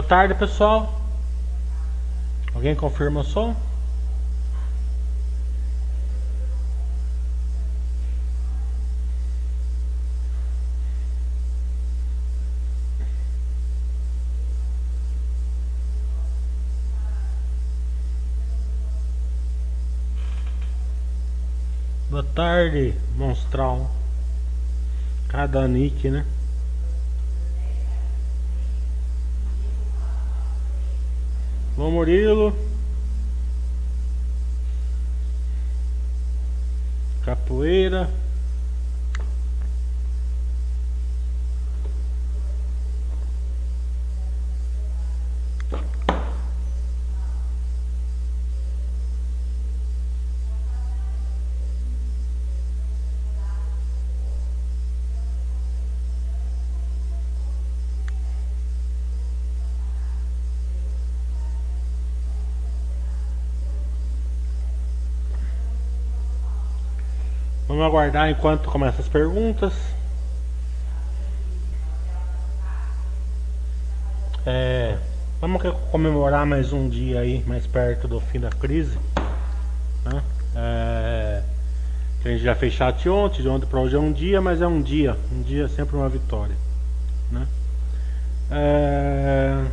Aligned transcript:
Boa 0.00 0.08
tarde, 0.08 0.34
pessoal. 0.34 0.98
Alguém 2.54 2.74
confirma 2.74 3.20
o 3.20 3.22
som? 3.22 3.54
Boa 22.08 22.24
tarde, 22.34 22.94
monstrão. 23.18 23.90
Cada 25.28 25.68
nick, 25.68 26.08
né? 26.08 26.24
Bom 31.80 31.92
Murilo. 31.92 32.52
Capoeira. 37.24 38.19
Vamos 67.80 67.94
aguardar 67.94 68.28
enquanto 68.28 68.68
começa 68.68 69.00
as 69.00 69.08
perguntas. 69.08 69.72
É, 74.44 74.98
vamos 75.40 75.62
comemorar 75.90 76.44
mais 76.44 76.74
um 76.74 76.90
dia 76.90 77.20
aí, 77.20 77.42
mais 77.46 77.66
perto 77.66 78.06
do 78.06 78.20
fim 78.20 78.38
da 78.38 78.50
crise. 78.50 78.98
Né? 80.04 80.22
É, 80.54 81.42
a 82.22 82.28
gente 82.28 82.42
já 82.42 82.54
fez 82.54 82.74
chat 82.74 83.08
ontem, 83.08 83.40
de 83.40 83.48
ontem 83.48 83.64
para 83.64 83.80
hoje 83.80 83.96
é 83.96 83.98
um 83.98 84.12
dia, 84.12 84.42
mas 84.42 84.60
é 84.60 84.66
um 84.66 84.82
dia. 84.82 85.16
Um 85.32 85.40
dia 85.40 85.64
é 85.64 85.68
sempre 85.68 85.96
uma 85.96 86.10
vitória. 86.10 86.56
Né? 87.32 87.46
É, 88.50 89.64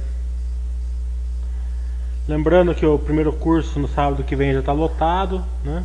lembrando 2.26 2.74
que 2.74 2.86
o 2.86 2.98
primeiro 2.98 3.34
curso 3.34 3.78
no 3.78 3.90
sábado 3.90 4.24
que 4.24 4.34
vem 4.34 4.54
já 4.54 4.62
está 4.62 4.72
lotado. 4.72 5.44
Né? 5.66 5.84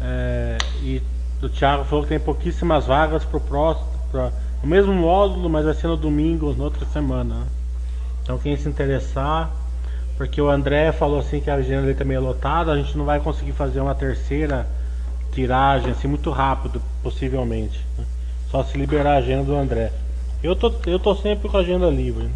É, 0.00 0.58
e 0.80 1.02
o 1.46 1.48
Thiago 1.48 1.84
falou 1.84 2.04
que 2.04 2.10
tem 2.10 2.18
pouquíssimas 2.18 2.86
vagas 2.86 3.24
para 3.24 3.36
o 3.36 3.40
próximo, 3.40 3.88
pra, 4.10 4.32
o 4.62 4.66
mesmo 4.66 4.92
módulo, 4.92 5.48
mas 5.48 5.64
vai 5.64 5.74
ser 5.74 5.88
no 5.88 5.96
domingo, 5.96 6.54
na 6.54 6.64
outra 6.64 6.86
semana. 6.86 7.34
Né? 7.34 7.46
Então 8.22 8.38
quem 8.38 8.56
se 8.56 8.68
interessar, 8.68 9.50
porque 10.16 10.40
o 10.40 10.48
André 10.48 10.92
falou 10.92 11.20
assim 11.20 11.40
que 11.40 11.50
a 11.50 11.54
agenda 11.54 11.82
dele 11.82 11.94
também 11.94 12.16
é 12.16 12.20
lotada, 12.20 12.72
a 12.72 12.76
gente 12.76 12.96
não 12.96 13.04
vai 13.04 13.20
conseguir 13.20 13.52
fazer 13.52 13.80
uma 13.80 13.94
terceira 13.94 14.66
tiragem 15.32 15.90
assim 15.90 16.08
muito 16.08 16.30
rápido, 16.30 16.80
possivelmente. 17.02 17.84
Né? 17.98 18.04
Só 18.50 18.62
se 18.62 18.78
liberar 18.78 19.14
a 19.14 19.18
agenda 19.18 19.44
do 19.44 19.56
André. 19.56 19.92
Eu 20.42 20.54
tô, 20.54 20.72
eu 20.86 20.98
tô 20.98 21.14
sempre 21.14 21.48
com 21.48 21.56
a 21.56 21.60
agenda 21.60 21.88
livre. 21.88 22.24
Né? 22.24 22.32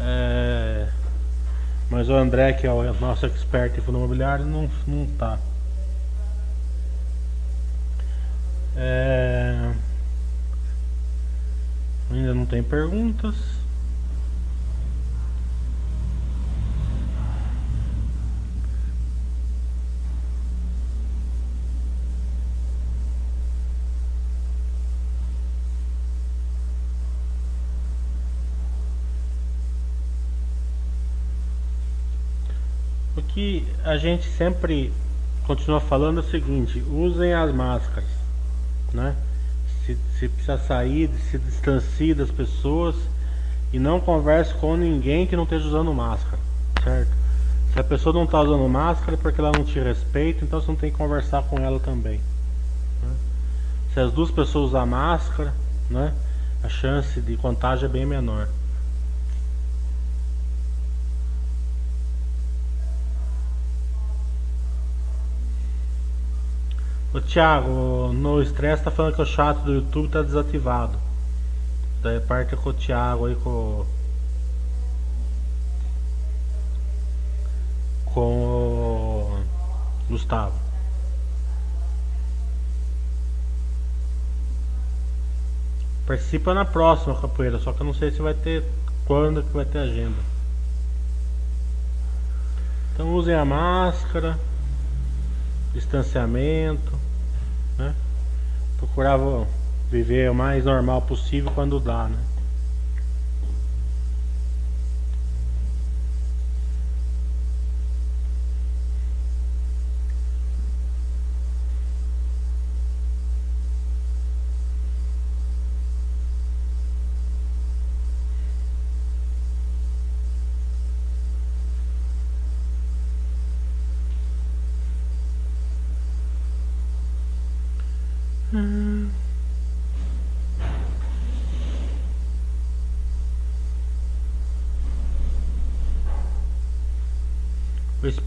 É, 0.00 0.88
mas 1.90 2.08
o 2.08 2.14
André, 2.14 2.52
que 2.52 2.66
é 2.66 2.72
o 2.72 2.94
nosso 3.00 3.26
expert 3.26 3.76
em 3.76 3.80
fundo 3.80 3.98
imobiliário, 3.98 4.44
não, 4.44 4.68
não 4.86 5.06
tá. 5.18 5.38
É... 8.76 9.72
Ainda 12.10 12.34
não 12.34 12.46
tem 12.46 12.62
perguntas. 12.62 13.34
O 33.16 33.22
que 33.22 33.66
a 33.84 33.96
gente 33.96 34.28
sempre 34.28 34.92
continua 35.46 35.80
falando 35.80 36.18
é 36.18 36.20
o 36.20 36.30
seguinte: 36.30 36.80
usem 36.88 37.32
as 37.32 37.52
máscaras 37.52 38.13
né? 38.94 39.14
Se, 39.84 39.98
se 40.18 40.28
precisa 40.28 40.56
sair, 40.56 41.10
se 41.30 41.38
distancie 41.38 42.14
das 42.14 42.30
pessoas 42.30 42.94
e 43.72 43.78
não 43.78 44.00
converse 44.00 44.54
com 44.54 44.76
ninguém 44.76 45.26
que 45.26 45.36
não 45.36 45.42
esteja 45.42 45.66
usando 45.66 45.92
máscara, 45.92 46.38
certo? 46.82 47.10
Se 47.72 47.80
a 47.80 47.84
pessoa 47.84 48.14
não 48.14 48.22
está 48.22 48.40
usando 48.40 48.68
máscara 48.68 49.14
é 49.14 49.16
porque 49.16 49.40
ela 49.40 49.50
não 49.50 49.64
te 49.64 49.80
respeita, 49.80 50.44
então 50.44 50.60
você 50.60 50.68
não 50.68 50.76
tem 50.76 50.92
que 50.92 50.96
conversar 50.96 51.42
com 51.42 51.58
ela 51.58 51.80
também. 51.80 52.20
Né? 53.02 53.12
Se 53.92 54.00
as 54.00 54.12
duas 54.12 54.30
pessoas 54.30 54.68
usam 54.68 54.86
máscara, 54.86 55.52
né? 55.90 56.14
A 56.62 56.68
chance 56.68 57.20
de 57.20 57.36
contágio 57.36 57.86
é 57.86 57.88
bem 57.88 58.06
menor. 58.06 58.48
Ô 67.14 67.20
Thiago, 67.20 68.12
no 68.12 68.42
estresse 68.42 68.82
tá 68.82 68.90
falando 68.90 69.14
que 69.14 69.22
o 69.22 69.24
chat 69.24 69.56
do 69.58 69.74
YouTube 69.74 70.08
tá 70.08 70.20
desativado. 70.20 70.98
Da 72.02 72.20
parte 72.20 72.56
com 72.56 72.70
o 72.70 72.74
Thiago 72.74 73.26
aí 73.26 73.36
com. 73.36 73.86
Com 78.06 78.20
o 78.20 79.44
Gustavo. 80.08 80.58
Participa 86.08 86.52
na 86.52 86.64
próxima 86.64 87.14
capoeira, 87.20 87.60
só 87.60 87.72
que 87.72 87.80
eu 87.80 87.86
não 87.86 87.94
sei 87.94 88.10
se 88.10 88.20
vai 88.20 88.34
ter 88.34 88.64
quando 89.06 89.40
que 89.40 89.52
vai 89.52 89.64
ter 89.64 89.78
agenda. 89.78 90.18
Então 92.92 93.14
usem 93.14 93.36
a 93.36 93.44
máscara, 93.44 94.36
distanciamento 95.72 97.03
né? 97.78 97.94
Procurava 98.78 99.46
viver 99.90 100.30
o 100.30 100.34
mais 100.34 100.64
normal 100.64 101.02
possível 101.02 101.50
quando 101.54 101.78
dá, 101.80 102.08
né? 102.08 102.18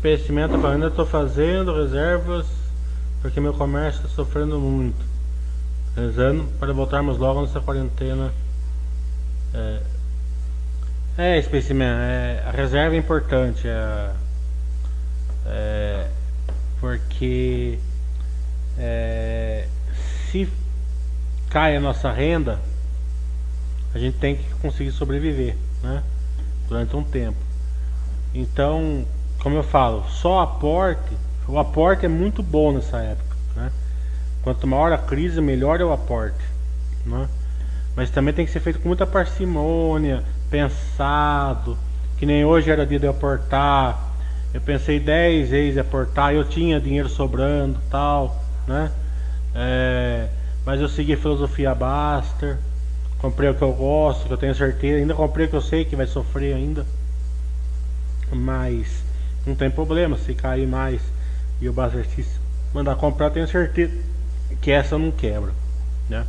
O 0.08 0.10
especimento 0.10 0.54
eu 0.54 0.66
ainda 0.66 0.88
estou 0.88 1.06
fazendo 1.06 1.76
reservas 1.76 2.46
porque 3.22 3.42
meu 3.42 3.54
comércio 3.54 4.06
está 4.06 4.16
sofrendo 4.16 4.58
muito. 4.58 5.06
Rezando 5.98 6.46
para 6.58 6.72
voltarmos 6.72 7.18
logo 7.18 7.42
nessa 7.42 7.60
quarentena. 7.60 8.32
É, 9.54 9.82
é 11.18 11.38
especimento, 11.38 12.00
é, 12.00 12.42
a 12.48 12.52
reserva 12.52 12.96
é 12.96 12.98
importante. 12.98 13.68
É, 13.68 14.12
é, 15.46 16.08
porque 16.80 17.78
é, 18.80 19.68
se 20.32 20.48
cai 21.50 21.76
a 21.76 21.82
nossa 21.82 22.10
renda, 22.14 22.62
a 23.94 24.00
gente 24.00 24.18
tem 24.20 24.38
que 24.38 24.50
conseguir 24.62 24.94
sobreviver 24.94 25.58
né, 25.84 26.02
durante 26.70 26.96
um 26.96 27.04
tempo. 27.04 27.38
Então, 28.34 29.06
como 29.42 29.56
eu 29.56 29.64
falo, 29.64 30.06
só 30.10 30.42
aporte, 30.42 31.16
o 31.48 31.58
aporte 31.58 32.06
é 32.06 32.10
muito 32.10 32.44
bom 32.44 32.72
nessa 32.72 32.98
época. 32.98 33.36
Né? 33.56 33.72
Quanto 34.44 34.68
maior 34.68 34.92
a 34.92 34.98
crise, 34.98 35.40
melhor 35.40 35.80
é 35.80 35.84
o 35.84 35.92
aporte. 35.92 36.44
Né? 37.06 37.28
Mas 37.96 38.10
também 38.10 38.34
tem 38.34 38.46
que 38.46 38.52
ser 38.52 38.60
feito 38.60 38.80
com 38.80 38.88
muita 38.88 39.06
parcimônia, 39.06 40.24
pensado, 40.50 41.78
que 42.18 42.26
nem 42.26 42.46
hoje 42.46 42.70
era 42.70 42.86
dia 42.86 43.00
de 43.00 43.08
aportar. 43.08 44.14
Eu 44.54 44.62
pensei 44.62 45.00
10 45.00 45.50
vezes 45.50 45.78
aportar, 45.78 46.34
eu 46.34 46.44
tinha 46.44 46.80
dinheiro 46.80 47.10
sobrando 47.10 47.80
tal, 47.90 48.44
né? 48.68 48.92
É, 49.54 50.28
mas 50.66 50.80
eu 50.80 50.88
segui 50.88 51.14
a 51.14 51.18
filosofia 51.18 51.74
Baster, 51.74 52.58
comprei 53.20 53.50
o 53.50 53.56
que 53.56 53.62
eu 53.62 53.74
gosto, 53.74 54.28
que 54.28 54.34
eu 54.34 54.38
tenho 54.38 54.54
certeza, 54.56 55.00
ainda 55.00 55.14
comprei 55.14 55.48
o 55.48 55.50
que 55.50 55.56
eu 55.56 55.62
sei 55.62 55.86
que 55.86 55.96
vai 55.96 56.08
sofrer 56.08 56.56
ainda. 56.56 56.86
Mas 58.32 59.04
não 59.48 59.56
tem 59.56 59.70
problema 59.70 60.18
se 60.18 60.34
cair 60.34 60.68
mais 60.68 61.02
e 61.62 61.68
o 61.68 61.74
Baster 61.74 62.06
mandar 62.74 62.96
comprar, 62.96 63.30
tenho 63.32 63.48
certeza 63.48 63.94
que 64.62 64.72
essa 64.72 64.98
não 64.98 65.12
quebra, 65.12 65.52
né? 66.10 66.26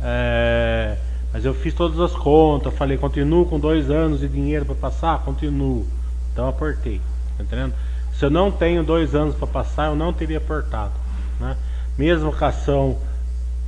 É, 0.00 0.96
mas 1.32 1.44
eu 1.44 1.54
fiz 1.54 1.72
todas 1.74 1.98
as 1.98 2.12
contas, 2.12 2.74
falei, 2.74 2.98
continuo 2.98 3.46
com 3.46 3.58
dois 3.58 3.90
anos 3.90 4.20
de 4.20 4.28
dinheiro 4.28 4.64
para 4.64 4.74
passar, 4.74 5.24
continuo. 5.24 5.86
Então 6.32 6.48
aportei, 6.48 7.00
tá 7.36 7.42
entendendo? 7.42 7.74
Se 8.12 8.24
eu 8.24 8.30
não 8.30 8.50
tenho 8.50 8.84
dois 8.84 9.14
anos 9.14 9.34
para 9.34 9.46
passar, 9.46 9.86
eu 9.86 9.96
não 9.96 10.12
teria 10.12 10.38
aportado, 10.38 10.92
né? 11.40 11.56
Mesmo 11.96 12.32
com 12.32 12.44
a 12.44 12.48
ação 12.48 12.98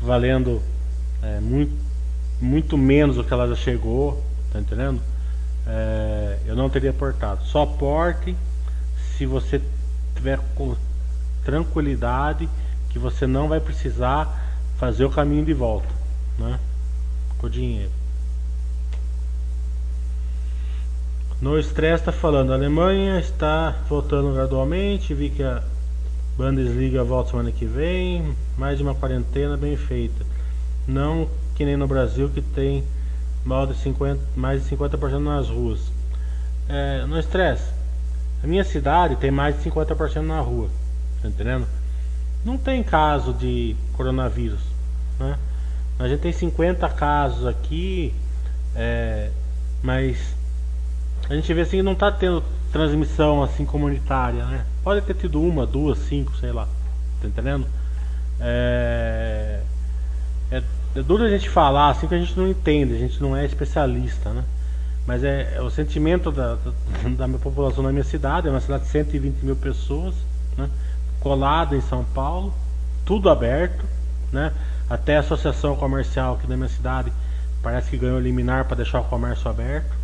valendo 0.00 0.60
é, 1.22 1.40
muito, 1.40 1.72
muito 2.40 2.76
menos 2.76 3.16
do 3.16 3.24
que 3.24 3.32
ela 3.32 3.48
já 3.48 3.56
chegou, 3.56 4.22
tá 4.52 4.60
entendendo? 4.60 5.00
É, 5.66 6.38
eu 6.46 6.54
não 6.54 6.70
teria 6.70 6.90
aportado. 6.90 7.44
Só 7.44 7.62
aporte 7.62 8.36
se 9.16 9.26
você 9.26 9.60
tiver 10.14 10.38
com 10.54 10.76
tranquilidade 11.44 12.48
que 12.90 12.98
você 12.98 13.26
não 13.26 13.48
vai 13.48 13.60
precisar 13.60 14.44
fazer 14.78 15.04
o 15.04 15.10
caminho 15.10 15.44
de 15.44 15.54
volta, 15.54 15.88
né? 16.38 16.58
Com 17.38 17.46
o 17.46 17.50
dinheiro. 17.50 17.90
No 21.40 21.58
estresse 21.58 22.02
está 22.02 22.12
falando, 22.12 22.52
a 22.52 22.54
Alemanha 22.54 23.18
está 23.20 23.76
voltando 23.88 24.32
gradualmente, 24.32 25.12
vi 25.12 25.28
que 25.28 25.42
a 25.42 25.62
Bundesliga 26.36 27.04
volta 27.04 27.30
semana 27.30 27.52
que 27.52 27.66
vem, 27.66 28.34
mais 28.56 28.78
de 28.78 28.82
uma 28.82 28.94
quarentena 28.94 29.56
bem 29.56 29.76
feita. 29.76 30.24
Não 30.88 31.28
que 31.54 31.64
nem 31.64 31.76
no 31.76 31.86
Brasil 31.86 32.28
que 32.28 32.40
tem 32.40 32.84
de 33.66 33.78
50, 33.78 34.20
mais 34.36 34.64
de 34.64 34.76
50% 34.76 35.18
nas 35.18 35.48
ruas. 35.48 35.80
É, 36.68 37.04
no 37.06 37.18
estresse, 37.18 37.70
a 38.42 38.46
minha 38.46 38.64
cidade 38.64 39.16
tem 39.16 39.30
mais 39.30 39.56
de 39.56 39.70
50% 39.70 40.22
na 40.22 40.40
rua, 40.40 40.68
tá 41.22 41.28
entendendo? 41.28 41.66
não 42.46 42.56
tem 42.56 42.82
caso 42.82 43.34
de 43.34 43.74
coronavírus. 43.94 44.60
Né? 45.18 45.36
A 45.98 46.06
gente 46.06 46.20
tem 46.20 46.32
50 46.32 46.88
casos 46.90 47.44
aqui, 47.44 48.14
é, 48.74 49.30
mas 49.82 50.34
a 51.28 51.34
gente 51.34 51.52
vê 51.52 51.62
assim 51.62 51.78
que 51.78 51.82
não 51.82 51.92
está 51.92 52.12
tendo 52.12 52.42
transmissão 52.70 53.42
assim 53.42 53.64
comunitária. 53.64 54.44
Né? 54.44 54.64
Pode 54.84 55.00
ter 55.02 55.14
tido 55.14 55.42
uma, 55.42 55.66
duas, 55.66 55.98
cinco, 55.98 56.36
sei 56.36 56.52
lá. 56.52 56.68
Tá 57.20 57.26
entendendo? 57.26 57.66
É, 58.38 59.60
é, 60.52 60.62
é 61.00 61.02
duro 61.02 61.24
a 61.24 61.28
gente 61.28 61.48
falar 61.48 61.90
assim 61.90 62.06
que 62.06 62.14
a 62.14 62.18
gente 62.18 62.36
não 62.36 62.48
entende, 62.48 62.94
a 62.94 62.98
gente 62.98 63.20
não 63.20 63.36
é 63.36 63.44
especialista, 63.44 64.30
né? 64.30 64.44
Mas 65.06 65.22
é, 65.22 65.54
é 65.56 65.62
o 65.62 65.70
sentimento 65.70 66.32
da, 66.32 66.58
da, 67.16 67.28
minha 67.28 67.38
população 67.38 67.82
na 67.82 67.92
minha 67.92 68.04
cidade, 68.04 68.48
é 68.48 68.50
uma 68.50 68.60
cidade 68.60 68.84
de 68.84 68.90
120 68.90 69.42
mil 69.44 69.56
pessoas, 69.56 70.14
né? 70.56 70.68
colado 71.20 71.76
em 71.76 71.80
São 71.80 72.04
Paulo, 72.04 72.52
tudo 73.04 73.30
aberto, 73.30 73.84
né? 74.32 74.52
Até 74.88 75.16
a 75.16 75.20
associação 75.20 75.76
comercial 75.76 76.34
aqui 76.34 76.46
da 76.46 76.56
minha 76.56 76.68
cidade 76.68 77.12
parece 77.62 77.90
que 77.90 77.96
ganhou 77.96 78.18
liminar 78.18 78.64
para 78.64 78.76
deixar 78.76 79.00
o 79.00 79.04
comércio 79.04 79.48
aberto. 79.48 79.94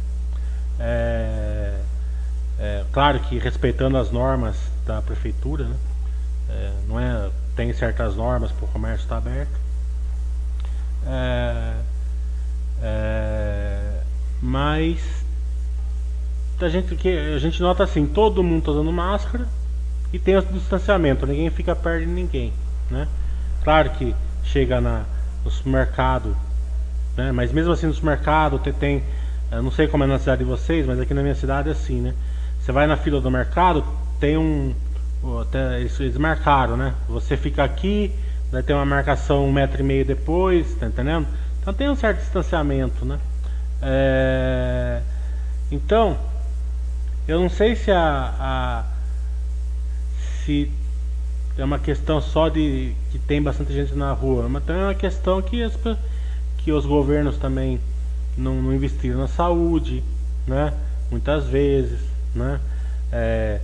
É, 0.79 1.79
é, 2.59 2.85
claro 2.93 3.19
que 3.21 3.39
respeitando 3.39 3.97
as 3.97 4.11
normas 4.11 4.57
da 4.87 5.01
prefeitura, 5.03 5.65
né? 5.65 5.77
É, 6.49 6.73
não 6.87 7.01
é 7.01 7.31
tem 7.57 7.73
certas 7.73 8.17
normas 8.17 8.51
para 8.51 8.65
o 8.65 8.69
comércio 8.69 9.05
estar 9.05 9.19
aberto. 9.19 9.53
É, 11.07 11.75
é, 12.83 14.01
mas 14.41 15.25
a 16.61 16.69
gente 16.69 16.95
que 16.95 17.09
a 17.09 17.39
gente 17.39 17.61
nota 17.61 17.83
assim, 17.83 18.07
todo 18.07 18.43
mundo 18.43 18.61
está 18.61 18.71
usando 18.71 18.93
máscara 18.93 19.47
e 20.13 20.19
tem 20.19 20.37
o 20.37 20.43
distanciamento, 20.43 21.27
ninguém 21.27 21.51
fica 21.51 21.75
perto 21.75 22.07
de 22.07 22.13
ninguém, 22.13 22.53
né? 22.91 23.09
Claro 23.65 23.91
que 23.91 24.15
chega 24.45 24.81
na, 24.81 25.05
no 25.45 25.51
supermercado, 25.51 26.37
né? 27.17 27.33
Mas 27.33 27.53
mesmo 27.53 27.73
assim 27.73 27.87
no 27.87 27.95
supermercado 27.95 28.59
tem, 28.59 28.73
tem 28.73 29.03
não 29.51 29.71
sei 29.71 29.89
como 29.89 30.05
é 30.05 30.07
na 30.07 30.19
cidade 30.19 30.45
de 30.45 30.51
vocês, 30.51 30.87
mas 30.87 31.01
aqui 31.01 31.13
na 31.13 31.23
minha 31.23 31.35
cidade 31.35 31.69
é 31.69 31.73
assim, 31.73 32.01
né? 32.01 32.15
Você 32.61 32.71
vai 32.71 32.87
na 32.87 32.97
fila 32.97 33.21
do 33.21 33.31
mercado, 33.31 33.85
tem 34.21 34.37
um 34.37 34.73
até 35.41 35.81
eles, 35.81 35.99
eles 36.01 36.17
marcaram, 36.17 36.77
né? 36.77 36.95
Você 37.09 37.37
fica 37.37 37.63
aqui, 37.63 38.13
vai 38.53 38.63
ter 38.63 38.75
uma 38.75 38.85
marcação 38.85 39.47
um 39.47 39.53
metro 39.53 39.81
e 39.81 39.83
meio 39.83 40.05
depois, 40.05 40.75
tá 40.75 40.87
entendendo? 40.87 41.27
Então 41.61 41.73
tem 41.73 41.89
um 41.89 41.97
certo 41.97 42.19
distanciamento, 42.19 43.05
né? 43.05 43.19
É... 43.81 45.01
Então, 45.71 46.19
eu 47.27 47.41
não 47.41 47.49
sei 47.49 47.75
se 47.75 47.91
a, 47.91 48.35
a 48.39 48.85
se 50.45 50.71
é 51.57 51.65
uma 51.65 51.79
questão 51.79 52.21
só 52.21 52.49
de 52.51 52.95
que 53.11 53.19
tem 53.19 53.43
bastante 53.43 53.73
gente 53.73 53.95
na 53.95 54.13
rua, 54.13 54.49
mas 54.49 54.63
também 54.65 54.83
é 54.83 54.87
uma 54.87 54.95
questão 54.95 55.41
que, 55.41 55.63
as, 55.63 55.73
que 56.59 56.73
os 56.73 56.85
governos 56.85 57.39
também 57.39 57.81
não, 58.37 58.61
não 58.61 58.75
investiram 58.75 59.19
na 59.19 59.29
saúde, 59.29 60.03
né? 60.47 60.75
Muitas 61.11 61.47
vezes, 61.47 62.01
né? 62.35 62.61
É, 63.11 63.61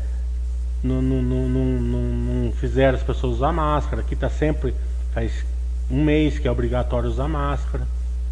não, 0.82 2.52
fizeram 2.52 2.96
as 2.96 3.02
pessoas 3.02 3.36
usar 3.36 3.52
máscara. 3.52 4.02
Aqui 4.02 4.14
tá 4.14 4.28
sempre 4.28 4.74
faz 5.12 5.44
um 5.90 6.02
mês 6.04 6.38
que 6.38 6.46
é 6.46 6.50
obrigatório 6.50 7.08
usar 7.08 7.28
máscara, 7.28 7.86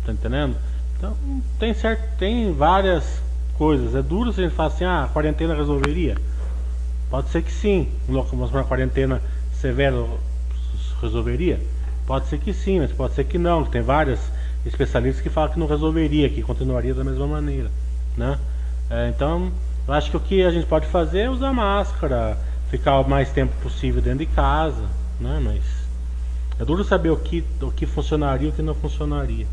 tá 0.05 0.12
entendendo? 0.12 0.57
Então 0.97 1.17
tem 1.59 1.75
certo, 1.75 2.03
tem 2.19 2.53
várias 2.53 3.21
coisas. 3.59 3.95
É 3.95 4.03
duro 4.03 4.33
se 4.33 4.41
a 4.41 4.45
gente 4.45 4.55
falar 4.55 4.69
assim, 4.69 4.85
ah, 4.85 5.05
a 5.05 5.09
quarentena 5.09 5.55
resolveria. 5.55 6.17
Pode 7.11 7.29
ser 7.31 7.43
que 7.43 7.53
sim, 7.53 7.88
uma 8.09 8.65
quarentena 8.65 9.21
severa 9.53 10.05
resolveria? 11.00 11.61
Pode 12.07 12.26
ser 12.26 12.38
que 12.38 12.53
sim, 12.53 12.81
mas 12.81 12.93
pode 12.93 13.15
ser 13.15 13.25
que 13.25 13.38
não. 13.38 13.65
Tem 13.65 13.83
vários 13.83 14.21
especialistas 14.65 15.23
que 15.23 15.31
falam 15.31 15.53
que 15.53 15.59
não 15.59 15.67
resolveria, 15.67 16.29
que 16.29 16.43
continuaria 16.43 16.95
da 16.95 17.05
mesma 17.05 17.26
maneira, 17.26 17.71
né? 18.17 18.38
É, 18.91 19.09
então, 19.09 19.50
eu 19.87 19.95
acho 19.95 20.11
que 20.11 20.16
o 20.16 20.21
que 20.21 20.43
a 20.43 20.50
gente 20.50 20.66
pode 20.66 20.87
fazer 20.87 21.21
é 21.21 21.31
usar 21.31 21.52
máscara, 21.52 22.37
ficar 22.71 22.99
o 23.00 23.09
mais 23.09 23.31
tempo 23.31 23.52
possível 23.62 24.02
dentro 24.02 24.21
de 24.21 24.26
casa, 24.26 24.85
né? 25.21 25.40
Mas 25.43 25.62
é 26.59 26.64
duro 26.64 26.83
saber 26.83 27.11
o 27.11 27.16
que, 27.16 27.45
o 27.61 27.71
que 27.71 27.87
funcionaria 27.87 28.49
e 28.49 28.50
o 28.50 28.52
que 28.52 28.62
não 28.62 28.75
funcionaria. 28.75 29.47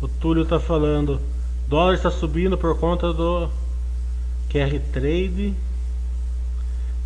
O 0.00 0.08
Túlio 0.08 0.42
está 0.42 0.60
falando, 0.60 1.20
dólar 1.68 1.94
está 1.94 2.10
subindo 2.10 2.58
por 2.58 2.78
conta 2.78 3.12
do 3.12 3.48
QR 4.50 4.78
Trade 4.92 5.54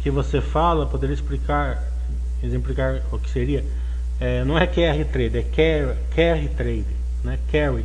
que 0.02 0.10
você 0.10 0.40
fala, 0.40 0.86
poderia 0.86 1.14
explicar, 1.14 1.82
exemplificar 2.42 3.02
o 3.10 3.18
que 3.18 3.28
seria? 3.28 3.64
É, 4.20 4.44
não 4.44 4.56
é 4.56 4.66
QR 4.66 5.04
Trade, 5.10 5.38
é 5.38 5.42
carry 6.14 6.48
Trade, 6.50 6.86
né? 7.24 7.38
Carry, 7.50 7.84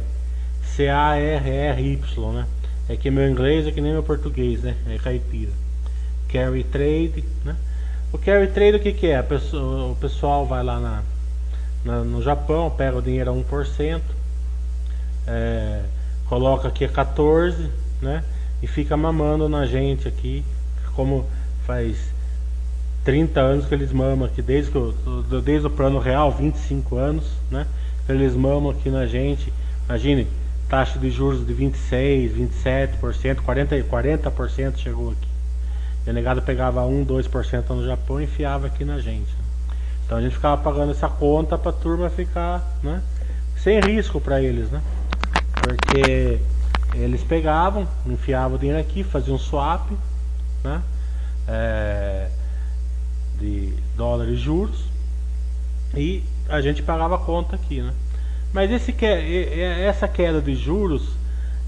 C-A-R-R-Y, 0.75 2.31
né? 2.33 2.45
É 2.89 2.95
que 2.95 3.09
meu 3.09 3.29
inglês 3.29 3.67
é 3.67 3.71
que 3.71 3.81
nem 3.81 3.93
meu 3.93 4.03
português, 4.03 4.61
né? 4.61 4.75
É 4.87 4.97
caipira. 4.97 5.51
Carry 6.31 6.63
Trade, 6.63 7.23
né? 7.43 7.55
O 8.11 8.17
Carry 8.17 8.47
Trade 8.47 8.77
o 8.77 8.79
que, 8.79 8.91
que 8.91 9.07
é? 9.07 9.21
Pessoa, 9.21 9.91
o 9.91 9.95
pessoal 9.95 10.45
vai 10.45 10.63
lá 10.63 10.79
na, 10.79 11.03
na, 11.83 12.03
no 12.03 12.21
Japão, 12.21 12.69
pega 12.69 12.97
o 12.97 13.01
dinheiro 13.01 13.31
a 13.31 13.33
1%, 13.33 14.01
é, 15.27 15.81
coloca 16.27 16.67
aqui 16.67 16.85
a 16.85 16.89
14%, 16.89 17.69
né? 18.01 18.23
e 18.61 18.67
fica 18.67 18.95
mamando 18.95 19.49
na 19.49 19.65
gente 19.65 20.07
aqui, 20.07 20.43
como 20.93 21.25
faz 21.65 21.97
30 23.03 23.39
anos 23.39 23.65
que 23.65 23.73
eles 23.73 23.91
mamam 23.91 24.25
aqui, 24.25 24.41
desde, 24.41 24.71
que 24.71 24.77
eu, 24.77 24.93
desde 25.43 25.65
o 25.65 25.69
plano 25.69 25.99
real, 25.99 26.31
25 26.31 26.95
anos, 26.95 27.25
né? 27.49 27.65
Eles 28.07 28.35
mamam 28.35 28.71
aqui 28.71 28.89
na 28.89 29.07
gente. 29.07 29.51
Imagine, 29.85 30.27
taxa 30.71 30.97
de 30.97 31.11
juros 31.11 31.45
de 31.45 31.53
26, 31.53 32.31
27%, 32.31 33.41
40%, 33.45 33.83
40% 33.83 34.77
chegou 34.77 35.11
aqui. 35.11 35.27
E 36.07 36.09
o 36.09 36.13
negado 36.13 36.41
pegava 36.41 36.85
1, 36.85 37.05
2% 37.05 37.69
no 37.71 37.85
Japão 37.85 38.21
e 38.21 38.23
enfiava 38.23 38.67
aqui 38.67 38.85
na 38.85 38.97
gente. 38.97 39.35
Então 40.05 40.17
a 40.17 40.21
gente 40.21 40.33
ficava 40.33 40.61
pagando 40.61 40.91
essa 40.91 41.09
conta 41.09 41.57
para 41.57 41.71
a 41.71 41.73
turma 41.73 42.09
ficar, 42.09 42.65
né? 42.81 43.03
Sem 43.57 43.81
risco 43.81 44.21
para 44.21 44.41
eles, 44.41 44.71
né? 44.71 44.81
Porque 45.61 46.39
eles 46.95 47.21
pegavam, 47.21 47.85
enfiavam 48.05 48.55
o 48.55 48.57
dinheiro 48.57 48.79
aqui, 48.79 49.03
faziam 49.03 49.35
um 49.35 49.39
swap, 49.39 49.91
né? 50.63 50.81
É, 51.49 52.29
de 53.41 53.73
dólares 53.97 54.35
e 54.35 54.37
juros 54.37 54.85
e 55.95 56.23
a 56.47 56.61
gente 56.61 56.81
pagava 56.81 57.15
a 57.15 57.19
conta 57.19 57.57
aqui, 57.57 57.81
né? 57.81 57.93
Mas 58.53 58.71
esse 58.71 58.91
que, 58.91 59.05
essa 59.05 60.07
queda 60.07 60.41
de 60.41 60.55
juros, 60.55 61.09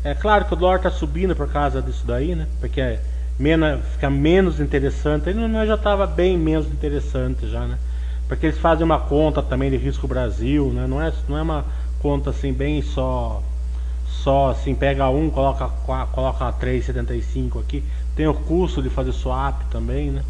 é 0.04 0.14
claro 0.14 0.46
que 0.46 0.54
o 0.54 0.58
dólar 0.58 0.78
está 0.78 0.92
subindo 0.92 1.36
por 1.36 1.50
causa 1.50 1.82
disso 1.82 2.04
daí, 2.06 2.36
né? 2.36 2.48
Porque 2.60 2.82
é 2.82 3.00
fica 3.94 4.10
menos 4.10 4.60
interessante. 4.60 5.30
Ele 5.30 5.48
não 5.48 5.66
já 5.66 5.76
estava 5.76 6.06
bem 6.06 6.38
menos 6.38 6.68
interessante 6.68 7.48
já, 7.48 7.62
né? 7.62 7.78
Porque 8.28 8.48
eles 8.48 8.58
fazem 8.58 8.86
uma 8.86 9.00
conta 9.00 9.42
também 9.42 9.70
de 9.72 9.78
risco 9.78 10.08
Brasil, 10.08 10.72
né? 10.74 10.86
Não 10.88 11.02
é, 11.02 11.12
não 11.28 11.38
é 11.38 11.42
uma 11.42 11.66
conta 12.02 12.30
assim 12.30 12.54
bem 12.54 12.82
só 12.82 13.42
só 14.06 14.52
assim 14.52 14.76
pega 14.76 15.10
um, 15.10 15.30
coloca 15.30 15.68
coloca 16.12 16.54
3,75 16.54 17.60
aqui. 17.60 17.84
Tem 18.16 18.28
o 18.28 18.34
custo 18.34 18.82
de 18.82 18.90
fazer 18.90 19.12
swap 19.14 19.64
também, 19.72 20.12
né? 20.12 20.22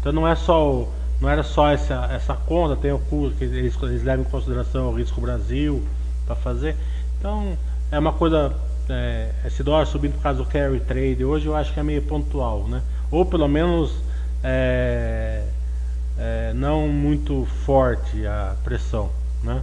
Então 0.00 0.12
não 0.12 0.28
é 0.28 0.34
só 0.34 0.70
o, 0.70 0.88
não 1.24 1.30
era 1.30 1.42
só 1.42 1.70
essa, 1.70 2.06
essa 2.12 2.34
conta, 2.34 2.76
tem 2.76 2.92
o 2.92 2.98
custo 2.98 3.38
que 3.38 3.44
eles, 3.44 3.74
eles 3.82 4.04
levam 4.04 4.26
em 4.26 4.28
consideração 4.28 4.90
o 4.90 4.94
risco 4.94 5.22
Brasil 5.22 5.82
para 6.26 6.36
fazer. 6.36 6.76
Então 7.18 7.56
é 7.90 7.98
uma 7.98 8.12
coisa 8.12 8.54
é, 8.90 9.30
esse 9.46 9.62
dólar 9.62 9.86
subindo 9.86 10.12
por 10.12 10.22
causa 10.22 10.42
do 10.42 10.46
carry 10.46 10.80
trade 10.80 11.24
hoje 11.24 11.46
eu 11.46 11.56
acho 11.56 11.72
que 11.72 11.80
é 11.80 11.82
meio 11.82 12.02
pontual, 12.02 12.68
né? 12.68 12.82
Ou 13.10 13.24
pelo 13.24 13.48
menos 13.48 13.94
é, 14.42 15.44
é, 16.18 16.52
não 16.54 16.88
muito 16.88 17.46
forte 17.64 18.26
a 18.26 18.54
pressão, 18.62 19.10
né? 19.42 19.62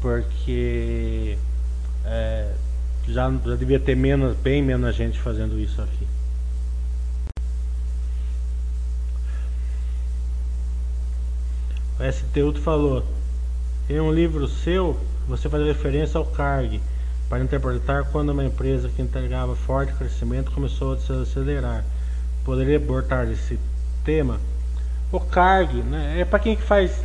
Porque 0.00 1.36
é, 2.06 2.52
já, 3.06 3.30
já 3.44 3.54
devia 3.54 3.78
ter 3.78 3.94
menos, 3.94 4.34
bem 4.38 4.62
menos 4.62 4.96
gente 4.96 5.18
fazendo 5.20 5.60
isso 5.60 5.82
aqui. 5.82 6.05
O 11.98 12.12
STU 12.12 12.60
falou, 12.60 13.02
em 13.88 13.98
um 13.98 14.12
livro 14.12 14.46
seu, 14.46 15.00
você 15.26 15.48
faz 15.48 15.64
referência 15.64 16.18
ao 16.18 16.26
CARG 16.26 16.80
para 17.28 17.42
interpretar 17.42 18.04
quando 18.12 18.30
uma 18.30 18.44
empresa 18.44 18.88
que 18.88 19.00
entregava 19.00 19.56
forte 19.56 19.92
crescimento 19.94 20.52
começou 20.52 20.92
a 20.92 20.98
se 20.98 21.12
acelerar. 21.12 21.84
Poderia 22.44 22.76
abordar 22.76 23.30
esse 23.30 23.58
tema? 24.04 24.38
O 25.10 25.18
CARG 25.18 25.82
né, 25.82 26.20
é 26.20 26.24
para 26.24 26.38
quem 26.38 26.54
que 26.54 26.62
faz, 26.62 27.02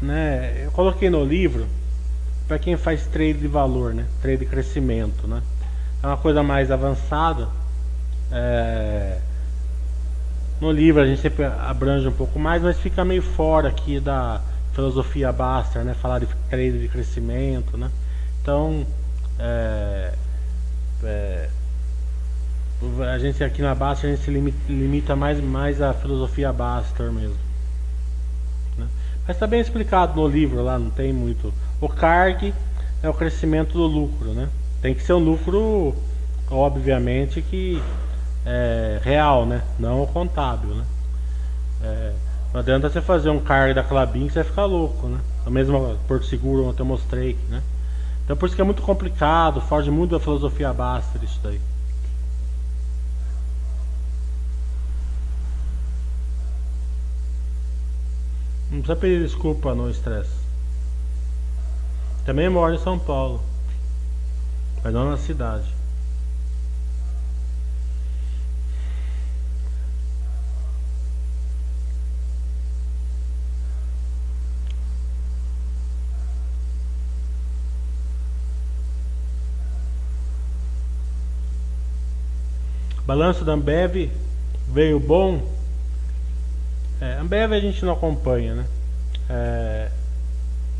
né, 0.00 0.64
eu 0.64 0.70
coloquei 0.70 1.10
no 1.10 1.24
livro, 1.24 1.66
para 2.46 2.58
quem 2.58 2.76
faz 2.76 3.06
trade 3.06 3.40
de 3.40 3.48
valor, 3.48 3.92
né, 3.92 4.06
trade 4.22 4.38
de 4.38 4.46
crescimento, 4.46 5.26
né. 5.26 5.42
É 6.02 6.06
uma 6.06 6.16
coisa 6.16 6.42
mais 6.42 6.70
avançada. 6.70 7.48
É, 8.32 9.18
no 10.60 10.70
livro 10.70 11.00
a 11.00 11.06
gente 11.06 11.20
sempre 11.20 11.44
abrange 11.44 12.06
um 12.06 12.12
pouco 12.12 12.38
mais, 12.38 12.62
mas 12.62 12.78
fica 12.78 13.04
meio 13.04 13.22
fora 13.22 13.68
aqui 13.68 13.98
da 13.98 14.40
filosofia 14.74 15.32
Baster, 15.32 15.84
né? 15.84 15.94
Falar 15.94 16.18
de 16.18 16.26
trade 16.48 16.78
de 16.78 16.88
crescimento, 16.88 17.76
né? 17.78 17.90
Então, 18.42 18.86
é, 19.38 20.12
é, 21.02 21.48
a 23.10 23.18
gente 23.18 23.42
aqui 23.42 23.62
na 23.62 23.74
Baster 23.74 24.10
a 24.10 24.14
gente 24.14 24.24
se 24.24 24.30
limita, 24.30 24.58
limita 24.68 25.16
mais, 25.16 25.40
mais 25.40 25.80
à 25.80 25.94
filosofia 25.94 26.52
Baster 26.52 27.10
mesmo. 27.10 27.36
Né? 28.76 28.86
Mas 29.26 29.36
está 29.36 29.46
bem 29.46 29.60
explicado 29.60 30.20
no 30.20 30.28
livro 30.28 30.62
lá, 30.62 30.78
não 30.78 30.90
tem 30.90 31.12
muito. 31.12 31.52
O 31.80 31.88
CARG 31.88 32.52
é 33.02 33.08
o 33.08 33.14
crescimento 33.14 33.72
do 33.72 33.86
lucro, 33.86 34.32
né? 34.32 34.48
Tem 34.82 34.94
que 34.94 35.02
ser 35.02 35.14
um 35.14 35.18
lucro, 35.18 35.94
obviamente, 36.50 37.40
que 37.40 37.82
é, 38.44 39.00
real, 39.02 39.46
né? 39.46 39.62
Não 39.78 40.06
contábil, 40.06 40.74
né? 40.74 40.84
É, 41.82 42.12
não 42.52 42.60
adianta 42.60 42.88
você 42.88 43.00
fazer 43.00 43.30
um 43.30 43.40
cargo 43.40 43.74
da 43.74 43.82
Clabin 43.82 44.26
que 44.26 44.32
você 44.32 44.42
vai 44.42 44.50
ficar 44.50 44.64
louco, 44.64 45.06
né? 45.06 45.20
A 45.46 45.50
mesma 45.50 45.96
Porto 46.06 46.26
Seguro 46.26 46.66
ontem 46.66 46.80
eu 46.82 46.86
mostrei, 46.86 47.38
né? 47.48 47.62
Então 48.24 48.36
por 48.36 48.46
isso 48.46 48.54
que 48.54 48.62
é 48.62 48.64
muito 48.64 48.82
complicado, 48.82 49.60
foge 49.60 49.90
muito 49.90 50.12
da 50.12 50.20
filosofia 50.20 50.72
Baster 50.72 51.22
isso 51.22 51.40
daí. 51.42 51.60
Não 58.70 58.78
precisa 58.78 58.96
pedir 58.96 59.22
desculpa 59.24 59.74
no 59.74 59.90
estresse. 59.90 60.30
Também 62.24 62.48
moro 62.48 62.74
em 62.74 62.78
São 62.78 62.98
Paulo. 62.98 63.40
Mas 64.82 64.94
não 64.94 65.10
na 65.10 65.16
cidade. 65.16 65.79
Balanço 83.10 83.44
da 83.44 83.54
Ambev 83.54 84.08
veio 84.72 85.00
bom. 85.00 85.42
É, 87.00 87.18
Ambev 87.18 87.52
a 87.52 87.58
gente 87.58 87.84
não 87.84 87.92
acompanha, 87.92 88.54
né? 88.54 88.64
É, 89.28 89.88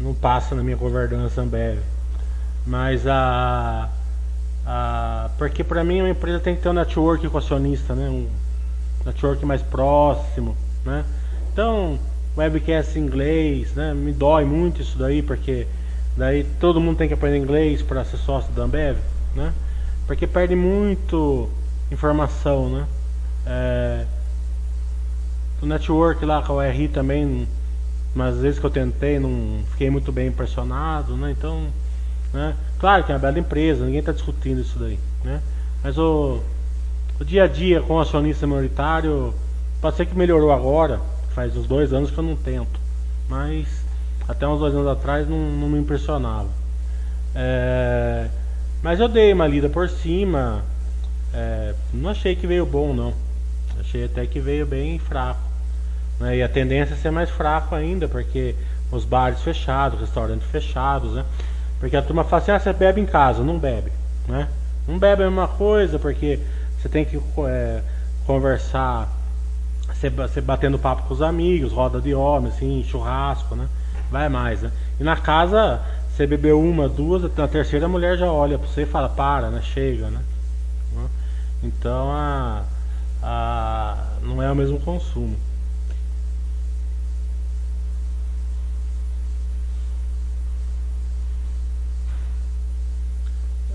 não 0.00 0.14
passa 0.14 0.54
na 0.54 0.62
minha 0.62 0.76
governança 0.76 1.40
Ambev. 1.40 1.80
Mas 2.64 3.04
a, 3.04 3.88
a 4.64 5.28
porque 5.38 5.64
para 5.64 5.82
mim 5.82 6.02
uma 6.02 6.10
empresa 6.10 6.38
tem 6.38 6.54
que 6.54 6.62
ter 6.62 6.68
um 6.68 6.72
network 6.72 7.28
com 7.28 7.36
acionista, 7.36 7.96
né? 7.96 8.08
Um 8.08 8.28
network 9.04 9.44
mais 9.44 9.60
próximo, 9.60 10.56
né? 10.86 11.04
Então, 11.52 11.98
webcast 12.36 12.96
em 12.96 13.02
inglês, 13.02 13.74
né? 13.74 13.92
Me 13.92 14.12
dói 14.12 14.44
muito 14.44 14.80
isso 14.80 14.96
daí, 14.96 15.20
porque 15.20 15.66
daí 16.16 16.44
todo 16.60 16.80
mundo 16.80 16.96
tem 16.96 17.08
que 17.08 17.14
aprender 17.14 17.38
inglês 17.38 17.82
para 17.82 18.04
ser 18.04 18.18
sócio 18.18 18.52
da 18.52 18.62
Ambev, 18.62 18.98
né? 19.34 19.52
Porque 20.06 20.28
perde 20.28 20.54
muito 20.54 21.50
informação, 21.90 22.68
né? 22.68 22.86
É, 23.46 24.04
o 25.62 25.66
network 25.66 26.24
lá 26.24 26.42
com 26.42 26.54
o 26.54 26.60
RI 26.60 26.88
também, 26.88 27.46
mas 28.14 28.36
às 28.36 28.40
vezes 28.40 28.58
que 28.58 28.66
eu 28.66 28.70
tentei, 28.70 29.18
não 29.18 29.62
fiquei 29.70 29.90
muito 29.90 30.10
bem 30.10 30.28
impressionado, 30.28 31.16
né? 31.16 31.30
Então, 31.30 31.66
né? 32.32 32.54
Claro 32.78 33.04
que 33.04 33.12
é 33.12 33.14
uma 33.14 33.20
bela 33.20 33.38
empresa, 33.38 33.84
ninguém 33.84 34.00
está 34.00 34.12
discutindo 34.12 34.60
isso 34.60 34.78
daí, 34.78 34.98
né? 35.24 35.42
Mas 35.82 35.98
o, 35.98 36.40
o 37.20 37.24
dia 37.24 37.44
a 37.44 37.46
dia 37.46 37.82
com 37.82 37.94
o 37.94 38.00
acionista 38.00 38.46
minoritário, 38.46 39.34
pode 39.80 39.96
ser 39.96 40.06
que 40.06 40.16
melhorou 40.16 40.52
agora, 40.52 41.00
faz 41.34 41.56
uns 41.56 41.66
dois 41.66 41.92
anos 41.92 42.10
que 42.10 42.18
eu 42.18 42.24
não 42.24 42.36
tento, 42.36 42.80
mas 43.28 43.66
até 44.28 44.46
uns 44.46 44.60
dois 44.60 44.74
anos 44.74 44.88
atrás 44.88 45.28
não, 45.28 45.38
não 45.38 45.68
me 45.68 45.78
impressionava. 45.78 46.48
É, 47.34 48.28
mas 48.82 48.98
eu 48.98 49.08
dei 49.08 49.32
uma 49.32 49.46
lida 49.46 49.68
por 49.68 49.88
cima, 49.88 50.64
é, 51.32 51.74
não 51.92 52.10
achei 52.10 52.34
que 52.34 52.46
veio 52.46 52.66
bom 52.66 52.92
não. 52.92 53.14
Achei 53.78 54.04
até 54.04 54.26
que 54.26 54.40
veio 54.40 54.66
bem 54.66 54.98
fraco. 54.98 55.40
Né? 56.18 56.38
E 56.38 56.42
a 56.42 56.48
tendência 56.48 56.94
é 56.94 56.96
ser 56.96 57.10
mais 57.10 57.30
fraco 57.30 57.74
ainda, 57.74 58.08
porque 58.08 58.54
os 58.90 59.04
bares 59.04 59.40
fechados, 59.42 60.00
restaurantes 60.00 60.46
fechados, 60.48 61.14
né? 61.14 61.24
Porque 61.78 61.96
a 61.96 62.02
turma 62.02 62.24
fala 62.24 62.42
assim, 62.42 62.50
ah, 62.50 62.58
você 62.58 62.72
bebe 62.72 63.00
em 63.00 63.06
casa, 63.06 63.42
não 63.42 63.58
bebe, 63.58 63.90
né? 64.28 64.48
Não 64.86 64.98
bebe 64.98 65.22
a 65.22 65.26
mesma 65.26 65.48
coisa, 65.48 65.98
porque 65.98 66.38
você 66.78 66.88
tem 66.88 67.04
que 67.04 67.18
é, 67.46 67.80
conversar, 68.26 69.08
você 69.88 70.40
batendo 70.40 70.78
papo 70.78 71.04
com 71.04 71.14
os 71.14 71.22
amigos, 71.22 71.72
roda 71.72 72.00
de 72.00 72.14
homem, 72.14 72.50
assim, 72.50 72.84
churrasco, 72.86 73.54
né? 73.54 73.66
Vai 74.10 74.28
mais, 74.28 74.60
né? 74.60 74.70
E 74.98 75.04
na 75.04 75.16
casa, 75.16 75.80
você 76.10 76.26
bebeu 76.26 76.60
uma, 76.60 76.88
duas, 76.88 77.22
na 77.34 77.48
terceira 77.48 77.86
a 77.86 77.88
mulher 77.88 78.18
já 78.18 78.30
olha 78.30 78.58
pra 78.58 78.68
você 78.68 78.82
e 78.82 78.86
fala, 78.86 79.08
para, 79.08 79.48
né? 79.50 79.62
Chega, 79.62 80.10
né? 80.10 80.20
Então 81.62 82.10
a, 82.10 82.64
a, 83.22 84.06
não 84.22 84.42
é 84.42 84.50
o 84.50 84.54
mesmo 84.54 84.80
consumo. 84.80 85.36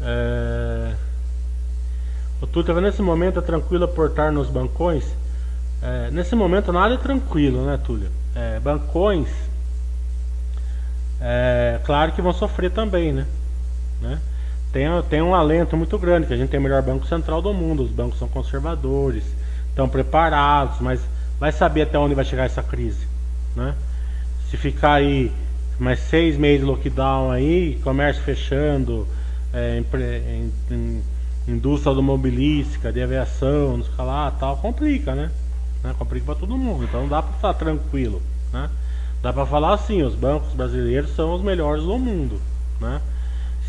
É... 0.01 0.93
O 2.41 2.47
Tuta, 2.47 2.79
nesse 2.81 3.01
momento 3.01 3.39
é 3.39 3.41
tranquilo 3.41 3.85
aportar 3.85 4.31
nos 4.31 4.49
bancões? 4.49 5.05
É, 5.81 6.09
nesse 6.11 6.35
momento 6.35 6.71
nada 6.71 6.95
é 6.95 6.97
tranquilo, 6.97 7.65
né, 7.65 7.79
Túlio? 7.83 8.09
É, 8.35 8.59
bancões, 8.59 9.29
é, 11.21 11.79
claro 11.83 12.11
que 12.11 12.21
vão 12.21 12.33
sofrer 12.33 12.71
também, 12.71 13.13
né? 13.13 13.25
né? 14.01 14.19
Tem, 14.75 14.87
tem 15.09 15.21
um 15.21 15.33
alento 15.33 15.77
muito 15.77 15.97
grande, 15.97 16.27
que 16.27 16.33
a 16.33 16.37
gente 16.37 16.49
tem 16.49 16.59
o 16.59 16.63
melhor 16.63 16.81
banco 16.81 17.07
central 17.07 17.41
do 17.41 17.53
mundo, 17.53 17.81
os 17.81 17.91
bancos 17.91 18.19
são 18.19 18.27
conservadores, 18.27 19.23
estão 19.69 19.87
preparados, 19.87 20.81
mas 20.81 20.99
vai 21.39 21.53
saber 21.53 21.83
até 21.83 21.97
onde 21.97 22.13
vai 22.13 22.25
chegar 22.25 22.43
essa 22.43 22.61
crise, 22.61 23.07
né? 23.55 23.73
Se 24.49 24.57
ficar 24.57 24.95
aí 24.95 25.31
mais 25.79 25.99
seis 25.99 26.35
meses 26.35 26.59
de 26.59 26.65
lockdown 26.65 27.31
aí, 27.31 27.79
comércio 27.85 28.21
fechando, 28.21 29.07
é, 29.53 29.81
em, 29.81 30.51
em, 30.69 31.01
indústria 31.47 31.91
automobilística, 31.91 32.91
de 32.91 33.01
aviação, 33.01 33.77
não 33.77 33.85
sei 33.85 34.03
lá, 34.03 34.29
tal, 34.31 34.57
complica, 34.57 35.15
né? 35.15 35.31
né? 35.81 35.95
Complica 35.97 36.25
para 36.25 36.35
todo 36.35 36.57
mundo, 36.57 36.83
então 36.83 36.99
não 36.99 37.07
dá 37.07 37.21
para 37.21 37.33
estar 37.33 37.53
tranquilo, 37.53 38.21
né? 38.51 38.69
Dá 39.21 39.31
para 39.31 39.45
falar 39.45 39.73
assim, 39.73 40.03
os 40.03 40.15
bancos 40.15 40.53
brasileiros 40.53 41.15
são 41.15 41.33
os 41.33 41.41
melhores 41.41 41.85
do 41.85 41.97
mundo, 41.97 42.41
né? 42.81 42.99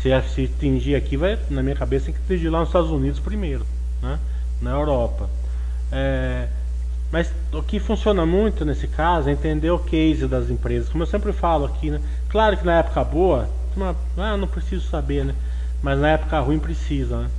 Se, 0.01 0.13
atingir 0.13 0.95
aqui, 0.95 1.17
vai, 1.17 1.37
na 1.49 1.63
minha 1.63 1.75
cabeça, 1.75 2.05
tem 2.05 2.13
que 2.13 2.21
atingir 2.21 2.49
lá 2.49 2.59
nos 2.59 2.69
Estados 2.69 2.91
Unidos 2.91 3.19
primeiro, 3.19 3.65
né? 4.01 4.19
na 4.61 4.71
Europa. 4.71 5.29
É, 5.91 6.47
mas 7.11 7.31
o 7.53 7.63
que 7.63 7.79
funciona 7.79 8.25
muito 8.25 8.65
nesse 8.65 8.87
caso 8.87 9.29
é 9.29 9.31
entender 9.31 9.71
o 9.71 9.79
case 9.79 10.27
das 10.27 10.49
empresas, 10.49 10.89
como 10.89 11.03
eu 11.03 11.07
sempre 11.07 11.31
falo 11.31 11.65
aqui, 11.65 11.89
né? 11.89 12.01
Claro 12.29 12.57
que 12.57 12.65
na 12.65 12.79
época 12.79 13.03
boa, 13.03 13.49
ah, 14.17 14.35
não 14.35 14.47
preciso 14.47 14.87
saber, 14.89 15.23
né? 15.23 15.33
Mas 15.81 15.99
na 15.99 16.09
época 16.09 16.39
ruim 16.39 16.59
precisa, 16.59 17.21
né? 17.21 17.29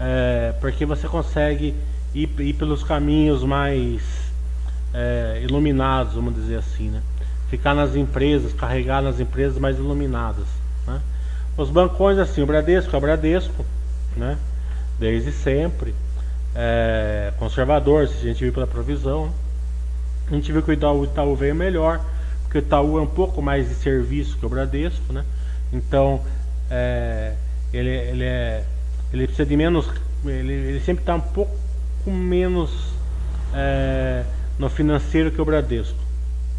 É, 0.00 0.54
porque 0.60 0.86
você 0.86 1.06
consegue 1.06 1.74
ir, 2.14 2.28
ir 2.40 2.54
pelos 2.54 2.82
caminhos 2.82 3.44
mais 3.44 4.02
é, 4.92 5.40
iluminados, 5.42 6.14
vamos 6.14 6.34
dizer 6.34 6.56
assim, 6.56 6.88
né? 6.88 7.02
Ficar 7.50 7.74
nas 7.74 7.94
empresas, 7.94 8.52
carregar 8.54 9.02
nas 9.02 9.20
empresas 9.20 9.58
mais 9.58 9.76
iluminadas? 9.76 10.46
Os 11.56 11.70
bancões 11.70 12.18
assim, 12.18 12.42
o 12.42 12.46
Bradesco 12.46 12.94
é 12.96 13.00
Bradesco, 13.00 13.64
né? 14.16 14.36
Desde 14.98 15.30
sempre 15.30 15.94
é, 16.54 17.32
conservador, 17.38 18.08
se 18.08 18.18
a 18.18 18.28
gente 18.32 18.42
viu 18.42 18.52
pela 18.52 18.66
provisão. 18.66 19.30
A 20.28 20.34
gente 20.34 20.50
viu 20.50 20.62
que 20.62 20.70
o 20.70 20.72
Itaú, 20.72 21.00
o 21.00 21.04
Itaú 21.04 21.36
veio 21.36 21.54
melhor, 21.54 22.00
porque 22.42 22.58
o 22.58 22.60
Itaú 22.60 22.98
é 22.98 23.02
um 23.02 23.06
pouco 23.06 23.42
mais 23.42 23.68
de 23.68 23.74
serviço 23.74 24.36
que 24.38 24.46
o 24.46 24.48
Bradesco, 24.48 25.12
né? 25.12 25.24
Então, 25.72 26.20
é, 26.70 27.34
ele, 27.72 27.90
ele, 27.90 28.24
é, 28.24 28.64
ele 29.12 29.26
precisa 29.26 29.46
de 29.46 29.56
menos, 29.56 29.88
ele, 30.24 30.52
ele 30.52 30.80
sempre 30.80 31.02
está 31.02 31.14
um 31.14 31.20
pouco 31.20 31.54
menos 32.06 32.94
é, 33.54 34.24
no 34.58 34.68
financeiro 34.68 35.30
que 35.30 35.40
o 35.40 35.44
Bradesco, 35.44 35.98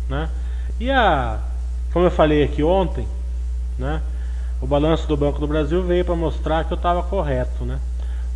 né? 0.09 0.29
E 0.79 0.91
a, 0.91 1.39
como 1.91 2.05
eu 2.05 2.11
falei 2.11 2.43
aqui 2.43 2.61
ontem, 2.61 3.07
né? 3.79 4.01
O 4.61 4.67
balanço 4.67 5.07
do 5.07 5.17
Banco 5.17 5.39
do 5.39 5.47
Brasil 5.47 5.83
veio 5.83 6.05
para 6.05 6.15
mostrar 6.15 6.65
que 6.65 6.73
eu 6.73 6.77
estava 6.77 7.03
correto, 7.03 7.65
né? 7.65 7.79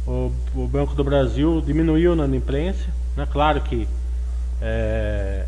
o, 0.10 0.32
o 0.56 0.68
Banco 0.68 0.96
do 0.96 1.04
Brasil 1.04 1.62
diminuiu 1.62 2.16
na 2.16 2.26
inadimplência. 2.26 2.92
Né? 3.16 3.28
Claro 3.32 3.62
que 3.62 3.88
é, 4.62 5.46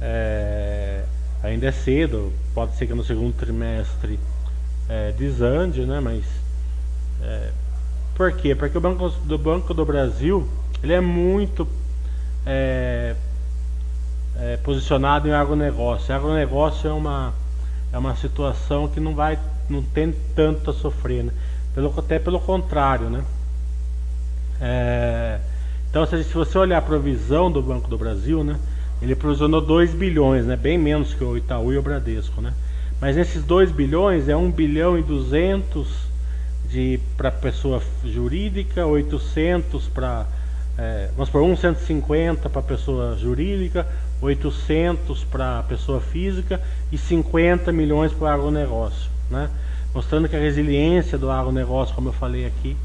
é, 0.00 1.04
ainda 1.42 1.66
é 1.66 1.72
cedo, 1.72 2.32
pode 2.54 2.76
ser 2.76 2.86
que 2.86 2.94
no 2.94 3.04
segundo 3.04 3.34
trimestre 3.34 4.18
é, 4.88 5.12
desande, 5.12 5.84
né? 5.84 6.00
mas 6.00 6.24
é, 7.22 7.50
por 8.14 8.32
quê? 8.32 8.54
Porque 8.54 8.78
o 8.78 8.80
Banco 8.80 9.10
do, 9.10 9.38
Banco 9.38 9.74
do 9.74 9.84
Brasil 9.84 10.48
ele 10.82 10.92
é 10.92 11.00
muito 11.00 11.68
é, 12.46 13.14
é, 14.36 14.56
posicionado 14.58 15.28
em 15.28 15.32
agronegócio. 15.32 16.14
Agronegócio 16.14 16.88
é 16.88 16.92
uma, 16.92 17.34
é 17.92 17.98
uma 17.98 18.16
situação 18.16 18.88
que 18.88 19.00
não 19.00 19.14
vai 19.14 19.38
não 19.68 19.82
tem 19.82 20.14
tanto 20.34 20.70
a 20.70 20.72
sofrer, 20.72 21.24
né? 21.24 21.32
pelo, 21.74 21.92
até 21.96 22.18
pelo 22.18 22.40
contrário, 22.40 23.10
né? 23.10 23.24
É, 24.60 25.38
então, 25.90 26.06
se, 26.06 26.24
se 26.24 26.32
você 26.32 26.56
olhar 26.56 26.78
a 26.78 26.82
provisão 26.82 27.50
do 27.50 27.60
Banco 27.60 27.88
do 27.88 27.98
Brasil, 27.98 28.42
né, 28.42 28.58
ele 29.02 29.14
provisionou 29.14 29.60
2 29.60 29.92
bilhões, 29.92 30.44
né, 30.44 30.56
bem 30.56 30.78
menos 30.78 31.12
que 31.14 31.22
o 31.22 31.36
Itaú 31.36 31.72
e 31.72 31.78
o 31.78 31.82
Bradesco. 31.82 32.40
Né? 32.40 32.52
Mas 33.00 33.16
esses 33.16 33.44
2 33.44 33.70
bilhões 33.70 34.28
é 34.28 34.36
1 34.36 34.50
bilhão 34.50 34.98
e 34.98 35.02
200 35.02 36.14
para 37.16 37.30
pessoa 37.30 37.80
jurídica, 38.04 38.84
800 38.84 39.86
para 39.88 40.26
é, 40.76 41.08
vamos 41.14 41.30
por 41.30 41.56
150 41.56 42.50
para 42.50 42.62
pessoa 42.62 43.16
jurídica, 43.16 43.86
800 44.20 45.22
para 45.24 45.62
pessoa 45.64 46.00
física 46.00 46.60
e 46.90 46.98
50 46.98 47.70
milhões 47.70 48.12
para 48.12 48.24
o 48.24 48.26
agronegócio, 48.26 49.08
né? 49.34 49.50
mostrando 49.94 50.28
que 50.28 50.34
a 50.34 50.40
resiliência 50.40 51.16
do 51.16 51.30
agronegócio, 51.30 51.94
como 51.94 52.08
eu 52.08 52.12
falei 52.12 52.46
aqui, 52.46 52.76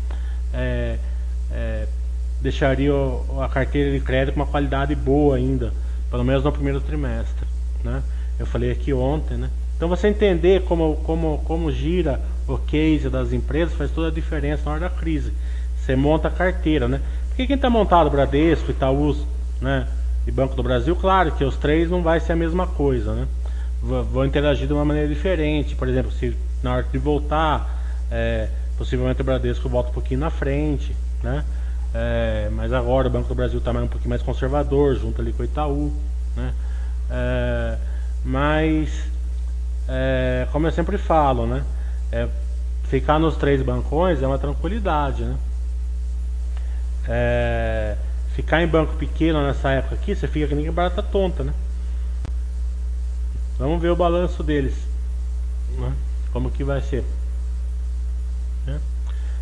é, 0.53 0.97
é, 1.51 1.87
deixaria 2.41 2.91
a 3.41 3.49
carteira 3.49 3.91
de 3.91 3.99
crédito 3.99 4.35
com 4.35 4.41
uma 4.41 4.45
qualidade 4.45 4.93
boa 4.95 5.35
ainda, 5.35 5.73
pelo 6.11 6.23
menos 6.23 6.43
no 6.43 6.51
primeiro 6.51 6.79
trimestre. 6.79 7.47
Né? 7.83 8.03
Eu 8.37 8.45
falei 8.45 8.71
aqui 8.71 8.93
ontem. 8.93 9.37
Né? 9.37 9.49
Então 9.75 9.89
você 9.89 10.07
entender 10.07 10.63
como, 10.63 10.97
como, 10.97 11.41
como 11.45 11.71
gira 11.71 12.21
o 12.47 12.57
case 12.57 13.09
das 13.09 13.33
empresas 13.33 13.73
faz 13.73 13.89
toda 13.91 14.09
a 14.09 14.11
diferença 14.11 14.63
na 14.65 14.71
hora 14.71 14.81
da 14.81 14.89
crise. 14.89 15.33
Você 15.77 15.95
monta 15.95 16.27
a 16.27 16.31
carteira, 16.31 16.87
né? 16.87 17.01
Porque 17.29 17.47
quem 17.47 17.55
está 17.55 17.69
montado 17.69 18.09
Bradesco, 18.09 18.71
Itaú, 18.71 19.15
né? 19.61 19.87
E 20.27 20.31
Banco 20.31 20.55
do 20.55 20.61
Brasil, 20.61 20.95
claro 20.95 21.31
que 21.31 21.43
os 21.43 21.55
três 21.57 21.89
não 21.89 22.03
vai 22.03 22.19
ser 22.19 22.33
a 22.33 22.35
mesma 22.35 22.67
coisa, 22.67 23.13
né? 23.13 23.27
Vão 23.81 24.25
interagir 24.25 24.67
de 24.67 24.73
uma 24.73 24.83
maneira 24.83 25.07
diferente. 25.07 25.75
Por 25.75 25.87
exemplo, 25.87 26.11
se 26.11 26.35
na 26.61 26.75
hora 26.75 26.83
de 26.83 26.97
voltar, 26.97 27.79
é, 28.11 28.49
possivelmente 28.77 29.21
o 29.21 29.23
Bradesco 29.23 29.69
volta 29.69 29.89
um 29.89 29.93
pouquinho 29.93 30.19
na 30.19 30.29
frente, 30.29 30.95
né? 31.23 31.45
É, 31.93 32.49
mas 32.51 32.71
agora 32.71 33.07
o 33.07 33.11
Banco 33.11 33.27
do 33.29 33.35
Brasil 33.35 33.59
está 33.59 33.71
um 33.71 33.87
pouquinho 33.87 34.09
mais 34.09 34.21
conservador, 34.21 34.95
junto 34.95 35.21
ali 35.21 35.33
com 35.33 35.41
o 35.41 35.45
Itaú, 35.45 35.93
né? 36.35 36.53
É, 37.09 37.77
mas, 38.23 38.89
é, 39.87 40.47
como 40.51 40.67
eu 40.67 40.71
sempre 40.71 40.97
falo, 40.97 41.47
né? 41.47 41.63
É, 42.11 42.27
ficar 42.83 43.17
nos 43.17 43.37
três 43.37 43.61
bancões 43.61 44.21
é 44.21 44.27
uma 44.27 44.37
tranquilidade, 44.37 45.23
né? 45.23 45.37
É, 47.07 47.95
ficar 48.35 48.61
em 48.61 48.67
banco 48.67 48.93
pequeno 48.95 49.41
nessa 49.41 49.71
época 49.71 49.95
aqui, 49.95 50.15
você 50.15 50.27
fica 50.27 50.47
que 50.47 50.55
nem 50.55 50.71
barata 50.71 51.01
tonta, 51.01 51.43
né? 51.43 51.53
Vamos 53.59 53.81
ver 53.81 53.89
o 53.89 53.95
balanço 53.95 54.41
deles, 54.41 54.73
né? 55.77 55.93
Como 56.31 56.49
que 56.49 56.63
vai 56.63 56.81
ser. 56.81 57.03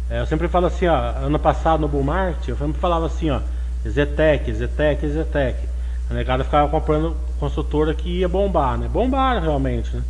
É, 0.09 0.21
eu 0.21 0.25
sempre 0.25 0.47
falo 0.47 0.65
assim, 0.65 0.87
ó, 0.87 0.95
ano 0.95 1.37
passado 1.37 1.81
no 1.81 1.87
Bull 1.87 2.03
Market, 2.03 2.47
eu 2.47 2.57
sempre 2.57 2.79
falava 2.79 3.05
assim, 3.05 3.29
ó, 3.29 3.41
Zetec, 3.87 4.51
Zetec, 4.53 5.07
Zetec. 5.07 5.67
A 6.09 6.13
negada 6.13 6.43
ficava 6.43 6.67
comprando 6.69 7.15
consultora 7.39 7.93
que 7.93 8.09
ia 8.09 8.27
bombar, 8.27 8.77
né? 8.77 8.87
Bombar 8.87 9.41
realmente, 9.41 9.95
né? 9.95 10.01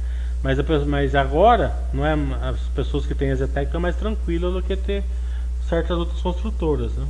Mas, 0.44 0.60
mas 0.86 1.16
agora, 1.16 1.76
não 1.92 2.06
é, 2.06 2.14
as 2.48 2.60
pessoas 2.76 3.06
que 3.06 3.16
têm 3.16 3.32
a 3.32 3.36
Zetec 3.36 3.66
estão 3.66 3.82
mais 3.82 3.96
tranquilas 3.96 4.54
do 4.54 4.62
que 4.62 4.78
ter 4.78 5.04
certas 5.68 5.98
outras 5.98 6.22
construtoras, 6.22 6.94
né? 6.94 7.08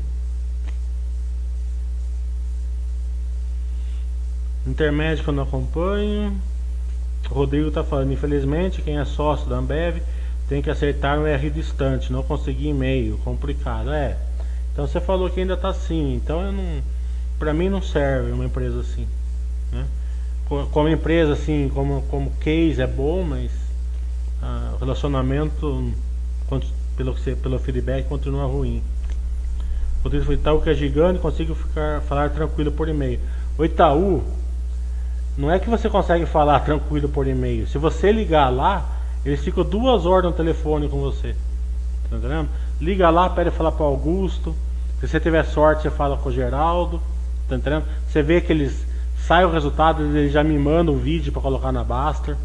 Intermédio 4.66 5.24
eu 5.28 5.34
não 5.34 5.44
acompanho. 5.44 6.36
O 7.30 7.34
Rodrigo 7.34 7.68
está 7.68 7.84
falando, 7.84 8.12
infelizmente, 8.12 8.82
quem 8.82 8.98
é 8.98 9.06
sócio 9.06 9.50
da 9.50 9.58
Ambev 9.58 10.02
tem 10.48 10.62
que 10.62 10.70
acertar 10.70 11.20
um 11.20 11.28
R 11.28 11.50
distante, 11.50 12.12
não 12.12 12.24
conseguir 12.24 12.70
e-mail, 12.70 13.18
complicado. 13.24 13.92
É. 13.92 14.18
Então 14.72 14.88
você 14.88 15.00
falou 15.02 15.30
que 15.30 15.40
ainda 15.40 15.56
está 15.56 15.70
assim, 15.70 16.16
então 16.16 16.42
eu 16.42 16.52
não. 16.52 16.82
Pra 17.38 17.54
mim 17.54 17.70
não 17.70 17.82
serve 17.82 18.32
uma 18.32 18.46
empresa 18.46 18.80
assim. 18.80 19.08
Né? 19.72 19.86
Como 20.72 20.88
empresa 20.88 21.34
assim, 21.34 21.70
como, 21.74 22.02
como 22.04 22.32
case 22.40 22.82
é 22.82 22.88
bom, 22.88 23.22
mas 23.24 23.52
ah, 24.42 24.74
o 24.76 24.78
relacionamento 24.78 25.94
pelo, 26.96 27.14
pelo 27.42 27.60
feedback 27.60 28.08
continua 28.08 28.46
ruim. 28.46 28.82
O 30.04 30.34
Itaú 30.34 30.62
que 30.62 30.70
é 30.70 30.74
gigante, 30.74 31.20
consigo 31.20 31.54
ficar, 31.54 32.02
falar 32.02 32.30
tranquilo 32.30 32.72
por 32.72 32.88
e-mail. 32.88 33.20
O 33.58 33.66
Itaú, 33.66 34.24
não 35.38 35.52
é 35.52 35.60
que 35.60 35.70
você 35.70 35.88
consegue 35.88 36.26
falar 36.26 36.62
tranquilo 36.62 37.08
por 37.08 37.28
e-mail. 37.28 37.68
Se 37.68 37.78
você 37.78 38.12
ligar 38.12 38.50
lá, 38.50 38.84
eles 39.24 39.44
ficam 39.44 39.64
duas 39.64 40.06
horas 40.06 40.32
no 40.32 40.36
telefone 40.36 40.90
com 40.90 41.00
você. 41.00 41.36
Tá 42.10 42.18
entendendo? 42.18 42.50
Liga 42.82 43.10
lá, 43.10 43.30
pede 43.30 43.52
falar 43.52 43.72
para 43.72 43.86
Augusto. 43.86 44.56
Se 45.00 45.08
você 45.08 45.20
tiver 45.20 45.44
sorte, 45.46 45.84
você 45.84 45.92
fala 45.92 46.18
com 46.18 46.30
o 46.30 46.32
Geraldo. 46.32 47.00
Tá 47.48 47.56
entendendo? 47.56 47.86
Você 48.08 48.24
vê 48.24 48.42
que 48.42 48.52
eles 48.52 48.88
sai 49.28 49.46
o 49.46 49.52
resultado, 49.52 50.02
eles 50.02 50.32
já 50.32 50.44
me 50.44 50.58
mandam 50.58 50.96
o 50.96 50.98
vídeo 50.98 51.32
para 51.32 51.42
colocar 51.42 51.72
na 51.72 51.84
Baster. 51.84 52.36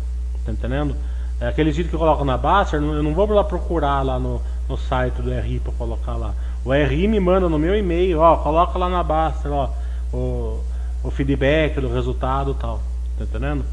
Tá 0.44 0.52
entendendo? 0.52 0.94
É, 1.40 1.48
aqueles 1.48 1.74
vídeos 1.74 1.90
que 1.90 1.96
eu 1.96 2.00
coloco 2.00 2.24
na 2.26 2.36
Baster, 2.36 2.78
eu 2.80 3.02
não 3.02 3.14
vou 3.14 3.26
lá 3.32 3.42
procurar 3.42 4.02
lá 4.02 4.18
no, 4.18 4.42
no 4.68 4.76
site 4.76 5.22
do 5.22 5.30
RI 5.30 5.60
para 5.60 5.72
colocar 5.72 6.16
lá. 6.16 6.34
O 6.64 6.72
RI 6.72 7.08
me 7.08 7.18
manda 7.18 7.48
no 7.48 7.58
meu 7.58 7.74
e-mail, 7.74 8.20
ó, 8.20 8.36
coloca 8.36 8.78
lá 8.78 8.88
na 8.88 9.02
Baster, 9.02 9.50
ó, 9.50 9.70
o, 10.12 10.60
o 11.02 11.10
feedback 11.10 11.80
do 11.80 11.92
resultado 11.92 12.54
tal. 12.54 12.82
Tá 13.18 13.24
entendendo? 13.24 13.64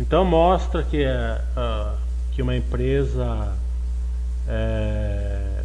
Então 0.00 0.24
mostra 0.24 0.82
que 0.82 1.02
é, 1.02 1.40
uh, 1.56 1.96
que 2.32 2.42
uma 2.42 2.56
empresa 2.56 3.54
é, 4.48 5.64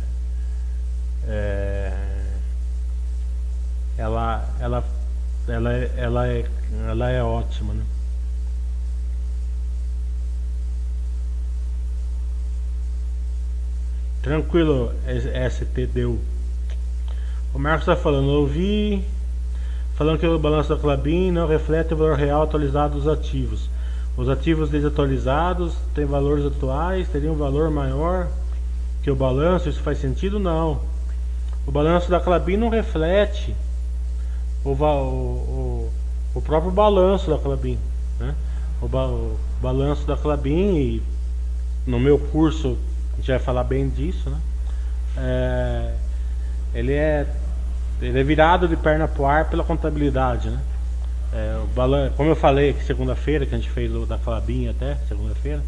é, 1.27 1.93
ela, 3.97 4.47
ela, 4.59 4.83
ela, 5.47 5.73
ela, 5.73 6.27
é, 6.27 6.45
ela 6.87 7.09
é 7.09 7.23
ótima. 7.23 7.73
Né? 7.73 7.83
Tranquilo, 14.21 14.93
ST 15.49 15.87
deu. 15.87 16.19
O 17.53 17.59
Marcos 17.59 17.87
está 17.87 17.95
falando, 17.95 18.27
ouvi 18.27 19.03
falando 19.97 20.19
que 20.19 20.27
o 20.27 20.37
balanço 20.37 20.69
da 20.69 20.79
Clabin 20.79 21.31
não 21.31 21.47
reflete 21.47 21.93
o 21.93 21.97
valor 21.97 22.15
real 22.15 22.43
atualizado 22.43 22.93
dos 22.93 23.07
ativos. 23.07 23.67
Os 24.15 24.29
ativos 24.29 24.69
desatualizados 24.69 25.73
têm 25.95 26.05
valores 26.05 26.45
atuais, 26.45 27.09
teriam 27.09 27.33
um 27.33 27.37
valor 27.37 27.71
maior. 27.71 28.27
que 29.01 29.09
o 29.09 29.15
balanço, 29.15 29.69
isso 29.69 29.81
faz 29.81 29.97
sentido? 29.99 30.39
Não. 30.39 30.79
O 31.65 31.71
balanço 31.71 32.09
da 32.11 32.19
Clabin 32.19 32.57
não 32.57 32.69
reflete 32.69 33.55
o, 34.63 34.71
o, 34.71 35.89
o, 36.35 36.41
próprio 36.41 36.71
balanço 36.71 37.29
da 37.29 37.37
Clabin. 37.37 37.79
Né? 38.19 38.35
O, 38.81 38.87
ba, 38.87 39.07
o 39.07 39.37
balanço 39.61 40.05
da 40.05 40.15
Clabin, 40.15 40.75
e 40.75 41.03
no 41.87 41.99
meu 41.99 42.19
curso 42.19 42.77
a 43.13 43.15
gente 43.17 43.31
vai 43.31 43.39
falar 43.39 43.63
bem 43.63 43.89
disso, 43.89 44.29
né? 44.29 44.37
É, 45.17 45.93
ele 46.75 46.93
é 46.93 47.25
ele 48.01 48.19
é 48.19 48.23
virado 48.23 48.67
de 48.67 48.75
perna 48.75 49.07
pro 49.07 49.25
ar 49.25 49.49
pela 49.49 49.63
contabilidade, 49.63 50.49
né? 50.49 50.59
É, 51.33 51.59
o 51.61 51.67
balan 51.67 52.09
como 52.15 52.29
eu 52.29 52.35
falei 52.35 52.73
segunda-feira 52.85 53.45
que 53.45 53.53
a 53.53 53.57
gente 53.57 53.69
fez 53.69 53.91
da 54.07 54.17
Clabin 54.17 54.69
até 54.69 54.95
segunda-feira, 55.07 55.61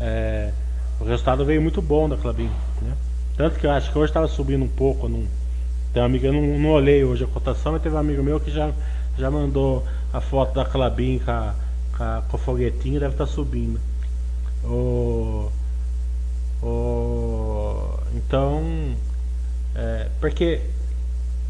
é, 0.00 0.52
o 0.98 1.04
resultado 1.04 1.44
veio 1.44 1.62
muito 1.62 1.80
bom 1.80 2.08
da 2.08 2.16
Clabin, 2.16 2.50
né? 2.82 2.92
Tanto 3.36 3.58
que 3.58 3.66
eu 3.66 3.70
acho 3.70 3.92
que 3.92 3.98
hoje 3.98 4.10
estava 4.10 4.26
subindo 4.26 4.64
um 4.64 4.68
pouco, 4.68 5.08
não, 5.08 5.26
tem 5.92 6.02
uma 6.02 6.06
amiga, 6.06 6.28
eu 6.28 6.32
não, 6.32 6.58
não 6.58 6.70
olhei 6.70 7.04
hoje 7.04 7.24
a 7.24 7.26
cotação, 7.26 7.72
mas 7.72 7.82
teve 7.82 7.94
um 7.94 7.98
amigo 7.98 8.22
meu 8.22 8.40
que 8.40 8.50
já, 8.50 8.70
já 9.18 9.30
mandou 9.30 9.86
a 10.12 10.20
foto 10.20 10.54
da 10.54 10.64
Clabin 10.64 11.20
com, 11.20 12.22
com 12.28 12.36
o 12.36 12.40
foguetinho, 12.40 12.98
deve 12.98 13.12
estar 13.14 13.26
tá 13.26 13.32
subindo. 13.32 13.78
O, 14.64 15.50
o, 16.62 17.98
então, 18.14 18.94
é, 19.74 20.08
porque 20.20 20.60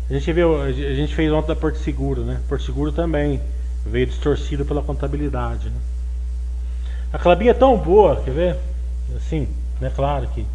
a 0.09 0.13
gente 0.13 0.33
viu, 0.33 0.63
a 0.63 0.71
gente 0.71 1.15
fez 1.15 1.33
ontem 1.33 1.49
da 1.49 1.57
Porto 1.57 1.79
Seguro, 1.79 2.23
né? 2.23 2.41
Porto 2.49 2.65
Seguro 2.65 2.93
também 2.93 3.41
veio 3.85 4.07
distorcido 4.07 4.65
pela 4.65 4.83
contabilidade. 4.83 5.69
Né? 5.69 5.77
A 7.13 7.19
Clabin 7.19 7.49
é 7.49 7.55
tão 7.55 7.77
boa, 7.77 8.17
quer 8.23 8.33
ver? 8.33 8.57
Assim, 9.17 9.49
né? 9.81 9.91
Claro 9.95 10.29
que 10.29 10.47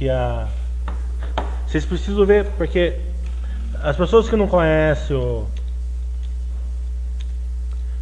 que 0.00 0.08
a 0.08 0.48
vocês 1.66 1.84
precisam 1.84 2.24
ver 2.24 2.46
porque 2.56 2.98
as 3.82 3.96
pessoas 3.96 4.28
que 4.28 4.34
não 4.34 4.48
conhecem 4.48 5.14
o 5.14 5.46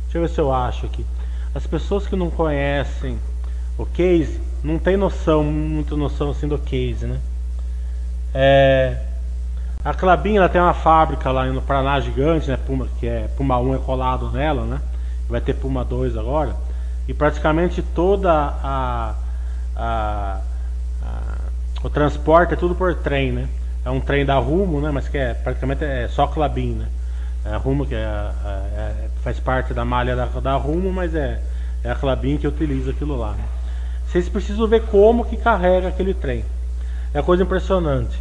Deixa 0.04 0.16
eu 0.16 0.22
ver 0.22 0.28
se 0.30 0.40
eu 0.40 0.52
acho 0.54 0.86
aqui. 0.86 1.04
As 1.54 1.66
pessoas 1.66 2.06
que 2.06 2.16
não 2.16 2.30
conhecem 2.30 3.18
o 3.76 3.84
case 3.84 4.40
não 4.62 4.78
tem 4.78 4.96
noção, 4.96 5.44
muita 5.44 5.96
noção 5.96 6.30
assim 6.30 6.48
do 6.48 6.58
case, 6.58 7.04
né? 7.04 7.20
É, 8.32 9.07
a 9.84 9.94
Clabin 9.94 10.36
ela 10.36 10.48
tem 10.48 10.60
uma 10.60 10.74
fábrica 10.74 11.30
lá 11.30 11.46
no 11.46 11.62
Paraná 11.62 12.00
gigante, 12.00 12.48
né? 12.48 12.56
Puma, 12.56 12.88
que 12.98 13.06
é 13.06 13.28
Puma 13.36 13.58
1 13.58 13.74
é 13.74 13.78
colado 13.78 14.30
nela, 14.30 14.64
né? 14.64 14.80
Vai 15.28 15.40
ter 15.40 15.54
Puma 15.54 15.84
2 15.84 16.16
agora. 16.16 16.54
E 17.06 17.14
praticamente 17.14 17.80
toda 17.82 18.32
a, 18.32 19.14
a, 19.74 20.40
a, 21.02 21.36
o 21.82 21.88
transporte 21.88 22.54
é 22.54 22.56
tudo 22.56 22.74
por 22.74 22.94
trem, 22.96 23.32
né? 23.32 23.48
É 23.84 23.90
um 23.90 24.00
trem 24.00 24.26
da 24.26 24.38
Rumo, 24.38 24.80
né? 24.80 24.90
Mas 24.90 25.08
que 25.08 25.16
é 25.16 25.32
praticamente 25.32 25.84
é 25.84 26.08
só 26.08 26.26
Clabin, 26.26 26.72
né? 26.74 26.88
É 27.44 27.56
Rumo 27.56 27.86
que 27.86 27.94
é, 27.94 27.98
é, 27.98 28.50
é, 28.76 29.08
faz 29.22 29.38
parte 29.40 29.72
da 29.72 29.84
malha 29.84 30.14
da, 30.14 30.26
da 30.26 30.56
Rumo, 30.56 30.92
mas 30.92 31.14
é, 31.14 31.40
é 31.82 31.90
a 31.90 31.94
Clabin 31.94 32.36
que 32.36 32.46
utiliza 32.46 32.90
aquilo 32.90 33.16
lá. 33.16 33.32
Né? 33.32 33.44
Vocês 34.06 34.28
precisam 34.28 34.66
ver 34.66 34.82
como 34.86 35.24
que 35.24 35.36
carrega 35.36 35.88
aquele 35.88 36.12
trem. 36.12 36.44
É 37.14 37.22
coisa 37.22 37.42
impressionante. 37.42 38.20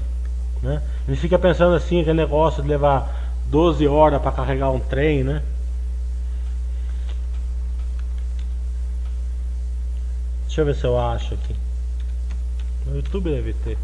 Né? 0.61 0.81
A 1.07 1.11
gente 1.11 1.21
fica 1.21 1.39
pensando 1.39 1.73
assim, 1.73 2.01
aquele 2.01 2.17
negócio 2.17 2.61
de 2.61 2.67
levar 2.67 3.31
12 3.49 3.87
horas 3.87 4.21
para 4.21 4.31
carregar 4.33 4.71
um 4.71 4.79
trem, 4.79 5.23
né? 5.23 5.41
Deixa 10.45 10.61
eu 10.61 10.65
ver 10.65 10.75
se 10.75 10.83
eu 10.83 10.99
acho 10.99 11.33
aqui. 11.33 11.55
No 12.85 12.97
YouTube 12.97 13.29
deve 13.29 13.53
ter. 13.53 13.77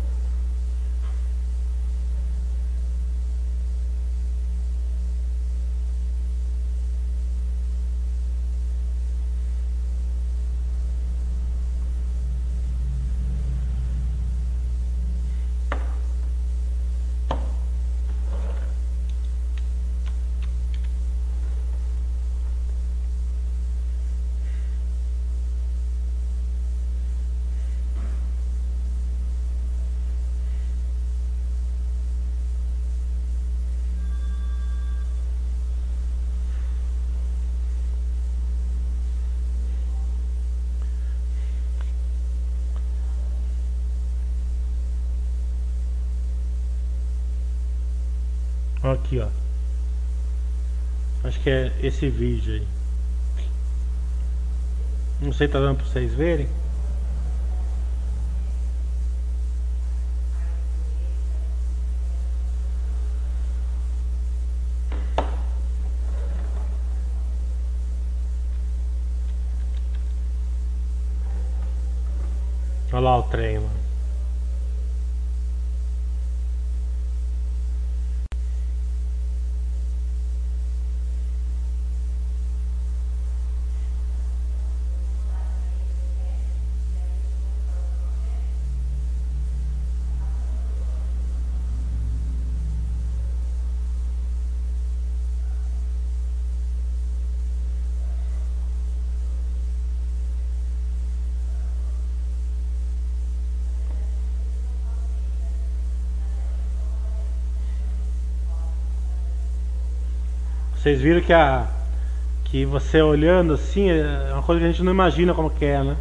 Aqui, 49.13 49.19
ó. 49.19 49.27
Acho 51.27 51.39
que 51.39 51.49
é 51.49 51.71
esse 51.81 52.09
vídeo 52.09 52.55
aí. 52.55 52.67
Não 55.21 55.31
sei, 55.31 55.47
tá 55.47 55.59
dando 55.59 55.77
pra 55.77 55.85
vocês 55.85 56.13
verem. 56.13 56.47
Vocês 110.83 110.99
viram 110.99 111.21
que 111.21 111.31
a 111.31 111.65
que 112.43 112.65
você 112.65 113.01
olhando 113.01 113.53
assim 113.53 113.89
é 113.89 114.33
uma 114.33 114.43
coisa 114.43 114.59
que 114.59 114.67
a 114.67 114.69
gente 114.69 114.83
não 114.83 114.91
imagina 114.91 115.33
como 115.33 115.49
que 115.49 115.63
é, 115.63 115.81
né? 115.81 115.95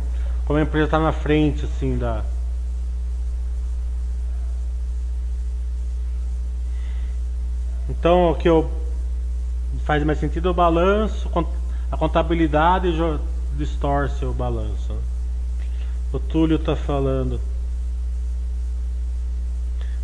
Como 0.44 0.58
a 0.58 0.62
empresa 0.62 0.86
está 0.86 0.98
na 0.98 1.12
frente 1.12 1.64
assim 1.64 1.96
da 1.96 2.24
Então 7.88 8.32
o 8.32 8.34
que 8.34 8.48
eu 8.48 8.68
faz 9.84 10.02
mais 10.02 10.18
sentido 10.18 10.48
é 10.48 10.50
o 10.50 10.54
balanço, 10.54 11.30
a 11.88 11.96
contabilidade 11.96 12.88
distorce 13.56 14.24
o 14.24 14.32
balanço. 14.32 14.92
Né? 14.92 14.98
O 16.12 16.18
Túlio 16.18 16.56
está 16.56 16.74
falando. 16.74 17.40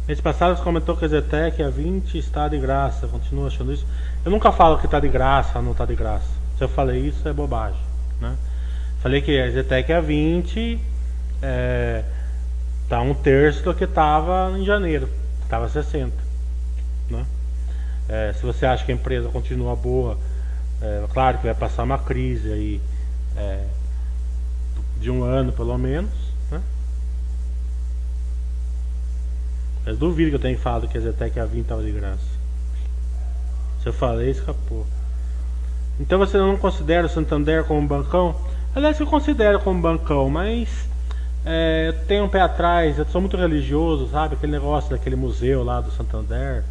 Mês 0.07 0.21
passado 0.23 0.57
você 0.57 0.63
comentou 0.63 0.97
que 0.97 1.05
a 1.05 1.09
Zetec 1.09 1.63
a 1.63 1.69
20 1.69 2.17
está 2.17 2.49
de 2.49 2.57
graça, 2.59 3.07
continua 3.09 3.49
achando 3.49 3.73
isso. 3.73 3.85
Eu 4.25 4.31
nunca 4.31 4.53
falo 4.53 4.79
que 4.79 4.87
está 4.87 5.01
de 5.01 5.09
graça 5.09 5.61
não 5.63 5.73
está 5.73 5.85
de 5.85 5.95
graça. 5.95 6.29
Se 6.57 6.65
eu 6.65 6.69
falei 6.69 7.07
isso, 7.07 7.27
é 7.29 7.33
bobagem. 7.33 7.81
Né? 8.21 8.37
Falei 9.01 9.23
que 9.23 9.41
a 9.41 9.51
Zetec 9.51 9.93
a 9.93 10.01
20 10.01 10.81
é, 11.41 12.05
tá 12.89 13.01
um 13.01 13.15
terço 13.15 13.63
do 13.63 13.73
que 13.73 13.85
estava 13.85 14.53
em 14.59 14.65
janeiro. 14.65 15.09
Estava 15.43 15.69
60. 15.69 16.13
Né? 17.11 17.25
É, 18.09 18.33
se 18.33 18.43
você 18.43 18.67
acha 18.67 18.85
que 18.85 18.91
a 18.91 18.95
empresa 18.95 19.29
continua 19.29 19.77
boa, 19.77 20.19
é, 20.83 21.05
claro 21.13 21.39
que 21.39 21.45
vai 21.45 21.55
passar 21.55 21.85
uma 21.85 21.99
crise 21.99 22.53
aí 22.53 22.81
é, 23.37 23.65
de 25.01 25.11
um 25.11 25.23
ano 25.23 25.53
pelo 25.53 25.79
menos. 25.79 26.11
Né? 26.51 26.61
Mas 29.87 29.97
duvido 29.97 30.31
que 30.31 30.37
eu 30.37 30.41
tenha 30.41 30.59
falado 30.59 30.89
que 30.89 30.99
a 30.99 31.01
Zetec 31.01 31.39
a 31.39 31.45
20 31.45 31.63
estava 31.63 31.83
de 31.83 31.93
graça. 31.93 32.38
Se 33.83 33.89
eu 33.89 33.93
falei, 33.93 34.31
escapou. 34.31 34.87
Então 36.01 36.19
você 36.19 36.39
não 36.39 36.57
considera 36.57 37.07
o 37.07 37.11
Santander 37.11 37.65
como 37.65 37.81
um 37.81 37.87
bancão? 37.87 38.37
Aliás, 38.75 38.99
eu 39.01 39.07
considero 39.07 39.61
como 39.61 39.81
bancão, 39.81 40.29
mas 40.31 40.89
É, 41.45 41.89
eu 41.89 42.07
tenho 42.07 42.25
um 42.25 42.29
pé 42.29 42.41
atrás, 42.41 42.99
eu 42.99 43.07
sou 43.07 43.21
muito 43.21 43.37
religioso, 43.37 44.09
sabe? 44.11 44.35
Aquele 44.35 44.53
negócio 44.53 44.91
daquele 44.91 45.17
museu 45.17 45.65
lá 45.65 45.81
do 45.81 45.91
Santander. 45.91 46.65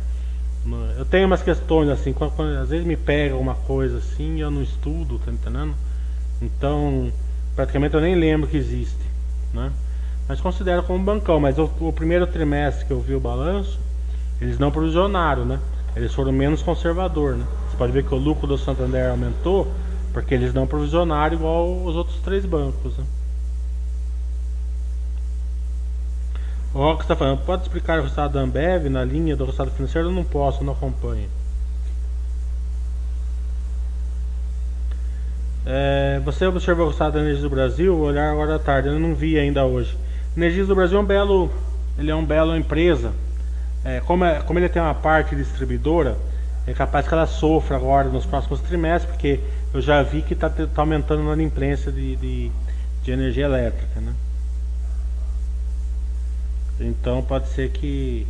Eu 0.98 1.06
tenho 1.06 1.26
umas 1.28 1.42
questões 1.42 1.90
assim, 1.90 2.14
quando, 2.14 2.32
quando, 2.36 2.58
às 2.58 2.70
vezes 2.70 2.86
me 2.86 2.98
pega 2.98 3.34
alguma 3.34 3.56
coisa 3.56 3.98
assim, 4.00 4.42
eu 4.42 4.52
não 4.52 4.62
estudo, 4.62 5.18
tá 5.20 5.32
entendendo? 5.32 5.74
Então, 6.42 7.12
praticamente 7.56 7.96
eu 7.96 8.02
nem 8.02 8.16
lembro 8.16 8.48
que 8.50 8.58
existe, 8.58 9.00
né? 9.54 9.72
Mas 10.28 10.42
considero 10.42 10.84
como 10.84 11.04
bancão, 11.04 11.40
mas 11.40 11.58
o, 11.58 11.72
o 11.80 11.94
primeiro 11.94 12.28
trimestre 12.28 12.86
que 12.86 12.92
eu 12.92 13.00
vi 13.02 13.16
o 13.16 13.20
balanço, 13.20 13.80
eles 14.42 14.60
não 14.60 14.72
provisionaram, 14.72 15.46
né? 15.46 15.60
Eles 15.98 16.14
foram 16.14 16.32
menos 16.32 16.62
conservador, 16.62 17.36
né? 17.36 17.46
Você 17.70 17.78
pode 17.78 17.92
ver 17.92 18.06
que 18.06 18.14
o 18.14 18.18
lucro 18.18 18.46
do 18.46 18.58
Santander 18.58 19.10
aumentou 19.10 19.68
porque 20.14 20.34
eles 20.34 20.54
não 20.54 20.68
provisionaram 20.68 21.36
igual 21.36 21.84
os 21.84 21.96
outros 21.96 22.18
três 22.22 22.46
bancos, 22.46 22.96
né? 22.98 23.04
O 26.74 26.80
Rock 26.80 27.02
está 27.02 27.16
falando, 27.16 27.44
pode 27.44 27.64
explicar 27.64 27.98
o 27.98 28.04
resultado 28.04 28.34
da 28.34 28.42
Ambev 28.42 28.88
na 28.90 29.04
linha 29.04 29.36
do 29.36 29.46
resultado 29.46 29.72
financeiro? 29.72 30.10
Eu 30.10 30.14
não 30.14 30.24
posso, 30.24 30.64
não 30.64 30.74
acompanho. 30.74 31.28
É, 35.66 36.22
você 36.24 36.46
observou 36.46 36.86
o 36.86 36.88
resultado 36.90 37.14
da 37.14 37.20
Energias 37.20 37.42
do 37.42 37.50
Brasil? 37.50 37.98
Vou 37.98 38.06
olhar 38.06 38.32
agora 38.32 38.56
à 38.56 38.60
tarde, 38.60 38.90
eu 38.90 39.00
não 39.00 39.16
vi 39.16 39.40
ainda 39.40 39.66
hoje. 39.66 39.98
Energias 40.36 40.68
do 40.68 40.76
Brasil 40.76 41.00
é 41.00 41.02
um 41.02 41.06
belo, 41.06 41.50
ele 41.98 42.12
é 42.12 42.16
um 42.16 42.24
belo 42.24 42.56
empresa. 42.56 43.12
É, 43.84 44.02
como, 44.02 44.26
é, 44.26 44.42
como 44.42 44.60
ele 44.60 44.70
tem 44.70 44.82
uma 44.82 44.96
parte 44.96 45.36
distribuidora, 45.36 46.18
é 46.66 46.74
capaz 46.74 47.08
que 47.08 47.14
ela 47.14 47.26
sofra 47.26 47.78
agora 47.78 48.10
nos 48.10 48.26
próximos 48.26 48.60
trimestres, 48.62 49.12
porque 49.12 49.40
eu 49.74 49.82
já 49.82 50.04
vi 50.04 50.22
que 50.22 50.34
está 50.34 50.50
tá 50.50 50.68
aumentando 50.78 51.24
na 51.24 51.42
imprensa 51.42 51.92
de, 51.92 52.16
de, 52.16 52.52
de 53.04 53.12
energia 53.12 53.46
elétrica, 53.46 54.02
né? 54.02 54.14
Então 56.80 57.24
pode 57.24 57.48
ser 57.50 57.70
que 57.72 58.28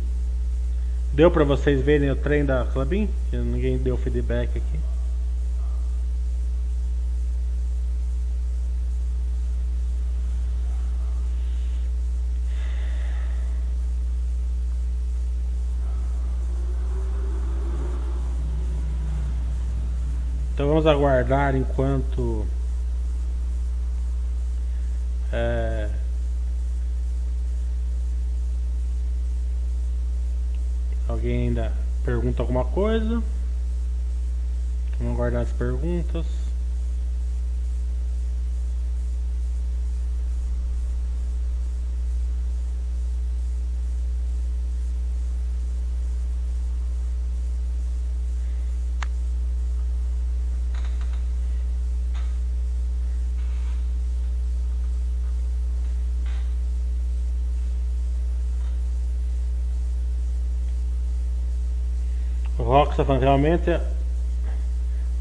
deu 1.12 1.30
para 1.30 1.44
vocês 1.44 1.82
verem 1.82 2.10
o 2.10 2.16
trem 2.16 2.44
da 2.44 2.64
Clubin, 2.64 3.08
que 3.30 3.36
ninguém 3.36 3.76
deu 3.76 3.96
feedback 3.96 4.50
aqui. 4.56 4.87
Então 20.58 20.66
vamos 20.66 20.88
aguardar 20.88 21.54
enquanto 21.54 22.44
é, 25.32 25.88
Alguém 31.06 31.46
ainda 31.46 31.72
pergunta 32.04 32.42
alguma 32.42 32.64
coisa? 32.64 33.22
Vamos 34.98 35.14
aguardar 35.14 35.42
as 35.42 35.52
perguntas. 35.52 36.26
Está 62.98 63.04
falando, 63.04 63.22
realmente 63.22 63.70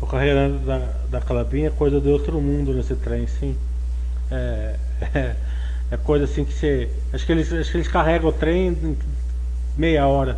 o 0.02 0.08
carreira 0.08 0.50
da, 0.50 0.80
da 1.10 1.22
Calabinha 1.22 1.68
é 1.68 1.72
coisa 1.72 2.02
de 2.02 2.10
outro 2.10 2.42
mundo 2.42 2.74
nesse 2.74 2.96
trem, 2.96 3.28
sim. 3.28 3.56
É, 4.32 4.76
é, 5.14 5.36
é, 5.92 5.98
coisa 5.98 6.26
assim 6.26 6.44
que 6.44 6.54
você. 6.54 6.90
Acho 7.14 7.26
que 7.26 7.32
eles, 7.32 7.54
acho 7.54 7.72
que 7.72 7.78
eles 7.78 7.88
carregam 7.88 8.30
o 8.30 8.34
trem 8.34 8.70
em 8.70 8.98
meia 9.78 10.08
hora. 10.08 10.38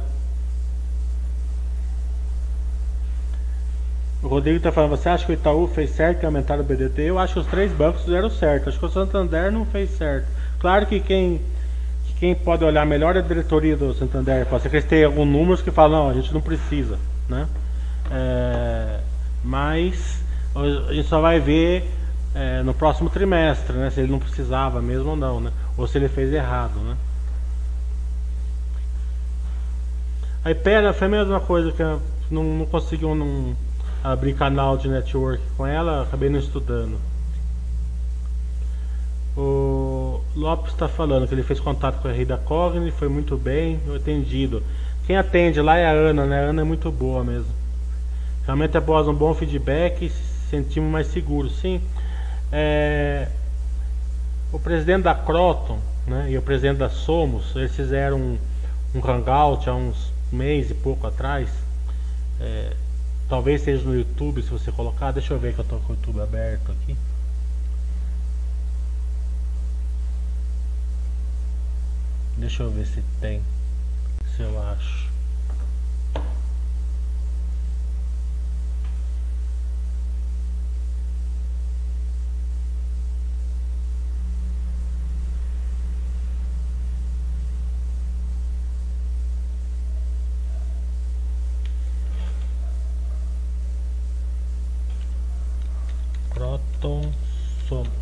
O 4.21 4.28
Rodrigo 4.28 4.58
está 4.58 4.69
falando, 4.69 4.91
você 4.91 5.08
acha 5.08 5.25
que 5.25 5.32
o 5.32 5.34
Itaú 5.34 5.65
fez 5.67 5.91
certo 5.91 6.23
em 6.23 6.25
aumentar 6.25 6.60
o 6.60 6.63
BDT? 6.63 7.04
Eu 7.04 7.17
acho 7.17 7.36
que 7.36 7.39
os 7.39 7.47
três 7.47 7.71
bancos 7.71 8.04
fizeram 8.04 8.30
certo. 8.30 8.67
Acho 8.67 8.78
que 8.78 8.86
o 8.86 8.89
Santander 8.89 9.49
não 9.49 9.65
fez 9.65 9.91
certo. 9.91 10.28
Claro 10.60 10.86
que 10.86 10.99
quem 10.99 11.39
quem 12.19 12.36
pode 12.36 12.65
olhar 12.65 12.86
melhor 12.86 13.15
é 13.15 13.19
a 13.19 13.21
diretoria 13.21 13.78
do 13.78 13.93
Santander. 13.93 14.45
Pode 14.45 14.63
ser 14.63 14.69
que 14.69 14.75
eles 14.75 14.86
tenham 14.86 15.10
alguns 15.10 15.28
números 15.28 15.62
que 15.62 15.71
falam, 15.71 16.04
não, 16.04 16.10
a 16.10 16.13
gente 16.13 16.34
não 16.34 16.41
precisa, 16.41 16.99
né? 17.30 17.48
É, 18.12 19.00
mas 19.44 20.24
a 20.56 20.94
gente 20.94 21.08
só 21.08 21.22
vai 21.22 21.39
ver 21.39 21.89
é, 22.34 22.62
no 22.63 22.74
próximo 22.74 23.10
trimestre, 23.10 23.78
né? 23.78 23.89
Se 23.89 24.02
ele 24.02 24.12
não 24.12 24.20
precisava 24.20 24.82
mesmo 24.82 25.12
ou 25.12 25.15
não, 25.15 25.39
né? 25.39 25.52
Ou 25.78 25.88
se 25.88 25.98
ele 25.98 26.10
fez 26.10 26.34
errado, 26.34 26.80
né? 26.80 26.98
A 30.44 30.52
Ipera 30.52 30.94
foi 30.94 31.08
a 31.08 31.10
mesma 31.10 31.39
coisa 31.39 31.72
que 31.72 31.84
não, 32.32 32.44
não 32.44 32.65
conseguiu 32.65 33.13
não 33.13 33.56
abrir 34.04 34.34
canal 34.34 34.78
de 34.78 34.88
network 34.88 35.44
com 35.58 35.68
ela, 35.68 36.04
acabei 36.04 36.30
não 36.30 36.39
estudando. 36.39 36.98
O 39.36 40.22
Lopes 40.36 40.72
está 40.72 40.88
falando 40.88 41.28
que 41.28 41.34
ele 41.34 41.44
fez 41.44 41.60
contato 41.60 42.02
com 42.02 42.08
a 42.08 42.12
rei 42.12 42.26
da 42.26 42.38
Cogni, 42.38 42.92
foi 42.92 43.08
muito 43.08 43.38
bem 43.38 43.80
atendido. 43.96 44.63
Quem 45.10 45.17
atende 45.17 45.60
lá 45.60 45.76
é 45.76 45.88
a 45.88 45.91
Ana, 45.91 46.28
né? 46.28 46.39
A 46.39 46.50
Ana 46.50 46.62
é 46.62 46.63
muito 46.63 46.91
boa 46.91 47.24
mesmo. 47.24 47.52
Realmente 48.45 48.78
após 48.78 49.08
um 49.08 49.13
bom 49.15 49.34
feedback, 49.34 50.08
sentimos 50.52 50.91
mais 50.91 51.08
seguros. 51.08 51.60
Sim, 51.60 51.82
é... 52.52 53.28
o 54.54 54.60
presidente 54.60 55.06
da 55.06 55.15
Croton 55.15 55.80
né, 56.06 56.28
e 56.30 56.38
o 56.38 56.43
presidente 56.43 56.78
da 56.78 56.89
Somos, 56.89 57.56
eles 57.56 57.76
fizeram 57.76 58.19
um, 58.19 58.38
um 58.93 59.00
hangout 59.00 59.67
há 59.67 59.74
uns 59.74 60.13
mês 60.32 60.69
e 60.69 60.76
pouco 60.76 61.08
atrás. 61.08 61.50
É... 62.39 62.74
Talvez 63.28 63.63
seja 63.63 63.84
no 63.84 63.95
YouTube, 63.95 64.43
se 64.43 64.50
você 64.52 64.72
colocar. 64.72 65.12
Deixa 65.12 65.34
eu 65.34 65.39
ver 65.39 65.56
que 65.56 65.60
eu 65.60 65.63
estou 65.63 65.80
com 65.80 65.93
o 65.93 65.95
YouTube 65.95 66.22
aberto 66.22 66.72
aqui. 66.72 66.95
Deixa 72.38 72.62
eu 72.62 72.69
ver 72.69 72.86
se 72.86 73.04
tem. 73.19 73.41
Eu 74.39 74.58
acho. 74.71 75.10
Croton 96.30 97.12
Somos. 97.67 97.99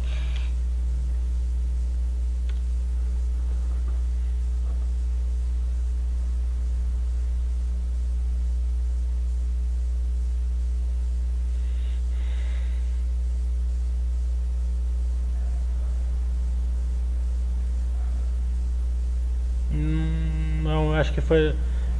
acho 21.00 21.13
que 21.13 21.17
foi. 21.28 21.54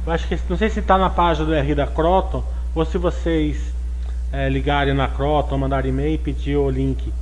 Eu 0.06 0.12
acho 0.12 0.26
que 0.26 0.38
não 0.48 0.56
sei 0.56 0.70
se 0.70 0.80
está 0.80 0.96
na 0.96 1.10
página 1.10 1.46
do 1.46 1.54
RI 1.54 1.74
da 1.74 1.86
Croton 1.86 2.42
ou 2.74 2.84
se 2.84 2.96
vocês 2.96 3.72
é, 4.32 4.48
ligarem 4.48 4.94
na 4.94 5.08
Croton, 5.08 5.58
mandarem 5.58 5.90
e-mail 5.90 6.14
e 6.14 6.18
pedir 6.18 6.56
o 6.56 6.70
link. 6.70 7.12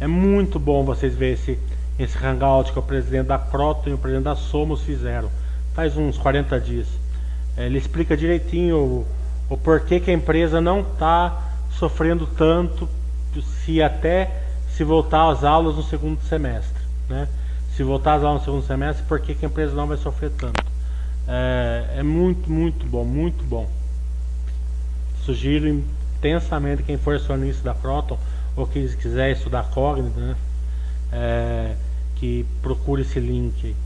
É 0.00 0.06
muito 0.06 0.58
bom 0.58 0.84
vocês 0.84 1.14
verem 1.14 1.34
esse, 1.34 1.58
esse 1.98 2.16
hangout 2.24 2.72
que 2.72 2.78
o 2.78 2.82
presidente 2.82 3.26
da 3.26 3.38
Croton 3.38 3.90
e 3.90 3.92
o 3.94 3.98
presidente 3.98 4.24
da 4.24 4.36
Somos 4.36 4.82
fizeram. 4.82 5.28
Faz 5.74 5.96
uns 5.96 6.16
40 6.16 6.60
dias. 6.60 6.86
É, 7.56 7.66
ele 7.66 7.78
explica 7.78 8.16
direitinho 8.16 8.76
o, 8.76 9.06
o 9.50 9.56
porquê 9.56 9.98
que 9.98 10.10
a 10.10 10.14
empresa 10.14 10.60
não 10.60 10.80
está 10.80 11.42
sofrendo 11.70 12.26
tanto 12.26 12.88
se 13.64 13.82
até 13.82 14.30
se 14.70 14.84
voltar 14.84 15.28
às 15.28 15.42
aulas 15.42 15.76
no 15.76 15.82
segundo 15.82 16.20
semestre. 16.22 16.82
Né? 17.08 17.26
Se 17.74 17.82
voltar 17.82 18.14
às 18.14 18.22
aulas 18.22 18.42
no 18.42 18.44
segundo 18.44 18.66
semestre, 18.66 19.04
por 19.06 19.18
que 19.20 19.36
a 19.44 19.46
empresa 19.48 19.74
não 19.74 19.86
vai 19.86 19.96
sofrer 19.96 20.30
tanto? 20.30 20.67
É, 21.28 21.98
é 21.98 22.02
muito, 22.02 22.50
muito 22.50 22.86
bom, 22.86 23.04
muito 23.04 23.44
bom. 23.44 23.68
Sugiro 25.24 25.68
intensamente 25.68 26.82
quem 26.82 26.96
for 26.96 27.16
acionista 27.16 27.62
da 27.62 27.74
Croton 27.74 28.18
ou 28.56 28.66
que 28.66 28.88
quiser 28.96 29.32
estudar 29.32 29.64
Cognito, 29.70 30.18
né? 30.18 30.34
É, 31.12 31.76
que 32.16 32.46
procure 32.62 33.02
esse 33.02 33.20
link. 33.20 33.76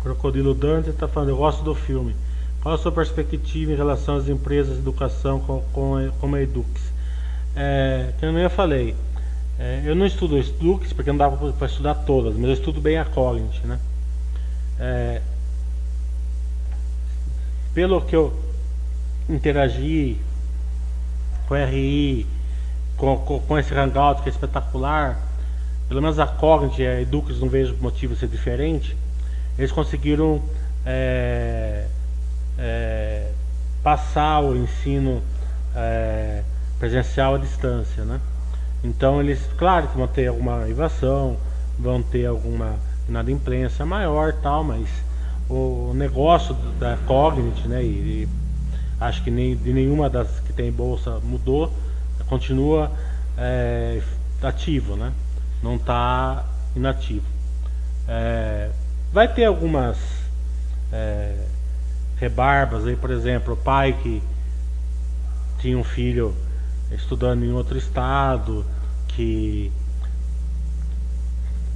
Crocodilo 0.00 0.54
Dante 0.54 0.90
está 0.90 1.08
falando, 1.08 1.30
eu 1.30 1.36
gosto 1.36 1.64
do 1.64 1.74
filme. 1.74 2.14
Qual 2.62 2.72
a 2.72 2.78
sua 2.78 2.92
perspectiva 2.92 3.72
em 3.72 3.76
relação 3.76 4.16
às 4.16 4.28
empresas 4.28 4.74
de 4.74 4.80
educação 4.80 5.40
com, 5.40 5.60
com, 5.72 6.10
como 6.20 6.36
a 6.36 6.42
Edux? 6.42 6.68
É, 7.56 8.12
como 8.20 8.38
eu 8.38 8.50
falei, 8.50 8.94
é, 9.58 9.82
eu 9.84 9.94
não 9.94 10.04
estudo 10.04 10.36
Edux 10.36 10.92
porque 10.92 11.10
não 11.10 11.16
dá 11.16 11.30
para 11.30 11.66
estudar 11.66 11.94
todas, 11.94 12.34
mas 12.34 12.44
eu 12.44 12.52
estudo 12.52 12.80
bem 12.80 12.98
a 12.98 13.04
Cognit. 13.04 13.66
Né? 13.66 13.78
É, 14.78 15.22
pelo 17.72 18.02
que 18.02 18.14
eu 18.14 18.38
interagi 19.28 20.20
com 21.48 21.54
a 21.54 21.64
RI, 21.64 22.26
com, 22.96 23.16
com, 23.18 23.40
com, 23.40 23.58
esse 23.58 23.74
Hangout 23.74 24.22
que 24.22 24.28
é 24.28 24.32
espetacular, 24.32 25.18
pelo 25.88 26.02
menos 26.02 26.18
a 26.18 26.26
Cognit 26.26 26.82
e 26.82 26.86
a 26.86 27.00
Edux 27.00 27.40
não 27.40 27.48
vejo 27.48 27.76
motivo 27.80 28.14
de 28.14 28.20
ser 28.20 28.28
diferente, 28.28 28.96
eles 29.58 29.72
conseguiram 29.72 30.42
é, 30.84 31.86
é, 32.58 33.30
passar 33.82 34.40
o 34.40 34.54
ensino 34.54 35.22
é, 35.74 36.42
presencial 36.78 37.36
à 37.36 37.38
distância, 37.38 38.04
né? 38.04 38.20
Então 38.86 39.20
eles, 39.20 39.40
claro 39.58 39.88
que 39.88 39.96
vão 39.96 40.06
ter 40.06 40.28
alguma 40.28 40.68
invasão, 40.68 41.36
vão 41.76 42.00
ter 42.00 42.26
alguma 42.26 42.76
inadimplência 43.08 43.84
maior 43.84 44.32
tal, 44.34 44.62
mas 44.62 44.88
o 45.50 45.92
negócio 45.94 46.54
da 46.78 46.96
Cognit, 46.98 47.66
né, 47.66 47.82
e, 47.82 47.86
e 47.86 48.28
acho 49.00 49.24
que 49.24 49.30
nem, 49.30 49.56
de 49.56 49.72
nenhuma 49.72 50.08
das 50.08 50.38
que 50.40 50.52
tem 50.52 50.70
bolsa 50.70 51.18
mudou, 51.24 51.72
continua 52.28 52.90
é, 53.36 54.00
ativo, 54.42 54.96
né? 54.96 55.12
Não 55.62 55.76
está 55.76 56.44
inativo. 56.74 57.26
É, 58.08 58.70
vai 59.12 59.26
ter 59.26 59.46
algumas 59.46 59.96
é, 60.92 61.34
rebarbas 62.18 62.86
aí, 62.86 62.94
por 62.96 63.10
exemplo, 63.10 63.54
o 63.54 63.56
pai 63.56 63.96
que 64.02 64.22
tinha 65.58 65.76
um 65.76 65.84
filho 65.84 66.34
estudando 66.92 67.44
em 67.44 67.52
outro 67.52 67.76
estado, 67.76 68.64
que 69.16 69.72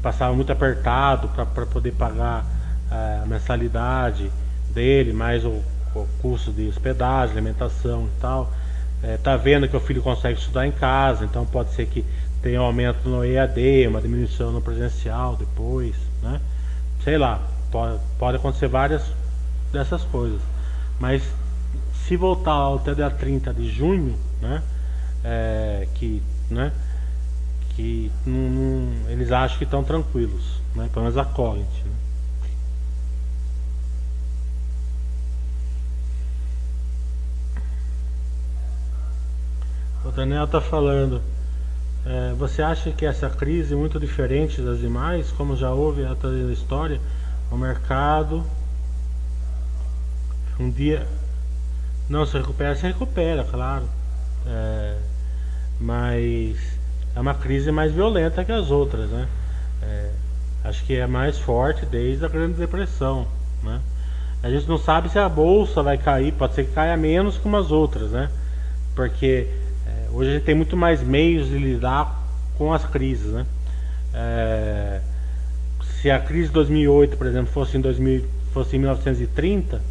passava 0.02 0.34
muito 0.34 0.52
apertado 0.52 1.28
para 1.28 1.66
poder 1.66 1.92
pagar 1.92 2.44
é, 2.90 3.20
a 3.22 3.26
mensalidade 3.26 4.30
dele, 4.72 5.12
mais 5.12 5.44
o, 5.44 5.62
o 5.94 6.06
custo 6.20 6.52
de 6.52 6.68
hospedagem, 6.68 7.32
alimentação 7.32 8.06
e 8.06 8.20
tal. 8.20 8.52
É, 9.02 9.16
tá 9.16 9.36
vendo 9.36 9.66
que 9.66 9.76
o 9.76 9.80
filho 9.80 10.02
consegue 10.02 10.38
estudar 10.38 10.66
em 10.66 10.72
casa, 10.72 11.24
então 11.24 11.46
pode 11.46 11.72
ser 11.72 11.86
que 11.86 12.04
tenha 12.42 12.60
um 12.60 12.64
aumento 12.64 13.08
no 13.08 13.24
EAD, 13.24 13.86
uma 13.88 14.00
diminuição 14.00 14.52
no 14.52 14.60
presencial 14.60 15.36
depois, 15.36 15.96
né? 16.22 16.40
Sei 17.02 17.16
lá, 17.16 17.40
pode, 17.70 17.98
pode 18.18 18.36
acontecer 18.36 18.68
várias 18.68 19.02
dessas 19.72 20.04
coisas. 20.04 20.40
Mas 20.98 21.22
se 22.06 22.16
voltar 22.16 22.74
até 22.74 22.94
dia 22.94 23.08
30 23.08 23.54
de 23.54 23.70
junho, 23.70 24.14
né? 24.42 24.62
É, 25.24 25.88
que, 25.94 26.22
né? 26.50 26.72
Que 27.80 28.12
não, 28.26 28.50
não, 28.50 29.10
eles 29.10 29.32
acham 29.32 29.56
que 29.56 29.64
estão 29.64 29.82
tranquilos, 29.82 30.60
né? 30.74 30.90
Pelo 30.92 31.06
menos 31.06 31.16
a 31.16 31.24
Cognit, 31.24 31.66
né? 31.82 31.92
O 40.04 40.10
Daniel 40.10 40.44
está 40.44 40.60
falando. 40.60 41.22
É, 42.04 42.34
você 42.34 42.60
acha 42.60 42.90
que 42.92 43.06
essa 43.06 43.30
crise 43.30 43.72
é 43.72 43.76
muito 43.76 43.98
diferente 43.98 44.60
das 44.60 44.78
demais, 44.78 45.30
como 45.30 45.56
já 45.56 45.70
houve 45.70 46.04
até 46.04 46.28
na 46.28 46.52
história? 46.52 47.00
O 47.50 47.56
mercado 47.56 48.44
um 50.58 50.70
dia 50.70 51.06
não 52.10 52.26
se 52.26 52.36
recupera, 52.36 52.76
se 52.76 52.86
recupera, 52.86 53.42
claro. 53.42 53.88
É, 54.46 54.98
mas 55.80 56.69
é 57.14 57.20
uma 57.20 57.34
crise 57.34 57.70
mais 57.70 57.92
violenta 57.92 58.44
que 58.44 58.52
as 58.52 58.70
outras, 58.70 59.08
né? 59.10 59.26
É, 59.82 60.10
acho 60.64 60.84
que 60.84 60.96
é 60.96 61.06
mais 61.06 61.38
forte 61.38 61.84
desde 61.86 62.24
a 62.24 62.28
Grande 62.28 62.54
Depressão, 62.54 63.26
né? 63.62 63.80
A 64.42 64.48
gente 64.48 64.68
não 64.68 64.78
sabe 64.78 65.10
se 65.10 65.18
a 65.18 65.28
bolsa 65.28 65.82
vai 65.82 65.98
cair, 65.98 66.32
pode 66.32 66.54
ser 66.54 66.64
que 66.64 66.72
caia 66.72 66.96
menos 66.96 67.36
que 67.36 67.46
umas 67.46 67.70
outras, 67.70 68.10
né? 68.10 68.30
Porque 68.94 69.46
é, 69.86 70.08
hoje 70.12 70.30
a 70.30 70.32
gente 70.34 70.44
tem 70.44 70.54
muito 70.54 70.76
mais 70.76 71.02
meios 71.02 71.48
de 71.48 71.58
lidar 71.58 72.18
com 72.56 72.72
as 72.72 72.84
crises, 72.84 73.32
né? 73.32 73.46
É, 74.14 75.00
se 76.00 76.10
a 76.10 76.18
crise 76.18 76.48
de 76.48 76.54
2008, 76.54 77.16
por 77.16 77.26
exemplo, 77.26 77.52
fosse 77.52 77.76
em, 77.76 77.80
2000, 77.80 78.24
fosse 78.52 78.76
em 78.76 78.78
1930, 78.78 79.82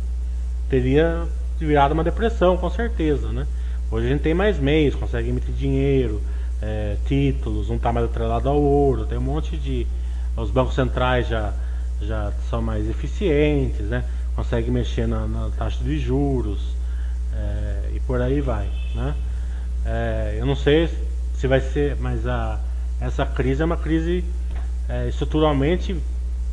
teria 0.70 1.28
virado 1.60 1.94
uma 1.94 2.04
depressão, 2.04 2.58
com 2.58 2.70
certeza, 2.70 3.32
né? 3.32 3.46
Hoje 3.92 4.08
a 4.08 4.10
gente 4.10 4.22
tem 4.22 4.34
mais 4.34 4.60
meios, 4.60 4.96
consegue 4.96 5.30
emitir 5.30 5.54
dinheiro, 5.54 6.22
é, 6.62 6.98
títulos, 7.06 7.70
não 7.70 7.78
está 7.78 7.92
mais 7.92 8.06
atrelado 8.06 8.50
ao 8.50 8.62
ouro, 8.62 9.06
tem 9.06 9.18
um 9.18 9.22
monte 9.22 9.58
de. 9.58 9.88
Os 10.36 10.52
bancos 10.52 10.76
centrais 10.76 11.28
já, 11.28 11.54
já 12.02 12.32
são 12.50 12.62
mais 12.62 12.90
eficientes, 12.90 13.86
né? 13.88 14.04
Consegue 14.36 14.72
mexer 14.72 15.08
na, 15.08 15.28
na 15.28 15.50
taxa 15.58 15.84
de 15.84 16.00
juros 16.00 16.76
é, 17.34 17.92
e 17.96 18.00
por 18.00 18.22
aí 18.22 18.40
vai, 18.40 18.70
né? 18.96 19.16
É, 19.86 20.38
eu 20.40 20.46
não 20.46 20.56
sei 20.56 20.90
se 21.34 21.48
vai 21.48 21.60
ser, 21.60 21.98
mas 22.00 22.26
a, 22.28 22.60
essa 23.02 23.26
crise 23.26 23.62
é 23.62 23.66
uma 23.66 23.78
crise 23.78 24.24
é, 24.88 25.08
estruturalmente 25.08 25.96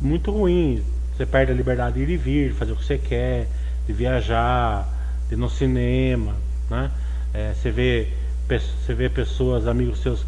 muito 0.01 0.31
ruim. 0.31 0.83
Você 1.15 1.25
perde 1.25 1.51
a 1.51 1.55
liberdade 1.55 1.95
de 1.95 2.01
ir 2.03 2.09
e 2.09 2.17
vir, 2.17 2.53
fazer 2.53 2.71
o 2.73 2.75
que 2.75 2.85
você 2.85 2.97
quer 2.97 3.47
de 3.85 3.93
viajar, 3.93 4.87
de 5.27 5.33
ir 5.33 5.37
no 5.37 5.49
cinema, 5.49 6.35
né? 6.69 6.91
É, 7.33 7.53
você, 7.53 7.71
vê, 7.71 8.07
você 8.47 8.93
vê 8.93 9.09
pessoas, 9.09 9.67
amigos 9.67 9.99
seus 9.99 10.25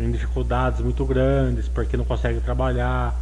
em 0.00 0.10
dificuldades 0.10 0.80
muito 0.80 1.04
grandes 1.04 1.68
porque 1.68 1.96
não 1.96 2.04
conseguem 2.04 2.40
trabalhar. 2.40 3.14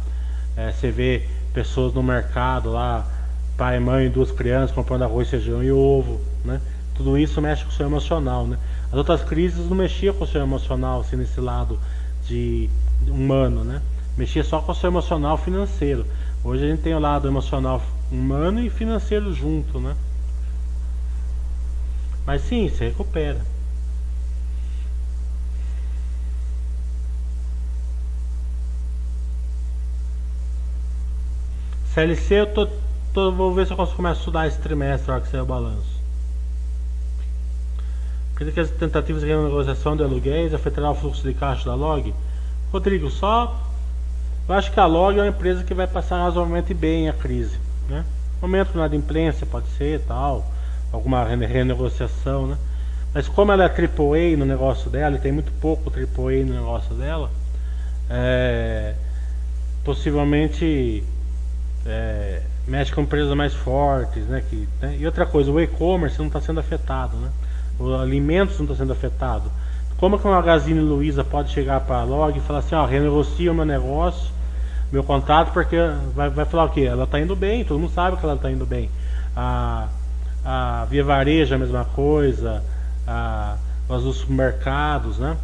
É, 0.57 0.71
você 0.71 0.91
vê 0.91 1.27
pessoas 1.53 1.93
no 1.93 2.01
mercado 2.01 2.71
lá, 2.71 3.07
pai, 3.55 3.79
mãe, 3.79 4.09
duas 4.09 4.31
crianças 4.31 4.75
comprando 4.75 5.03
arroz, 5.03 5.29
feijão 5.29 5.63
e 5.63 5.71
ovo, 5.71 6.19
né? 6.43 6.59
Tudo 6.95 7.17
isso 7.17 7.41
mexe 7.41 7.63
com 7.63 7.69
o 7.69 7.73
seu 7.73 7.85
emocional, 7.85 8.45
né? 8.47 8.57
As 8.87 8.97
outras 8.97 9.23
crises 9.23 9.67
não 9.67 9.75
mexiam 9.75 10.13
com 10.13 10.23
o 10.23 10.27
seu 10.27 10.41
emocional, 10.41 11.01
assim, 11.01 11.15
nesse 11.15 11.39
lado 11.39 11.79
de 12.27 12.69
humano, 13.07 13.63
né? 13.63 13.81
Mexia 14.17 14.43
só 14.43 14.61
com 14.61 14.71
o 14.71 14.75
seu 14.75 14.89
emocional 14.89 15.37
financeiro. 15.37 16.05
Hoje 16.43 16.65
a 16.65 16.67
gente 16.67 16.81
tem 16.81 16.93
o 16.93 16.99
lado 16.99 17.27
emocional 17.27 17.81
humano 18.11 18.59
e 18.59 18.69
financeiro 18.69 19.33
junto, 19.33 19.79
né? 19.79 19.95
Mas 22.25 22.41
sim, 22.43 22.69
se 22.69 22.85
recupera. 22.85 23.52
CLC 31.93 32.41
eu 32.41 32.47
tô, 32.47 32.67
tô, 33.13 33.31
vou 33.31 33.53
ver 33.53 33.67
se 33.67 33.73
eu 33.73 33.77
consigo 33.77 33.97
começar 33.97 34.15
a 34.15 34.19
estudar 34.19 34.47
esse 34.47 34.57
trimestre 34.57 35.11
hora 35.11 35.21
que 35.21 35.27
sair 35.27 35.41
o 35.41 35.45
balanço. 35.45 36.01
Acredito 38.33 38.55
que 38.55 38.59
as 38.59 38.69
tentativas 38.71 39.21
de 39.21 39.27
renegociação 39.27 39.95
de 39.95 40.01
aluguéis 40.01 40.53
afetará 40.53 40.89
o 40.89 40.95
fluxo 40.95 41.21
de 41.21 41.35
caixa 41.35 41.65
da 41.65 41.75
Log? 41.75 42.11
Rodrigo, 42.71 43.11
só 43.11 43.55
eu 44.49 44.55
acho 44.55 44.71
que 44.71 44.79
a 44.79 44.85
Log 44.87 45.17
é 45.17 45.21
uma 45.21 45.27
empresa 45.27 45.63
que 45.63 45.73
vai 45.73 45.85
passar 45.85 46.17
razoavelmente 46.17 46.73
bem 46.73 47.07
a 47.09 47.13
crise. 47.13 47.57
Né? 47.87 48.03
Momento 48.41 48.75
na 48.75 48.87
imprensa 48.87 49.45
pode 49.45 49.67
ser 49.77 50.01
tal, 50.01 50.45
alguma 50.91 51.23
renegociação, 51.23 52.47
né? 52.47 52.57
Mas 53.13 53.27
como 53.27 53.51
ela 53.51 53.65
é 53.65 53.67
AAA 53.67 54.35
no 54.35 54.45
negócio 54.45 54.89
dela, 54.89 55.15
e 55.15 55.19
tem 55.19 55.31
muito 55.31 55.51
pouco 55.61 55.91
AAA 55.91 56.43
no 56.43 56.55
negócio 56.55 56.95
dela, 56.95 57.29
é, 58.09 58.95
possivelmente 59.83 61.03
é, 61.85 62.41
mexe 62.67 62.91
com 62.91 63.01
empresas 63.01 63.35
mais 63.35 63.53
fortes, 63.53 64.23
né? 64.25 64.43
Que, 64.49 64.67
né? 64.81 64.97
E 64.99 65.05
outra 65.05 65.25
coisa, 65.25 65.51
o 65.51 65.59
e-commerce 65.59 66.17
não 66.19 66.27
está 66.27 66.39
sendo 66.41 66.59
afetado, 66.59 67.17
né? 67.17 67.29
Os 67.79 67.99
alimentos 67.99 68.57
não 68.57 68.65
estão 68.65 68.77
sendo 68.77 68.93
afetados. 68.93 69.51
Como 69.97 70.19
que 70.19 70.25
uma 70.25 70.35
Magazine 70.35 70.79
Luiza 70.79 71.23
pode 71.23 71.51
chegar 71.51 71.79
para 71.81 71.97
a 71.97 72.03
Log 72.03 72.37
e 72.37 72.41
falar 72.41 72.59
assim, 72.59 72.75
ó, 72.75 72.85
renegocia 72.85 73.51
o 73.51 73.55
meu 73.55 73.65
negócio, 73.65 74.31
meu 74.91 75.03
contrato, 75.03 75.51
porque 75.53 75.77
vai, 76.13 76.29
vai 76.29 76.45
falar 76.45 76.65
o 76.65 76.69
quê? 76.69 76.81
Ela 76.81 77.05
está 77.05 77.19
indo 77.19 77.35
bem, 77.35 77.63
todo 77.63 77.79
mundo 77.79 77.91
sabe 77.91 78.17
que 78.17 78.25
ela 78.25 78.35
está 78.35 78.51
indo 78.51 78.65
bem. 78.65 78.89
A, 79.35 79.87
a 80.43 80.85
Via 80.89 81.03
Varejo 81.03 81.53
é 81.53 81.55
a 81.55 81.59
mesma 81.59 81.85
coisa, 81.85 82.63
a, 83.07 83.55
os 83.89 84.17
supermercados, 84.17 85.19
né? 85.19 85.37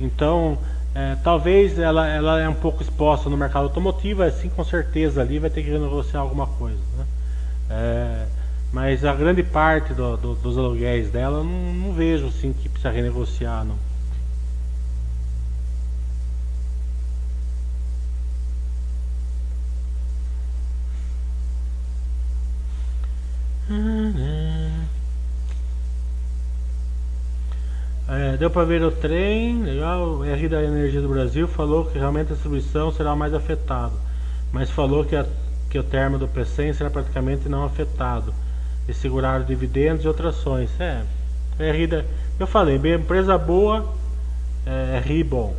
Então, 0.00 0.58
é, 0.94 1.16
talvez 1.24 1.78
ela, 1.78 2.06
ela 2.06 2.40
é 2.40 2.48
um 2.48 2.54
pouco 2.54 2.80
exposta 2.82 3.28
no 3.28 3.36
mercado 3.36 3.64
automotivo, 3.64 4.22
assim 4.22 4.48
com 4.48 4.64
certeza 4.64 5.20
ali 5.20 5.40
vai 5.40 5.50
ter 5.50 5.62
que 5.62 5.70
renegociar 5.70 6.22
alguma 6.22 6.46
coisa. 6.46 6.78
Né? 6.96 7.06
É, 7.70 8.26
mas 8.72 9.04
a 9.04 9.14
grande 9.14 9.42
parte 9.42 9.92
do, 9.92 10.16
do, 10.16 10.34
dos 10.36 10.56
aluguéis 10.56 11.10
dela 11.10 11.42
não, 11.42 11.74
não 11.74 11.92
vejo 11.92 12.26
assim 12.28 12.52
que 12.52 12.68
precisa 12.68 12.92
renegociar. 12.92 13.64
Não. 13.64 13.76
Mm-hmm. 23.70 24.63
É, 28.06 28.36
deu 28.36 28.50
para 28.50 28.64
ver 28.64 28.82
o 28.82 28.90
trem, 28.90 29.62
legal. 29.62 30.18
O 30.18 30.24
R 30.24 30.48
da 30.48 30.62
Energia 30.62 31.00
do 31.00 31.08
Brasil 31.08 31.48
falou 31.48 31.86
que 31.86 31.98
realmente 31.98 32.32
a 32.32 32.34
distribuição 32.34 32.92
será 32.92 33.16
mais 33.16 33.32
afetada, 33.32 33.94
mas 34.52 34.70
falou 34.70 35.04
que, 35.04 35.16
a, 35.16 35.26
que 35.70 35.78
o 35.78 35.82
termo 35.82 36.18
do 36.18 36.28
PCM 36.28 36.74
será 36.74 36.90
praticamente 36.90 37.48
não 37.48 37.64
afetado 37.64 38.34
e 38.86 38.92
seguraram 38.92 39.44
dividendos 39.44 40.04
e 40.04 40.08
outras 40.08 40.36
ações. 40.36 40.70
É, 40.78 41.02
R 41.58 41.86
da, 41.86 42.04
eu 42.38 42.46
falei, 42.46 42.78
bem, 42.78 42.94
empresa 42.94 43.38
boa 43.38 43.90
é, 44.66 44.96
é 44.96 45.00
RI 45.00 45.24
bom. 45.24 45.56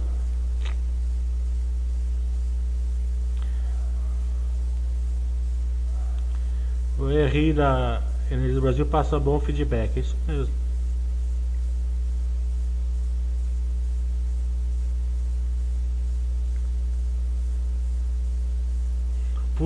O 6.99 7.07
RI 7.07 7.53
da 7.53 8.01
Energia 8.29 8.55
do 8.55 8.61
Brasil 8.61 8.85
passa 8.85 9.19
bom 9.19 9.39
feedback, 9.39 9.97
é 9.97 9.99
isso 9.99 10.15
mesmo. 10.27 10.64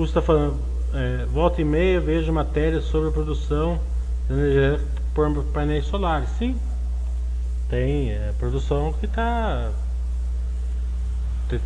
Pulso 0.00 0.12
está 0.12 0.22
falando, 0.22 0.58
é, 0.94 1.26
volta 1.26 1.60
e 1.60 1.64
meia 1.64 2.00
vejo 2.00 2.32
matéria 2.32 2.80
sobre 2.80 3.10
a 3.10 3.12
produção 3.12 3.78
de 4.26 4.32
energia 4.32 4.80
por 5.12 5.44
painéis 5.52 5.84
solares. 5.84 6.26
Sim, 6.38 6.58
tem 7.68 8.10
é, 8.10 8.32
produção 8.38 8.94
que 8.94 9.04
está. 9.04 9.70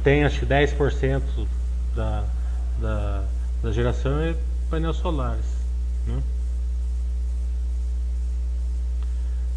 Tem 0.02 0.24
acho 0.24 0.40
que 0.40 0.46
10% 0.46 1.22
da, 1.94 2.24
da, 2.80 3.24
da 3.62 3.70
geração 3.70 4.18
é 4.18 4.34
painéis 4.68 4.96
solares. 4.96 5.46
Né? 6.04 6.20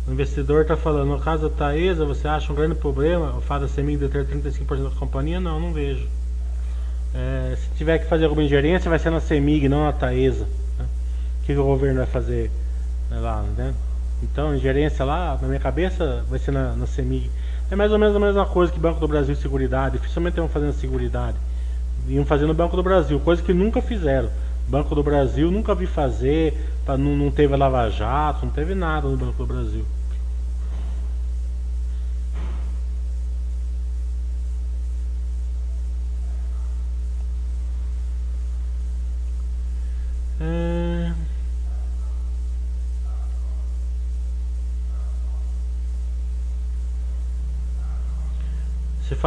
O 0.07 0.11
investidor 0.11 0.61
está 0.61 0.77
falando, 0.77 1.09
no 1.09 1.19
caso 1.19 1.49
da 1.49 1.55
Taesa, 1.55 2.05
você 2.05 2.27
acha 2.27 2.53
um 2.53 2.55
grande 2.55 2.75
problema 2.75 3.35
o 3.35 3.41
fato 3.41 3.61
da 3.61 3.67
CEMIG 3.67 4.05
de 4.05 4.09
ter 4.09 4.27
35% 4.27 4.83
da 4.87 4.95
companhia? 4.95 5.39
Não, 5.39 5.59
não 5.59 5.73
vejo. 5.73 6.07
É, 7.13 7.55
se 7.55 7.69
tiver 7.77 7.97
que 7.99 8.05
fazer 8.05 8.25
alguma 8.25 8.43
ingerência, 8.43 8.89
vai 8.89 8.99
ser 8.99 9.09
na 9.09 9.19
CEMIG, 9.19 9.67
não 9.69 9.83
na 9.83 9.93
Taesa. 9.93 10.45
Né? 10.77 10.85
O 11.41 11.45
que, 11.45 11.53
que, 11.53 11.59
o 11.59 11.63
governo 11.63 11.97
vai 11.97 12.05
fazer 12.05 12.51
né, 13.09 13.19
lá, 13.19 13.43
né? 13.55 13.73
Então, 14.21 14.55
ingerência 14.55 15.05
lá, 15.05 15.37
na 15.41 15.47
minha 15.47 15.59
cabeça, 15.59 16.23
vai 16.29 16.39
ser 16.39 16.51
na, 16.51 16.75
na 16.75 16.87
CEMIG. 16.87 17.29
É 17.69 17.75
mais 17.75 17.91
ou 17.91 17.99
menos 17.99 18.15
a 18.15 18.19
mesma 18.19 18.45
coisa 18.45 18.71
que 18.71 18.79
Banco 18.79 18.99
do 18.99 19.07
Brasil 19.07 19.33
e 19.33 19.37
Seguridade. 19.37 19.97
Dificilmente 19.97 20.31
estão 20.31 20.47
fazendo 20.47 20.73
Seguridade. 20.73 21.37
Iam 22.07 22.25
fazendo 22.25 22.53
Banco 22.53 22.75
do 22.75 22.83
Brasil, 22.83 23.19
coisa 23.19 23.41
que 23.41 23.53
nunca 23.53 23.81
fizeram. 23.81 24.29
Banco 24.67 24.95
do 24.95 25.03
Brasil 25.03 25.51
nunca 25.51 25.75
vi 25.75 25.85
fazer, 25.85 26.57
não, 26.87 27.15
não 27.15 27.31
teve 27.31 27.55
Lava 27.55 27.89
Jato, 27.89 28.45
não 28.45 28.51
teve 28.51 28.73
nada 28.73 29.07
no 29.07 29.17
Banco 29.17 29.37
do 29.37 29.45
Brasil. 29.45 29.85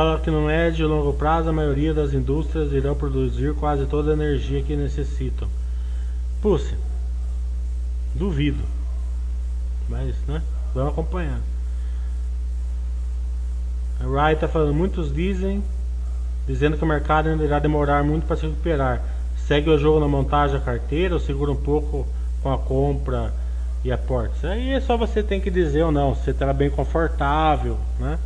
Fala 0.00 0.18
que 0.18 0.30
no 0.30 0.46
médio 0.46 0.86
e 0.86 0.88
longo 0.88 1.12
prazo 1.12 1.50
a 1.50 1.52
maioria 1.52 1.92
das 1.92 2.14
indústrias 2.14 2.72
irão 2.72 2.94
produzir 2.94 3.54
quase 3.56 3.84
toda 3.84 4.12
a 4.12 4.14
energia 4.14 4.62
que 4.62 4.74
necessitam. 4.74 5.46
Puxa, 6.40 6.74
duvido. 8.14 8.64
Mas, 9.90 10.14
né? 10.26 10.40
Vamos 10.74 10.92
acompanhar. 10.92 11.38
A 14.02 14.06
Wright 14.06 14.36
está 14.36 14.48
falando, 14.48 14.72
muitos 14.72 15.12
dizem, 15.12 15.62
dizendo 16.46 16.78
que 16.78 16.84
o 16.84 16.88
mercado 16.88 17.28
ainda 17.28 17.44
irá 17.44 17.58
demorar 17.58 18.02
muito 18.02 18.24
para 18.24 18.36
se 18.36 18.46
recuperar. 18.46 19.02
Segue 19.46 19.68
o 19.68 19.76
jogo 19.76 20.00
na 20.00 20.08
montagem 20.08 20.58
da 20.58 20.64
carteira 20.64 21.12
ou 21.12 21.20
segura 21.20 21.52
um 21.52 21.56
pouco 21.56 22.06
com 22.42 22.50
a 22.50 22.56
compra 22.56 23.34
e 23.84 23.92
aportes? 23.92 24.46
Aí 24.46 24.70
é 24.70 24.80
só 24.80 24.96
você 24.96 25.22
tem 25.22 25.42
que 25.42 25.50
dizer 25.50 25.82
ou 25.82 25.92
não, 25.92 26.14
se 26.14 26.24
você 26.24 26.30
está 26.30 26.50
bem 26.54 26.70
confortável, 26.70 27.76
né? 27.98 28.18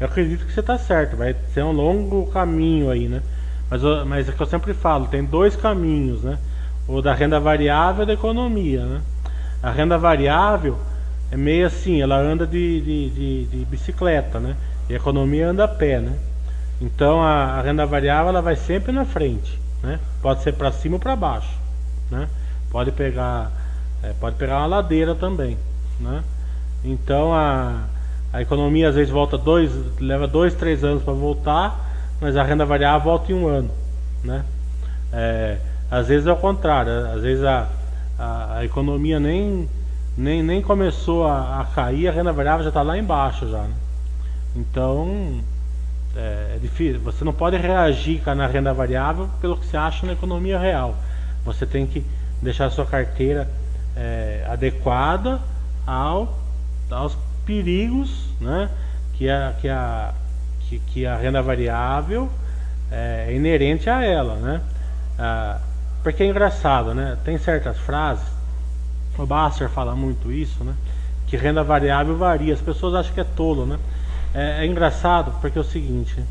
Eu 0.00 0.06
acredito 0.06 0.46
que 0.46 0.52
você 0.52 0.60
está 0.60 0.78
certo, 0.78 1.16
vai 1.16 1.34
ser 1.52 1.64
um 1.64 1.72
longo 1.72 2.26
caminho 2.28 2.90
aí, 2.90 3.08
né? 3.08 3.20
Mas, 3.68 3.82
mas 4.06 4.28
é 4.28 4.32
que 4.32 4.40
eu 4.40 4.46
sempre 4.46 4.72
falo, 4.72 5.08
tem 5.08 5.24
dois 5.24 5.56
caminhos, 5.56 6.22
né? 6.22 6.38
O 6.86 7.02
da 7.02 7.12
renda 7.12 7.40
variável 7.40 8.04
e 8.04 8.06
da 8.06 8.12
economia, 8.12 8.84
né? 8.84 9.02
A 9.62 9.70
renda 9.70 9.98
variável 9.98 10.78
é 11.30 11.36
meio 11.36 11.66
assim, 11.66 12.00
ela 12.00 12.16
anda 12.16 12.46
de, 12.46 12.80
de, 12.80 13.10
de, 13.10 13.44
de 13.46 13.64
bicicleta, 13.64 14.38
né? 14.38 14.56
E 14.88 14.94
a 14.94 14.96
economia 14.96 15.48
anda 15.48 15.64
a 15.64 15.68
pé, 15.68 15.98
né? 15.98 16.16
Então 16.80 17.20
a, 17.20 17.58
a 17.58 17.62
renda 17.62 17.84
variável 17.84 18.28
ela 18.28 18.40
vai 18.40 18.54
sempre 18.54 18.92
na 18.92 19.04
frente, 19.04 19.60
né? 19.82 19.98
Pode 20.22 20.42
ser 20.42 20.52
para 20.52 20.70
cima 20.70 20.94
ou 20.94 21.00
para 21.00 21.16
baixo, 21.16 21.58
né? 22.08 22.28
Pode 22.70 22.92
pegar, 22.92 23.50
é, 24.02 24.12
pode 24.20 24.36
pegar 24.36 24.58
uma 24.58 24.66
ladeira 24.66 25.14
também, 25.14 25.58
né? 25.98 26.22
Então 26.84 27.34
a 27.34 27.82
a 28.32 28.42
economia 28.42 28.88
às 28.88 28.94
vezes 28.94 29.10
volta 29.10 29.38
dois, 29.38 29.72
leva 30.00 30.26
dois, 30.26 30.54
três 30.54 30.84
anos 30.84 31.02
para 31.02 31.12
voltar, 31.12 31.88
mas 32.20 32.36
a 32.36 32.42
renda 32.42 32.64
variável 32.64 33.04
volta 33.04 33.32
em 33.32 33.34
um 33.34 33.46
ano, 33.46 33.70
né? 34.22 34.44
É, 35.12 35.58
às 35.90 36.08
vezes 36.08 36.26
é 36.26 36.32
o 36.32 36.36
contrário, 36.36 36.92
às 37.08 37.22
vezes 37.22 37.42
a, 37.44 37.68
a, 38.18 38.58
a 38.58 38.64
economia 38.64 39.18
nem, 39.18 39.68
nem, 40.16 40.42
nem 40.42 40.60
começou 40.60 41.26
a, 41.26 41.60
a, 41.60 41.64
cair, 41.64 42.08
a 42.08 42.12
renda 42.12 42.32
variável 42.32 42.64
já 42.64 42.68
está 42.68 42.82
lá 42.82 42.98
embaixo 42.98 43.48
já. 43.48 43.62
Né? 43.62 43.74
Então 44.54 45.40
é, 46.14 46.54
é, 46.56 46.58
difícil, 46.60 47.00
você 47.00 47.24
não 47.24 47.32
pode 47.32 47.56
reagir 47.56 48.22
na 48.34 48.46
renda 48.46 48.74
variável 48.74 49.30
pelo 49.40 49.56
que 49.56 49.64
você 49.64 49.76
acha 49.76 50.04
na 50.04 50.12
economia 50.12 50.58
real. 50.58 50.94
Você 51.44 51.64
tem 51.64 51.86
que 51.86 52.04
deixar 52.42 52.66
a 52.66 52.70
sua 52.70 52.84
carteira 52.84 53.48
é, 53.96 54.44
adequada 54.48 55.40
ao, 55.86 56.38
aos 56.90 57.16
perigos 57.48 58.26
né, 58.38 58.68
que, 59.14 59.30
a, 59.30 59.54
que, 59.58 59.68
a, 59.70 60.12
que, 60.60 60.78
que 60.80 61.06
a 61.06 61.16
renda 61.16 61.40
variável 61.40 62.28
é, 62.92 63.28
é 63.28 63.34
inerente 63.34 63.88
a 63.88 64.04
ela. 64.04 64.34
Né? 64.36 64.60
Ah, 65.18 65.58
porque 66.02 66.22
é 66.22 66.26
engraçado, 66.26 66.94
né? 66.94 67.16
tem 67.24 67.38
certas 67.38 67.78
frases, 67.78 68.26
o 69.16 69.24
Basser 69.24 69.70
fala 69.70 69.96
muito 69.96 70.30
isso, 70.30 70.62
né? 70.62 70.74
que 71.26 71.38
renda 71.38 71.64
variável 71.64 72.18
varia, 72.18 72.52
as 72.52 72.60
pessoas 72.60 72.94
acham 72.94 73.14
que 73.14 73.20
é 73.20 73.24
tolo. 73.24 73.64
Né? 73.64 73.78
É, 74.34 74.64
é 74.64 74.66
engraçado 74.66 75.32
porque 75.40 75.56
é 75.56 75.60
o 75.62 75.64
seguinte, 75.64 76.22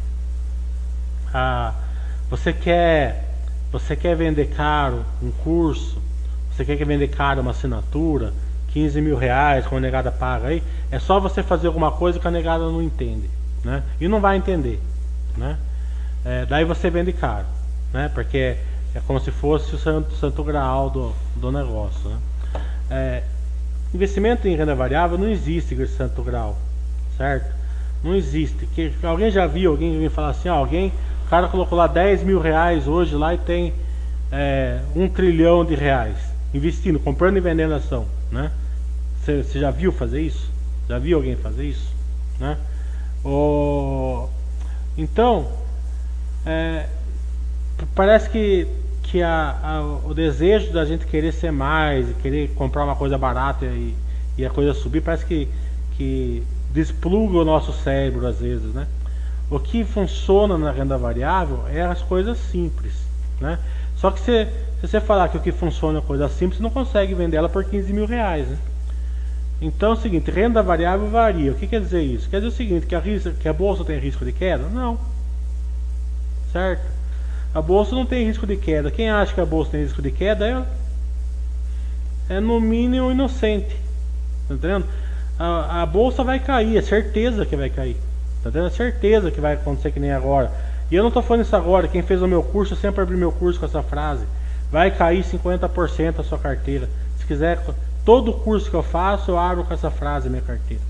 ah, 1.33 1.73
você 2.29 2.53
quer 2.53 3.25
você 3.71 3.97
quer 3.97 4.15
vender 4.15 4.45
caro 4.55 5.03
um 5.21 5.29
curso, 5.29 6.01
você 6.51 6.63
quer 6.63 6.85
vender 6.85 7.09
caro 7.09 7.41
uma 7.41 7.51
assinatura, 7.51 8.33
15 8.73 9.01
mil 9.01 9.17
reais, 9.17 9.65
como 9.65 9.77
a 9.77 9.81
negada 9.81 10.11
paga 10.11 10.47
aí, 10.47 10.61
é 10.91 10.99
só 10.99 11.19
você 11.19 11.41
fazer 11.41 11.67
alguma 11.67 11.91
coisa 11.91 12.19
que 12.19 12.27
a 12.27 12.31
negada 12.31 12.63
não 12.65 12.81
entende, 12.81 13.29
né? 13.63 13.83
E 13.99 14.07
não 14.07 14.19
vai 14.19 14.37
entender, 14.37 14.79
né? 15.35 15.57
É, 16.25 16.45
daí 16.45 16.65
você 16.65 16.89
vende 16.89 17.13
caro, 17.13 17.45
né? 17.93 18.09
Porque 18.13 18.57
é, 18.93 19.01
como 19.05 19.19
se 19.19 19.31
fosse 19.31 19.75
o 19.75 19.77
santo, 19.77 20.13
santo 20.15 20.43
graal 20.43 20.89
do, 20.89 21.13
do 21.35 21.51
negócio, 21.51 22.09
né? 22.09 22.17
É, 22.89 23.23
investimento 23.93 24.47
em 24.47 24.55
renda 24.55 24.75
variável 24.75 25.17
não 25.17 25.29
existe 25.29 25.73
esse 25.75 25.95
santo 25.95 26.21
grau, 26.21 26.57
certo? 27.17 27.55
Não 28.03 28.15
existe. 28.15 28.65
Que, 28.67 28.93
alguém 29.03 29.31
já 29.31 29.47
viu 29.47 29.71
alguém 29.71 29.93
me 29.97 30.09
falar 30.09 30.29
assim, 30.29 30.49
ó, 30.49 30.55
alguém, 30.55 30.91
o 31.25 31.29
cara 31.29 31.47
colocou 31.47 31.77
lá 31.77 31.87
10 31.87 32.23
mil 32.23 32.39
reais 32.39 32.87
hoje 32.87 33.15
lá 33.15 33.33
e 33.33 33.37
tem 33.37 33.73
é, 34.31 34.79
um 34.95 35.07
trilhão 35.07 35.65
de 35.65 35.75
reais 35.75 36.26
investindo, 36.57 36.99
comprando 36.99 37.37
e 37.37 37.39
vendendo 37.39 37.73
ação, 37.73 38.05
né? 38.31 38.51
Você 39.23 39.59
já 39.59 39.71
viu 39.71 39.91
fazer 39.91 40.21
isso? 40.21 40.49
Já 40.87 40.97
viu 40.97 41.17
alguém 41.17 41.35
fazer 41.35 41.65
isso? 41.65 41.93
Né? 42.39 42.57
O... 43.23 44.29
Então, 44.97 45.47
é, 46.45 46.87
parece 47.93 48.29
que, 48.29 48.67
que 49.03 49.21
a, 49.21 49.59
a, 49.61 49.81
o 50.07 50.13
desejo 50.13 50.71
da 50.71 50.85
gente 50.85 51.05
querer 51.05 51.33
ser 51.33 51.51
mais, 51.51 52.07
querer 52.21 52.49
comprar 52.55 52.85
uma 52.85 52.95
coisa 52.95 53.17
barata 53.17 53.65
e, 53.65 53.93
e 54.37 54.45
a 54.45 54.49
coisa 54.49 54.73
subir, 54.73 55.01
parece 55.01 55.25
que, 55.25 55.47
que 55.97 56.43
despluga 56.73 57.39
o 57.39 57.45
nosso 57.45 57.73
cérebro 57.73 58.25
às 58.25 58.39
vezes. 58.39 58.73
Né? 58.73 58.87
O 59.49 59.59
que 59.59 59.83
funciona 59.83 60.57
na 60.57 60.71
renda 60.71 60.97
variável 60.97 61.65
é 61.69 61.81
as 61.81 62.01
coisas 62.01 62.37
simples. 62.37 62.93
Né? 63.41 63.59
Só 63.97 64.09
que 64.11 64.21
se, 64.21 64.47
se 64.79 64.87
você 64.87 65.01
falar 65.01 65.29
que 65.29 65.37
o 65.37 65.39
que 65.39 65.51
funciona 65.51 65.99
é 65.99 66.01
coisa 66.01 66.29
simples, 66.29 66.57
você 66.57 66.63
não 66.63 66.69
consegue 66.69 67.13
vender 67.13 67.37
ela 67.37 67.49
por 67.49 67.63
15 67.63 67.91
mil 67.93 68.05
reais. 68.05 68.47
Né? 68.47 68.57
Então 69.61 69.91
é 69.91 69.93
o 69.93 69.95
seguinte, 69.97 70.29
renda 70.29 70.61
variável 70.61 71.09
varia. 71.09 71.51
O 71.51 71.55
que 71.55 71.67
quer 71.67 71.81
dizer 71.81 72.01
isso? 72.01 72.29
Quer 72.29 72.37
dizer 72.37 72.47
o 72.47 72.55
seguinte, 72.55 72.85
que 72.85 72.93
a, 72.93 72.99
risco, 72.99 73.31
que 73.31 73.47
a 73.47 73.53
bolsa 73.53 73.83
tem 73.83 73.99
risco 73.99 74.23
de 74.23 74.31
queda? 74.31 74.63
Não. 74.69 74.99
Certo? 76.51 76.85
A 77.53 77.61
bolsa 77.61 77.95
não 77.95 78.05
tem 78.05 78.25
risco 78.25 78.45
de 78.45 78.55
queda. 78.55 78.91
Quem 78.91 79.09
acha 79.09 79.33
que 79.33 79.41
a 79.41 79.45
bolsa 79.45 79.71
tem 79.71 79.81
risco 79.81 80.01
de 80.01 80.11
queda 80.11 80.67
é, 82.29 82.35
é 82.35 82.39
no 82.39 82.59
mínimo 82.61 83.11
inocente. 83.11 83.75
Tá 84.47 84.53
entendendo? 84.53 84.85
a, 85.39 85.83
a 85.83 85.85
bolsa 85.85 86.23
vai 86.23 86.39
cair, 86.39 86.77
é 86.77 86.81
certeza 86.81 87.45
que 87.45 87.55
vai 87.55 87.69
cair. 87.69 87.97
Tá 88.43 88.51
tendo 88.51 88.69
certeza 88.69 89.29
que 89.29 89.39
vai 89.39 89.53
acontecer 89.53 89.91
que 89.91 89.99
nem 89.99 90.11
agora. 90.11 90.51
E 90.89 90.95
eu 90.95 91.03
não 91.03 91.09
estou 91.09 91.21
falando 91.21 91.43
isso 91.43 91.55
agora, 91.55 91.87
quem 91.87 92.01
fez 92.01 92.21
o 92.21 92.27
meu 92.27 92.41
curso, 92.41 92.73
eu 92.73 92.77
sempre 92.77 93.01
abri 93.01 93.15
meu 93.15 93.31
curso 93.31 93.59
com 93.59 93.65
essa 93.65 93.83
frase. 93.83 94.25
Vai 94.71 94.91
cair 94.91 95.23
50% 95.23 96.19
a 96.19 96.23
sua 96.23 96.37
carteira. 96.37 96.89
Se 97.17 97.25
quiser, 97.25 97.59
todo 98.05 98.33
curso 98.33 98.69
que 98.69 98.75
eu 98.75 98.83
faço, 98.83 99.31
eu 99.31 99.39
abro 99.39 99.63
com 99.63 99.73
essa 99.73 99.89
frase 99.89 100.29
minha 100.29 100.41
carteira. 100.41 100.83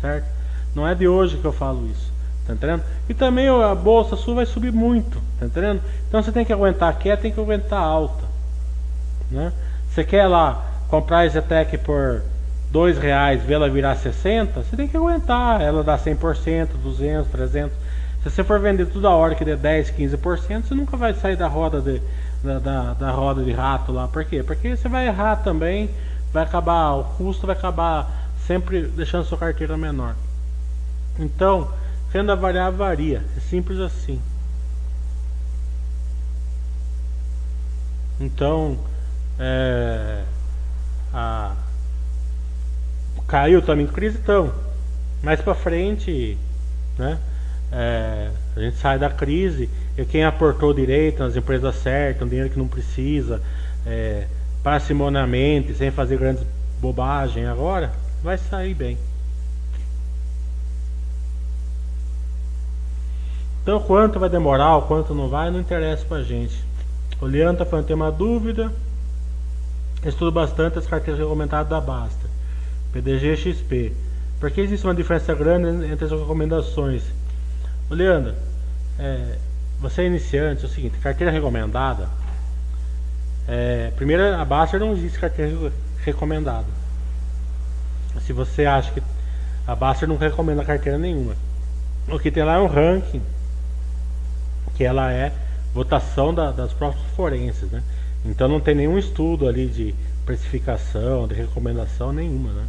Certo? 0.00 0.26
Não 0.74 0.86
é 0.86 0.94
de 0.94 1.08
hoje 1.08 1.36
que 1.36 1.44
eu 1.44 1.52
falo 1.52 1.86
isso. 1.88 2.12
Tá 2.46 2.54
entendendo? 2.54 2.82
E 3.08 3.14
também 3.14 3.48
a 3.48 3.74
bolsa 3.74 4.14
sua 4.14 4.36
vai 4.36 4.46
subir 4.46 4.72
muito. 4.72 5.20
Tá 5.38 5.46
entendendo? 5.46 5.80
Então 6.08 6.22
você 6.22 6.30
tem 6.30 6.44
que 6.44 6.52
aguentar 6.52 6.96
quieto, 6.98 7.22
tem 7.22 7.32
que 7.32 7.40
aguentar 7.40 7.80
alta. 7.80 8.24
Né? 9.30 9.52
Você 9.90 10.04
quer 10.04 10.26
lá 10.26 10.64
comprar 10.88 11.20
a 11.20 11.28
Zetec 11.28 11.78
por 11.78 12.22
dois 12.70 12.98
reais, 12.98 13.42
vê 13.42 13.54
ela 13.54 13.68
virar 13.68 13.96
60, 13.96 14.62
você 14.62 14.76
tem 14.76 14.86
que 14.86 14.96
aguentar. 14.96 15.60
Ela 15.60 15.82
dá 15.82 15.98
100%, 15.98 16.68
200, 16.82 17.30
300. 17.30 17.76
Se 18.22 18.30
você 18.30 18.44
for 18.44 18.60
vender 18.60 18.86
toda 18.86 19.10
hora 19.10 19.34
que 19.34 19.44
der 19.44 19.56
10, 19.56 19.90
15%, 19.90 20.64
você 20.64 20.74
nunca 20.74 20.96
vai 20.96 21.14
sair 21.14 21.36
da 21.36 21.48
roda 21.48 21.80
de, 21.80 22.00
da, 22.46 22.58
da, 22.58 22.94
da, 22.94 23.10
roda 23.10 23.42
de 23.42 23.52
rato 23.52 23.92
lá. 23.92 24.06
Por 24.06 24.24
quê? 24.24 24.42
Porque 24.42 24.76
você 24.76 24.88
vai 24.88 25.06
errar 25.06 25.36
também, 25.36 25.90
vai 26.32 26.44
acabar, 26.44 26.94
o 26.94 27.04
custo 27.04 27.46
vai 27.46 27.56
acabar 27.56 28.30
sempre 28.46 28.82
deixando 28.82 29.24
sua 29.24 29.36
carteira 29.36 29.76
menor. 29.76 30.14
Então, 31.18 31.70
renda 32.12 32.36
variável 32.36 32.78
varia, 32.78 33.24
é 33.36 33.40
simples 33.40 33.80
assim. 33.80 34.20
Então, 38.20 38.78
é, 39.38 40.22
a, 41.12 41.54
caiu 43.26 43.60
também 43.60 43.86
crise, 43.86 44.18
então, 44.18 44.52
mais 45.22 45.40
para 45.40 45.54
frente, 45.54 46.38
né? 46.96 47.18
É, 47.72 48.30
a 48.54 48.60
gente 48.60 48.76
sai 48.76 48.98
da 48.98 49.10
crise 49.10 49.68
e 49.96 50.04
quem 50.04 50.24
aportou 50.24 50.74
direito 50.74 51.22
nas 51.22 51.36
empresas 51.36 51.76
certas, 51.76 52.22
um 52.22 52.28
dinheiro 52.28 52.50
que 52.50 52.58
não 52.58 52.68
precisa, 52.68 53.40
é, 53.86 54.26
sem 55.76 55.90
fazer 55.90 56.18
grandes 56.18 56.44
bobagens 56.80 57.48
agora, 57.48 57.92
vai 58.22 58.36
sair 58.36 58.74
bem. 58.74 58.98
Então 63.62 63.80
quanto 63.80 64.20
vai 64.20 64.28
demorar, 64.28 64.76
o 64.76 64.82
quanto 64.82 65.14
não 65.14 65.28
vai, 65.28 65.50
não 65.50 65.60
interessa 65.60 66.04
pra 66.04 66.22
gente. 66.22 66.64
O 67.20 67.26
Leandro 67.26 67.64
tá 67.64 67.70
falando, 67.70 67.86
tem 67.86 67.96
uma 67.96 68.12
dúvida. 68.12 68.70
Estudo 70.04 70.30
bastante 70.30 70.78
as 70.78 70.86
carteiras 70.86 71.18
recomendadas 71.18 71.68
da 71.68 71.80
Basta. 71.80 72.28
PDG 72.92 73.36
XP. 73.36 73.92
Por 74.38 74.50
que 74.50 74.60
existe 74.60 74.86
uma 74.86 74.94
diferença 74.94 75.34
grande 75.34 75.86
entre 75.90 76.04
as 76.04 76.10
recomendações? 76.10 77.02
Ô 77.90 77.94
Leandro, 77.94 78.34
é, 78.98 79.38
você 79.80 80.02
é 80.02 80.06
iniciante, 80.06 80.64
é 80.64 80.66
o 80.66 80.70
seguinte, 80.70 80.98
carteira 80.98 81.32
recomendada. 81.32 82.08
É, 83.48 83.92
primeiro, 83.96 84.34
a 84.34 84.44
Baster 84.44 84.80
não 84.80 84.92
existe 84.92 85.18
carteira 85.18 85.72
recomendada. 86.04 86.66
Se 88.20 88.32
você 88.32 88.64
acha 88.64 88.92
que 88.92 89.02
a 89.66 89.74
Baster 89.74 90.08
não 90.08 90.16
recomenda 90.16 90.64
carteira 90.64 90.98
nenhuma. 90.98 91.34
O 92.08 92.18
que 92.18 92.30
tem 92.30 92.44
lá 92.44 92.54
é 92.54 92.58
um 92.58 92.66
ranking, 92.66 93.20
que 94.76 94.84
ela 94.84 95.12
é 95.12 95.32
votação 95.74 96.32
da, 96.32 96.52
das 96.52 96.72
próprias 96.72 97.04
forenses, 97.16 97.70
né? 97.70 97.82
Então 98.24 98.48
não 98.48 98.60
tem 98.60 98.74
nenhum 98.74 98.96
estudo 98.96 99.48
ali 99.48 99.66
de 99.66 99.94
precificação, 100.24 101.26
de 101.26 101.34
recomendação 101.34 102.12
nenhuma, 102.12 102.52
né? 102.52 102.64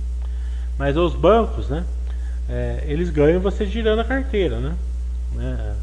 Mas 0.77 0.97
os 0.97 1.15
bancos, 1.15 1.69
né? 1.69 1.83
É, 2.49 2.83
eles 2.87 3.09
ganham 3.09 3.39
você 3.41 3.65
girando 3.65 3.99
a 3.99 4.05
carteira, 4.05 4.59
né? 4.59 4.75
né? 5.33 5.75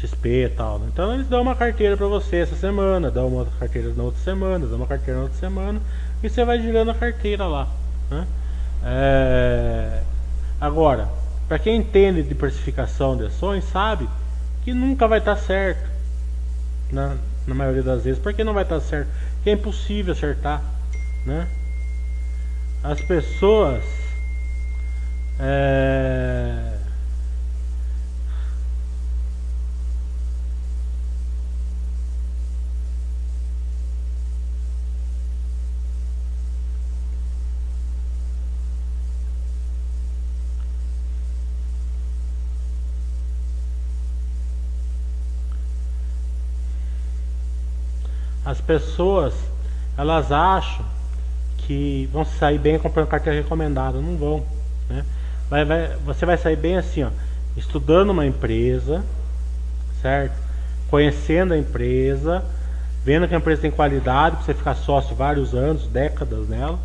XP 0.00 0.46
e 0.46 0.48
tal. 0.48 0.78
Né? 0.78 0.88
Então 0.92 1.12
eles 1.14 1.28
dão 1.28 1.42
uma 1.42 1.54
carteira 1.54 1.96
para 1.96 2.06
você 2.06 2.36
essa 2.36 2.56
semana, 2.56 3.10
dão 3.10 3.28
uma 3.28 3.46
carteira 3.58 3.92
na 3.94 4.04
outra 4.04 4.20
semana, 4.20 4.66
dão 4.66 4.76
uma 4.76 4.86
carteira 4.86 5.18
na 5.18 5.24
outra 5.24 5.38
semana 5.38 5.80
e 6.22 6.28
você 6.28 6.44
vai 6.44 6.60
girando 6.60 6.90
a 6.90 6.94
carteira 6.94 7.46
lá. 7.46 7.68
Né? 8.10 8.26
É... 8.84 10.02
Agora, 10.60 11.08
para 11.48 11.58
quem 11.58 11.76
entende 11.76 12.22
de 12.22 12.34
precificação 12.34 13.16
de 13.16 13.26
ações, 13.26 13.64
sabe 13.64 14.08
que 14.64 14.72
nunca 14.72 15.06
vai 15.06 15.18
estar 15.18 15.36
tá 15.36 15.40
certo 15.40 15.88
na, 16.90 17.16
na 17.46 17.54
maioria 17.54 17.82
das 17.82 18.04
vezes. 18.04 18.20
Por 18.20 18.32
que 18.32 18.44
não 18.44 18.54
vai 18.54 18.62
estar 18.62 18.80
tá 18.80 18.80
certo? 18.80 19.08
Porque 19.36 19.50
é 19.50 19.52
impossível 19.54 20.12
acertar. 20.12 20.62
Né? 21.26 21.46
As 22.82 23.00
pessoas. 23.00 23.82
É 25.38 26.79
pessoas 48.70 49.34
elas 49.98 50.30
acham 50.30 50.84
que 51.58 52.08
vão 52.12 52.24
sair 52.24 52.56
bem 52.56 52.78
comprando 52.78 53.08
carteira 53.08 53.42
recomendada, 53.42 54.00
não 54.00 54.16
vão, 54.16 54.44
né? 54.88 55.04
Vai, 55.48 55.64
vai, 55.64 55.88
você 56.06 56.24
vai 56.24 56.38
sair 56.38 56.54
bem 56.54 56.76
assim, 56.76 57.02
ó, 57.02 57.10
estudando 57.56 58.10
uma 58.10 58.24
empresa, 58.24 59.02
certo? 60.00 60.34
Conhecendo 60.88 61.52
a 61.52 61.58
empresa, 61.58 62.44
vendo 63.04 63.26
que 63.26 63.34
a 63.34 63.38
empresa 63.38 63.62
tem 63.62 63.72
qualidade, 63.72 64.36
para 64.36 64.44
você 64.44 64.54
ficar 64.54 64.76
sócio 64.76 65.16
vários 65.16 65.52
anos, 65.52 65.88
décadas 65.88 66.48
nela, 66.48 66.78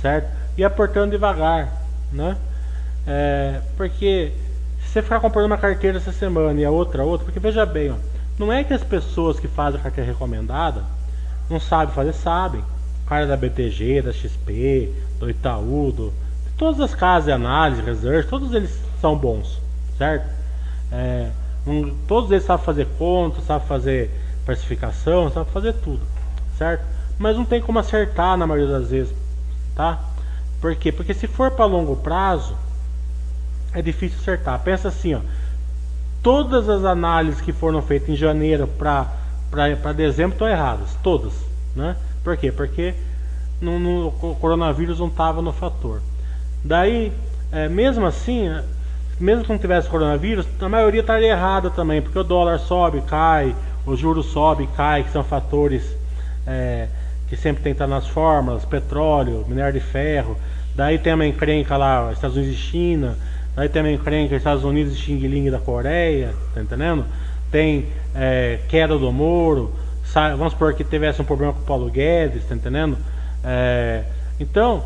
certo? 0.00 0.28
E 0.56 0.62
aportando 0.62 1.10
devagar, 1.10 1.68
né? 2.12 2.36
É, 3.08 3.60
porque 3.76 4.32
se 4.84 4.92
você 4.92 5.02
ficar 5.02 5.18
comprando 5.18 5.46
uma 5.46 5.58
carteira 5.58 5.98
essa 5.98 6.12
semana 6.12 6.60
e 6.60 6.64
a 6.64 6.70
outra 6.70 7.02
outra, 7.02 7.24
porque 7.24 7.40
veja 7.40 7.66
bem, 7.66 7.90
ó, 7.90 7.96
não 8.38 8.52
é 8.52 8.62
que 8.62 8.72
as 8.72 8.84
pessoas 8.84 9.40
que 9.40 9.48
fazem 9.48 9.80
a 9.80 9.82
carteira 9.82 10.12
recomendada 10.12 10.93
não 11.48 11.60
sabe 11.60 11.92
fazer, 11.92 12.12
sabem. 12.12 12.60
O 13.04 13.08
cara 13.08 13.26
da 13.26 13.36
BTG, 13.36 14.02
da 14.02 14.12
XP, 14.12 14.92
do 15.18 15.28
Itaú, 15.28 15.92
do, 15.92 16.10
de 16.46 16.52
todas 16.56 16.80
as 16.80 16.94
casas 16.94 17.26
de 17.26 17.32
análise, 17.32 17.82
research, 17.82 18.28
todos 18.28 18.52
eles 18.52 18.78
são 19.00 19.16
bons, 19.16 19.60
certo? 19.98 20.26
É, 20.90 21.30
um, 21.66 21.94
todos 22.06 22.30
eles 22.30 22.44
sabem 22.44 22.64
fazer 22.64 22.88
conta, 22.98 23.40
sabem 23.42 23.66
fazer 23.66 24.10
precificação, 24.44 25.30
sabem 25.30 25.52
fazer 25.52 25.74
tudo, 25.74 26.00
certo? 26.56 26.84
Mas 27.18 27.36
não 27.36 27.44
tem 27.44 27.60
como 27.60 27.78
acertar 27.78 28.36
na 28.36 28.46
maioria 28.46 28.78
das 28.78 28.90
vezes, 28.90 29.14
tá? 29.74 30.00
Por 30.60 30.74
quê? 30.76 30.90
Porque 30.90 31.12
se 31.12 31.26
for 31.26 31.50
para 31.50 31.66
longo 31.66 31.96
prazo, 31.96 32.56
é 33.72 33.82
difícil 33.82 34.18
acertar. 34.18 34.58
Pensa 34.60 34.88
assim, 34.88 35.14
ó, 35.14 35.20
todas 36.22 36.68
as 36.68 36.84
análises 36.84 37.40
que 37.40 37.52
foram 37.52 37.82
feitas 37.82 38.08
em 38.08 38.16
janeiro 38.16 38.66
para 38.66 39.12
para 39.80 39.92
dezembro 39.92 40.34
estão 40.34 40.48
erradas, 40.48 40.96
todas. 41.02 41.32
Né? 41.74 41.96
Por 42.22 42.36
quê? 42.36 42.52
Porque 42.52 42.94
no, 43.60 44.08
o 44.08 44.36
coronavírus 44.40 44.98
não 44.98 45.08
estava 45.08 45.40
no 45.40 45.52
fator. 45.52 46.00
Daí, 46.64 47.12
é, 47.52 47.68
mesmo 47.68 48.06
assim, 48.06 48.48
é, 48.48 48.62
mesmo 49.20 49.44
que 49.44 49.50
não 49.50 49.58
tivesse 49.58 49.88
coronavírus, 49.88 50.46
a 50.60 50.68
maioria 50.68 51.00
estaria 51.00 51.32
errada 51.32 51.70
também, 51.70 52.02
porque 52.02 52.18
o 52.18 52.24
dólar 52.24 52.58
sobe, 52.58 53.00
cai, 53.02 53.54
o 53.86 53.96
juros 53.96 54.26
sobe, 54.26 54.68
cai, 54.76 55.04
que 55.04 55.10
são 55.10 55.22
fatores 55.22 55.96
é, 56.46 56.88
que 57.28 57.36
sempre 57.36 57.62
tem 57.62 57.72
que 57.72 57.82
estar 57.82 57.86
nas 57.86 58.06
fórmulas, 58.06 58.64
petróleo, 58.64 59.44
minério 59.46 59.78
de 59.78 59.80
ferro. 59.80 60.36
Daí 60.74 60.98
tem 60.98 61.14
uma 61.14 61.26
encrenca 61.26 61.76
lá, 61.76 62.10
Estados 62.12 62.36
Unidos 62.36 62.54
e 62.54 62.58
China. 62.58 63.16
Daí 63.54 63.68
tem 63.68 63.82
uma 63.82 63.92
encrenca 63.92 64.34
Estados 64.34 64.64
Unidos 64.64 64.94
e 64.94 64.96
Xing 64.96 65.18
Ling 65.18 65.50
da 65.50 65.58
Coreia, 65.58 66.34
tá 66.52 66.60
entendendo? 66.60 67.04
Tem 67.54 67.86
é, 68.16 68.58
queda 68.66 68.98
do 68.98 69.12
Moro, 69.12 69.72
vamos 70.36 70.54
supor 70.54 70.74
que 70.74 70.82
tivesse 70.82 71.22
um 71.22 71.24
problema 71.24 71.52
com 71.52 71.60
o 71.60 71.64
Paulo 71.64 71.88
Guedes, 71.88 72.44
tá 72.46 72.56
entendendo? 72.56 72.98
É, 73.44 74.02
então, 74.40 74.84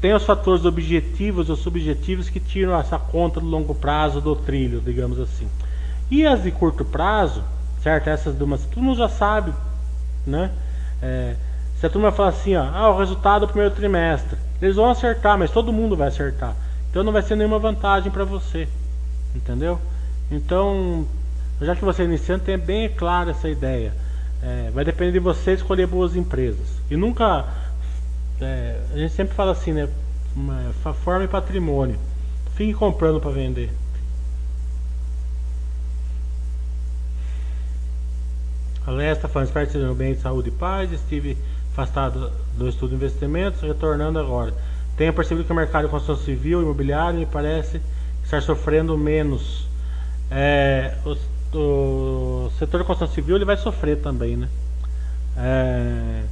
tem 0.00 0.12
os 0.12 0.24
fatores 0.24 0.64
objetivos 0.64 1.48
ou 1.48 1.54
subjetivos 1.54 2.28
que 2.28 2.40
tiram 2.40 2.76
essa 2.76 2.98
conta 2.98 3.38
do 3.38 3.46
longo 3.46 3.76
prazo 3.76 4.20
do 4.20 4.34
trilho, 4.34 4.80
digamos 4.80 5.20
assim. 5.20 5.46
E 6.10 6.26
as 6.26 6.42
de 6.42 6.50
curto 6.50 6.84
prazo, 6.84 7.44
certo? 7.80 8.10
Essas 8.10 8.36
de 8.36 8.42
umas, 8.42 8.64
todo 8.64 8.82
mundo 8.82 8.98
já 8.98 9.08
sabe, 9.08 9.54
né? 10.26 10.50
É, 11.00 11.36
se 11.78 11.86
a 11.86 11.90
turma 11.90 12.10
falar 12.10 12.30
assim, 12.30 12.56
ó, 12.56 12.64
ah, 12.74 12.90
o 12.90 12.98
resultado 12.98 13.46
do 13.46 13.52
primeiro 13.52 13.72
trimestre, 13.72 14.36
eles 14.60 14.74
vão 14.74 14.90
acertar, 14.90 15.38
mas 15.38 15.52
todo 15.52 15.72
mundo 15.72 15.96
vai 15.96 16.08
acertar. 16.08 16.56
Então 16.90 17.04
não 17.04 17.12
vai 17.12 17.22
ser 17.22 17.36
nenhuma 17.36 17.60
vantagem 17.60 18.10
para 18.10 18.24
você, 18.24 18.66
entendeu? 19.32 19.78
Então 20.28 21.06
já 21.60 21.76
que 21.76 21.84
você 21.84 22.02
é 22.02 22.04
iniciante, 22.06 22.44
tenha 22.44 22.58
bem 22.58 22.88
clara 22.88 23.30
essa 23.32 23.48
ideia. 23.48 23.92
É, 24.42 24.70
vai 24.72 24.84
depender 24.84 25.12
de 25.12 25.18
você 25.18 25.52
escolher 25.52 25.86
boas 25.86 26.16
empresas. 26.16 26.66
E 26.90 26.96
nunca. 26.96 27.46
É, 28.40 28.80
a 28.94 28.96
gente 28.96 29.12
sempre 29.12 29.34
fala 29.34 29.52
assim, 29.52 29.72
né? 29.72 29.88
forma 31.04 31.24
e 31.24 31.28
patrimônio. 31.28 31.98
Fique 32.54 32.72
comprando 32.72 33.20
para 33.20 33.30
vender. 33.30 33.70
A 38.86 38.90
Lesta 38.90 39.26
está 39.26 39.28
falando, 39.28 39.48
espero 39.48 39.66
que 39.66 39.72
sejam 39.72 39.94
bem 39.94 40.14
de 40.14 40.20
saúde 40.20 40.48
e 40.48 40.52
paz. 40.52 40.90
Estive 40.90 41.36
afastado 41.72 42.32
do 42.56 42.68
estudo 42.68 42.90
de 42.90 42.96
investimentos, 42.96 43.60
retornando 43.60 44.18
agora. 44.18 44.54
Tenho 44.96 45.12
percebido 45.12 45.46
que 45.46 45.52
o 45.52 45.56
mercado 45.56 45.84
de 45.84 45.90
construção 45.90 46.24
civil 46.24 46.60
e 46.60 46.62
imobiliário 46.62 47.18
me 47.18 47.26
parece 47.26 47.80
estar 48.24 48.42
sofrendo 48.42 48.96
menos. 48.96 49.68
É, 50.30 50.94
o, 51.04 51.16
o, 51.54 52.50
setor 52.58 52.80
de 52.80 52.86
construção 52.86 53.14
civil 53.14 53.36
ele 53.36 53.44
vai 53.44 53.56
sofrer 53.56 53.98
também, 53.98 54.36
né? 54.36 54.48
É, 55.36 56.22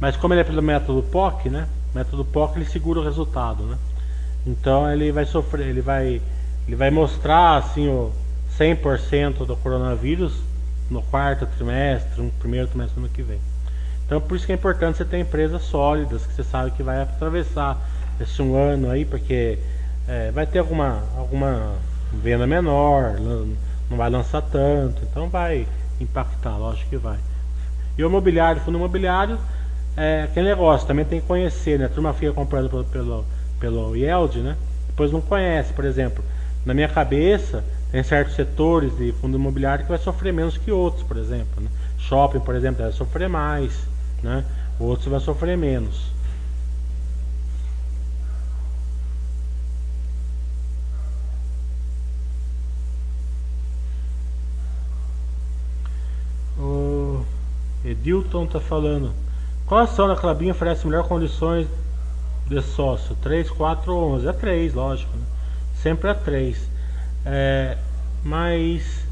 mas 0.00 0.16
como 0.16 0.34
ele 0.34 0.40
é 0.40 0.44
pelo 0.44 0.62
método 0.62 1.02
POC, 1.02 1.48
né? 1.48 1.66
O 1.92 1.98
método 1.98 2.24
POC 2.24 2.56
ele 2.56 2.64
segura 2.64 3.00
o 3.00 3.04
resultado, 3.04 3.64
né? 3.64 3.78
Então 4.46 4.90
ele 4.90 5.10
vai 5.10 5.24
sofrer, 5.24 5.66
ele 5.66 5.80
vai, 5.80 6.20
ele 6.66 6.76
vai 6.76 6.90
mostrar 6.90 7.56
assim 7.56 7.88
o 7.88 8.12
100% 8.58 9.46
do 9.46 9.56
coronavírus 9.56 10.34
no 10.90 11.02
quarto 11.02 11.46
trimestre, 11.46 12.22
no 12.22 12.30
primeiro 12.32 12.68
trimestre 12.68 13.00
do 13.00 13.04
ano 13.04 13.14
que 13.14 13.22
vem. 13.22 13.38
Então 14.04 14.20
por 14.20 14.36
isso 14.36 14.46
que 14.46 14.52
é 14.52 14.54
importante 14.54 14.98
você 14.98 15.04
ter 15.04 15.18
empresas 15.18 15.62
sólidas, 15.62 16.26
que 16.26 16.34
você 16.34 16.44
sabe 16.44 16.70
que 16.72 16.82
vai 16.82 17.00
atravessar 17.00 17.78
esse 18.20 18.40
um 18.42 18.56
ano 18.56 18.90
aí, 18.90 19.04
porque 19.04 19.58
é, 20.06 20.30
vai 20.30 20.46
ter 20.46 20.58
alguma, 20.58 21.02
alguma 21.16 21.72
venda 22.12 22.46
menor, 22.46 23.16
não 23.94 23.98
vai 23.98 24.10
lançar 24.10 24.42
tanto, 24.42 25.02
então 25.04 25.28
vai 25.28 25.66
impactar, 26.00 26.56
lógico 26.58 26.90
que 26.90 26.96
vai. 26.96 27.16
E 27.96 28.02
o 28.02 28.08
imobiliário, 28.08 28.60
fundo 28.60 28.76
imobiliário, 28.76 29.38
é 29.96 30.24
aquele 30.24 30.48
negócio, 30.48 30.86
também 30.86 31.04
tem 31.04 31.20
que 31.20 31.26
conhecer, 31.26 31.78
né? 31.78 31.86
A 31.86 31.88
turma 31.88 32.12
fica 32.12 32.32
comprando 32.32 32.68
pelo, 32.68 32.84
pelo, 32.84 33.24
pelo 33.60 33.96
yield, 33.96 34.40
né? 34.40 34.56
Depois 34.88 35.12
não 35.12 35.20
conhece, 35.20 35.72
por 35.72 35.84
exemplo, 35.84 36.24
na 36.66 36.74
minha 36.74 36.88
cabeça, 36.88 37.64
tem 37.92 38.02
certos 38.02 38.34
setores 38.34 38.96
de 38.96 39.12
fundo 39.12 39.36
imobiliário 39.36 39.84
que 39.84 39.90
vai 39.90 39.98
sofrer 39.98 40.32
menos 40.32 40.58
que 40.58 40.72
outros, 40.72 41.04
por 41.04 41.16
exemplo. 41.16 41.62
Né? 41.62 41.68
Shopping, 41.98 42.40
por 42.40 42.56
exemplo, 42.56 42.82
vai 42.82 42.92
sofrer 42.92 43.28
mais, 43.28 43.86
né? 44.22 44.44
outros 44.80 45.06
vai 45.06 45.20
sofrer 45.20 45.56
menos. 45.56 46.12
Edilton 57.84 58.44
está 58.44 58.60
falando. 58.60 59.12
Qual 59.66 59.80
ação 59.80 60.08
da 60.08 60.16
Clabinha 60.16 60.52
oferece 60.52 60.86
melhor 60.86 61.06
condições 61.06 61.66
de 62.46 62.60
sócio? 62.62 63.16
3, 63.22 63.50
4 63.50 63.94
ou 63.94 64.12
11? 64.14 64.28
É 64.28 64.32
3, 64.32 64.74
lógico. 64.74 65.14
Né? 65.16 65.24
Sempre 65.82 66.10
é 66.10 66.14
3. 66.14 66.68
É, 67.26 67.78
mas 68.22 69.04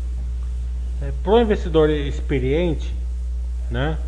é, 1.03 1.13
para 1.23 1.33
o 1.33 1.41
investidor 1.41 1.91
experiente, 1.91 2.95
né, 3.71 3.99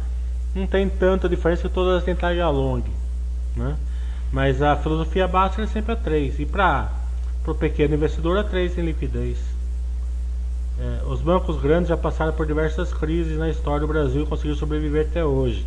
não 0.54 0.66
tem 0.66 0.88
tanta 0.88 1.28
diferença 1.28 1.68
que 1.68 1.74
todas 1.74 2.04
têm 2.04 2.14
target 2.14 2.44
long, 2.44 2.82
né? 3.56 3.76
Mas 4.32 4.62
a 4.62 4.76
filosofia 4.76 5.26
básica 5.26 5.62
é 5.62 5.66
sempre 5.66 5.92
a 5.92 5.96
3 5.96 6.40
e 6.40 6.46
para 6.46 6.90
o 7.46 7.54
pequeno 7.54 7.94
investidor 7.94 8.38
a 8.38 8.44
3 8.44 8.78
em 8.78 8.82
liquidez. 8.82 9.53
É, 10.78 11.04
os 11.06 11.20
bancos 11.20 11.60
grandes 11.60 11.88
já 11.88 11.96
passaram 11.96 12.32
por 12.32 12.46
diversas 12.46 12.92
crises 12.92 13.38
na 13.38 13.48
história 13.48 13.80
do 13.80 13.86
Brasil 13.86 14.22
e 14.22 14.26
conseguiram 14.26 14.56
sobreviver 14.56 15.06
até 15.08 15.24
hoje. 15.24 15.64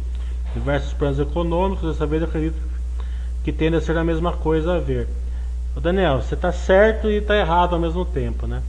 Diversos 0.54 0.94
planos 0.94 1.20
econômicos, 1.20 1.90
dessa 1.90 2.06
vez 2.06 2.24
acredito 2.24 2.58
que 3.44 3.52
tende 3.54 3.78
a 3.78 3.82
ser 3.82 3.98
a 3.98 4.04
mesma 4.04 4.34
coisa 4.34 4.76
a 4.76 4.80
ver. 4.80 5.08
Ô 5.76 5.80
Daniel, 5.80 6.22
você 6.22 6.36
está 6.36 6.52
certo 6.52 7.10
e 7.10 7.18
está 7.18 7.38
errado 7.38 7.76
ao 7.76 7.80
mesmo 7.80 8.04
tempo, 8.04 8.46
né? 8.46 8.62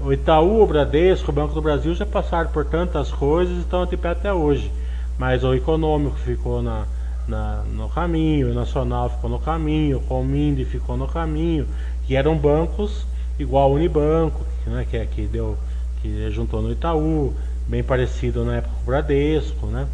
O 0.00 0.12
Itaú, 0.12 0.62
o 0.62 0.66
Bradesco, 0.66 1.30
o 1.30 1.34
Banco 1.34 1.54
do 1.54 1.60
Brasil 1.60 1.94
já 1.94 2.06
passaram 2.06 2.50
por 2.50 2.64
tantas 2.64 3.10
coisas 3.12 3.56
e 3.56 3.60
estão 3.60 3.84
de 3.84 3.96
pé 3.96 4.08
até 4.10 4.32
hoje. 4.32 4.70
Mas 5.18 5.44
o 5.44 5.54
econômico 5.54 6.16
ficou 6.16 6.62
na, 6.62 6.84
na, 7.28 7.62
no 7.72 7.88
caminho, 7.88 8.50
o 8.50 8.54
nacional 8.54 9.10
ficou 9.10 9.28
no 9.28 9.38
caminho, 9.38 9.98
o 9.98 10.00
Cominde 10.00 10.64
ficou 10.64 10.96
no 10.96 11.06
caminho, 11.06 11.66
que 12.06 12.16
eram 12.16 12.36
bancos 12.36 13.06
igual 13.38 13.70
o 13.70 13.74
Unibanco, 13.74 14.44
né, 14.66 14.86
que, 14.88 14.96
é, 14.96 15.06
que 15.06 15.26
deu 15.26 15.56
que 16.04 16.30
juntou 16.30 16.60
no 16.60 16.70
Itaú, 16.70 17.32
bem 17.66 17.82
parecido 17.82 18.44
na 18.44 18.56
época 18.56 18.74
com 18.74 18.82
o 18.82 18.84
Bradesco, 18.84 19.66
né? 19.68 19.88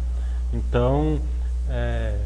Então 0.53 1.21
é, 1.69 2.17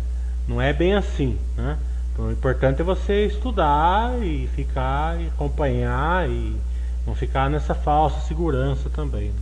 não 0.48 0.60
é 0.60 0.74
bem 0.74 0.96
assim, 0.96 1.38
né? 1.56 1.78
Então, 2.12 2.26
o 2.26 2.32
importante 2.32 2.82
é 2.82 2.84
você 2.84 3.28
estudar 3.28 4.20
e 4.24 4.48
ficar 4.56 5.22
e 5.22 5.28
acompanhar 5.28 6.28
e 6.28 6.56
não 7.06 7.14
ficar 7.14 7.48
nessa 7.48 7.76
falsa 7.76 8.22
segurança 8.22 8.90
também. 8.90 9.28
Né? 9.30 9.40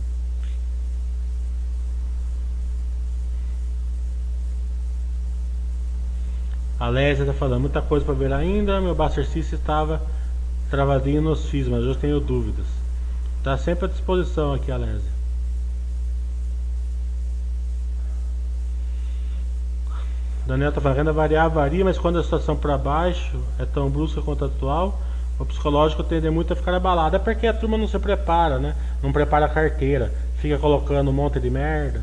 A 6.78 6.88
Lésia 6.88 7.22
está 7.22 7.32
falando 7.32 7.60
muita 7.60 7.80
coisa 7.80 8.04
para 8.04 8.12
ver 8.12 8.32
ainda. 8.32 8.78
Meu 8.80 8.94
Buster 8.94 9.26
estava 9.36 10.02
travadinho 10.68 11.22
nos 11.22 11.46
FIS, 11.48 11.68
mas 11.68 11.84
eu 11.84 11.94
tenho 11.94 12.20
dúvidas. 12.20 12.83
Está 13.44 13.58
sempre 13.58 13.84
à 13.84 13.88
disposição 13.88 14.54
aqui, 14.54 14.72
a 14.72 14.78
Lésia. 14.78 15.12
Daniel 20.46 20.70
está 20.70 20.80
falando, 20.80 20.96
renda 20.96 21.12
variável 21.12 21.50
varia, 21.50 21.84
mas 21.84 21.98
quando 21.98 22.18
a 22.18 22.22
situação 22.22 22.56
para 22.56 22.78
baixo 22.78 23.38
é 23.58 23.66
tão 23.66 23.90
brusca 23.90 24.22
quanto 24.22 24.46
atual, 24.46 24.98
o 25.38 25.44
psicológico 25.44 26.02
tende 26.02 26.30
muito 26.30 26.54
a 26.54 26.56
ficar 26.56 26.72
abalado. 26.72 27.16
É 27.16 27.18
porque 27.18 27.46
a 27.46 27.52
turma 27.52 27.76
não 27.76 27.86
se 27.86 27.98
prepara, 27.98 28.58
né? 28.58 28.74
Não 29.02 29.12
prepara 29.12 29.44
a 29.44 29.48
carteira. 29.50 30.10
Fica 30.38 30.56
colocando 30.56 31.10
um 31.10 31.12
monte 31.12 31.38
de 31.38 31.50
merda, 31.50 32.02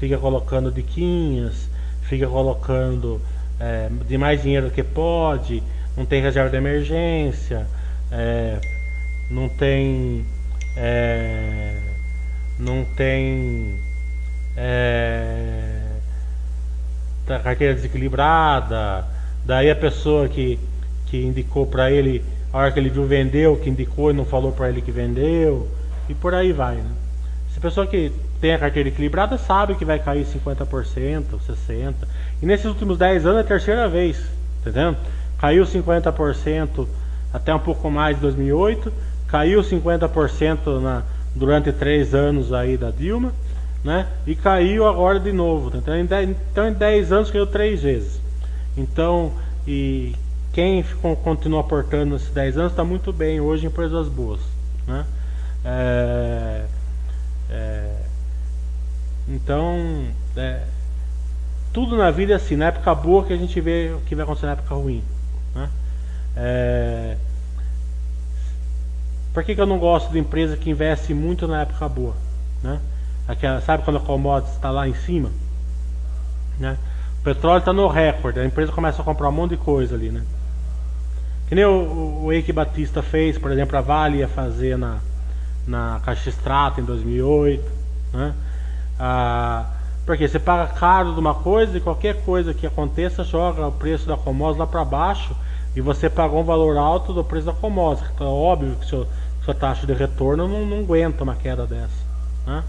fica 0.00 0.16
colocando 0.16 0.72
diquinhas, 0.72 1.68
fica 2.00 2.26
colocando 2.26 3.20
é, 3.60 3.90
de 4.08 4.16
mais 4.16 4.40
dinheiro 4.40 4.70
do 4.70 4.72
que 4.72 4.82
pode, 4.82 5.62
não 5.94 6.06
tem 6.06 6.22
reserva 6.22 6.48
de 6.48 6.56
emergência, 6.56 7.66
é, 8.10 8.58
não 9.30 9.50
tem. 9.50 10.24
É, 10.80 11.76
não 12.56 12.84
tem. 12.84 13.74
É, 14.56 15.78
tá 17.26 17.40
carteira 17.40 17.74
desequilibrada, 17.74 19.04
daí 19.44 19.70
a 19.70 19.76
pessoa 19.76 20.28
que, 20.28 20.58
que 21.06 21.20
indicou 21.20 21.66
para 21.66 21.90
ele, 21.90 22.24
a 22.52 22.58
hora 22.58 22.72
que 22.72 22.78
ele 22.78 22.90
viu 22.90 23.04
vendeu, 23.04 23.56
que 23.56 23.68
indicou 23.68 24.10
e 24.10 24.14
não 24.14 24.24
falou 24.24 24.52
para 24.52 24.68
ele 24.68 24.80
que 24.80 24.92
vendeu, 24.92 25.68
e 26.08 26.14
por 26.14 26.32
aí 26.32 26.52
vai. 26.52 26.76
Né? 26.76 26.90
Se 27.52 27.58
a 27.58 27.60
pessoa 27.60 27.86
que 27.86 28.12
tem 28.40 28.54
a 28.54 28.58
carteira 28.58 28.88
equilibrada 28.88 29.36
sabe 29.36 29.74
que 29.74 29.84
vai 29.84 29.98
cair 29.98 30.24
50%, 30.24 31.24
60%, 31.66 31.94
e 32.40 32.46
nesses 32.46 32.66
últimos 32.66 32.98
10 32.98 33.26
anos 33.26 33.38
é 33.38 33.40
a 33.40 33.44
terceira 33.44 33.88
vez, 33.88 34.16
tá 34.62 34.70
entendendo? 34.70 34.96
Caiu 35.40 35.64
50% 35.64 36.86
até 37.32 37.54
um 37.54 37.58
pouco 37.58 37.90
mais 37.90 38.16
de 38.16 38.22
2008, 38.22 38.92
caiu 39.28 39.60
50% 39.60 40.80
na, 40.80 41.02
durante 41.34 41.72
3 41.72 42.14
anos 42.14 42.52
aí 42.52 42.76
da 42.76 42.90
Dilma, 42.90 43.32
né? 43.84 44.06
E 44.26 44.34
caiu 44.34 44.86
agora 44.86 45.20
de 45.20 45.32
novo. 45.32 45.76
Então 45.76 45.94
em, 45.94 46.04
10, 46.04 46.30
então 46.50 46.68
em 46.68 46.72
10 46.72 47.12
anos 47.12 47.30
caiu 47.30 47.46
3 47.46 47.82
vezes. 47.82 48.20
Então, 48.76 49.32
e 49.66 50.14
quem 50.52 50.82
ficou, 50.82 51.14
continua 51.16 51.60
aportando 51.60 52.14
nesses 52.14 52.30
10 52.30 52.58
anos 52.58 52.72
está 52.72 52.84
muito 52.84 53.12
bem 53.12 53.40
hoje 53.40 53.64
em 53.64 53.68
empresas 53.68 54.08
boas. 54.08 54.40
Né? 54.86 55.04
É, 55.64 56.64
é, 57.50 57.96
então, 59.28 60.06
é, 60.36 60.62
tudo 61.72 61.96
na 61.96 62.10
vida 62.10 62.32
é 62.32 62.36
assim, 62.36 62.56
na 62.56 62.66
época 62.66 62.94
boa 62.94 63.24
que 63.24 63.32
a 63.32 63.36
gente 63.36 63.60
vê 63.60 63.92
o 63.94 64.00
que 64.00 64.14
vai 64.14 64.24
acontecer 64.24 64.46
na 64.46 64.52
época 64.52 64.74
ruim. 64.74 65.02
Né? 65.54 65.68
É, 66.36 67.16
por 69.38 69.44
que, 69.44 69.54
que 69.54 69.60
eu 69.60 69.66
não 69.66 69.78
gosto 69.78 70.10
de 70.10 70.18
empresa 70.18 70.56
que 70.56 70.68
investe 70.68 71.14
muito 71.14 71.46
na 71.46 71.60
época 71.60 71.88
boa? 71.88 72.12
Né? 72.60 72.80
Aquela, 73.28 73.60
sabe 73.60 73.84
quando 73.84 73.98
a 73.98 74.00
commodities 74.00 74.56
está 74.56 74.68
lá 74.68 74.88
em 74.88 74.94
cima? 74.94 75.30
Né? 76.58 76.76
O 77.20 77.22
petróleo 77.22 77.60
está 77.60 77.72
no 77.72 77.86
recorde, 77.86 78.40
a 78.40 78.44
empresa 78.44 78.72
começa 78.72 79.00
a 79.00 79.04
comprar 79.04 79.28
um 79.28 79.32
monte 79.32 79.50
de 79.50 79.58
coisa 79.58 79.94
ali, 79.94 80.10
né? 80.10 80.24
Que 81.48 81.54
nem 81.54 81.64
o, 81.64 82.24
o 82.24 82.32
Eike 82.32 82.52
Batista 82.52 83.00
fez, 83.00 83.38
por 83.38 83.52
exemplo, 83.52 83.78
a 83.78 83.80
Vale 83.80 84.18
ia 84.18 84.26
fazer 84.26 84.76
na, 84.76 84.98
na 85.68 86.00
Caixa 86.04 86.30
Extrata 86.30 86.80
em 86.80 86.84
2008, 86.84 87.62
né? 88.14 88.34
Ah, 88.98 89.66
porque 90.04 90.26
você 90.26 90.40
paga 90.40 90.72
caro 90.72 91.14
de 91.14 91.20
uma 91.20 91.34
coisa 91.34 91.78
e 91.78 91.80
qualquer 91.80 92.24
coisa 92.24 92.52
que 92.52 92.66
aconteça 92.66 93.22
joga 93.22 93.68
o 93.68 93.70
preço 93.70 94.04
da 94.04 94.16
commodity 94.16 94.58
lá 94.58 94.66
para 94.66 94.84
baixo 94.84 95.32
e 95.76 95.80
você 95.80 96.10
pagou 96.10 96.40
um 96.40 96.44
valor 96.44 96.76
alto 96.76 97.12
do 97.12 97.22
preço 97.22 97.46
da 97.46 97.52
commodity. 97.52 98.10
Então, 98.12 98.26
é 98.26 98.30
óbvio 98.30 98.74
que 98.80 98.86
seu, 98.86 99.06
sua 99.48 99.54
taxa 99.54 99.86
de 99.86 99.94
retorno 99.94 100.46
não, 100.46 100.66
não 100.66 100.80
aguenta 100.80 101.24
uma 101.24 101.34
queda 101.34 101.66
dessa. 101.66 102.04
Né? 102.46 102.62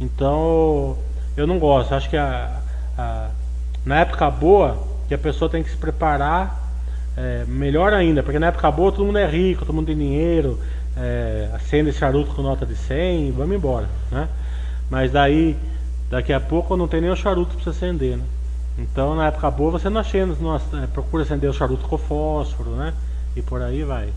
Então, 0.00 0.98
eu 1.36 1.46
não 1.46 1.58
gosto. 1.58 1.94
Acho 1.94 2.10
que 2.10 2.16
a, 2.16 2.60
a, 2.98 3.28
na 3.84 4.00
época 4.00 4.28
boa, 4.28 4.76
que 5.06 5.14
a 5.14 5.18
pessoa 5.18 5.48
tem 5.48 5.62
que 5.62 5.70
se 5.70 5.76
preparar 5.76 6.64
é, 7.16 7.44
melhor 7.46 7.92
ainda, 7.92 8.24
porque 8.24 8.40
na 8.40 8.48
época 8.48 8.68
boa 8.72 8.90
todo 8.90 9.04
mundo 9.04 9.18
é 9.18 9.26
rico, 9.26 9.64
todo 9.64 9.72
mundo 9.72 9.86
tem 9.86 9.96
dinheiro, 9.96 10.58
é, 10.96 11.48
acende 11.54 11.92
charuto 11.92 12.34
com 12.34 12.42
nota 12.42 12.66
de 12.66 12.74
100 12.74 13.30
vamos 13.30 13.54
embora, 13.54 13.88
né? 14.10 14.28
Mas 14.90 15.12
daí, 15.12 15.56
daqui 16.10 16.32
a 16.32 16.40
pouco 16.40 16.76
não 16.76 16.88
tem 16.88 17.00
nem 17.00 17.10
o 17.10 17.16
charuto 17.16 17.54
para 17.54 17.62
você 17.62 17.70
acender, 17.70 18.16
né? 18.16 18.24
Então 18.78 19.14
na 19.14 19.28
época 19.28 19.48
boa 19.50 19.70
você 19.70 19.88
não 19.88 20.00
acende, 20.00 20.36
não, 20.42 20.56
é, 20.56 20.86
procura 20.92 21.22
acender 21.22 21.48
o 21.48 21.54
charuto 21.54 21.86
com 21.86 21.96
fósforo, 21.96 22.70
né? 22.70 22.92
E 23.36 23.42
por 23.42 23.62
aí 23.62 23.84
vai. 23.84 24.08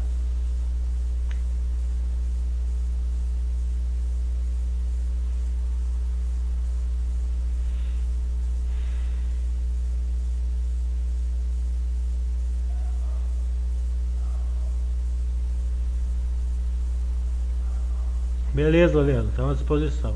Beleza, 18.59 18.99
Leandro, 18.99 19.29
estamos 19.29 19.51
à 19.51 19.53
disposição. 19.53 20.13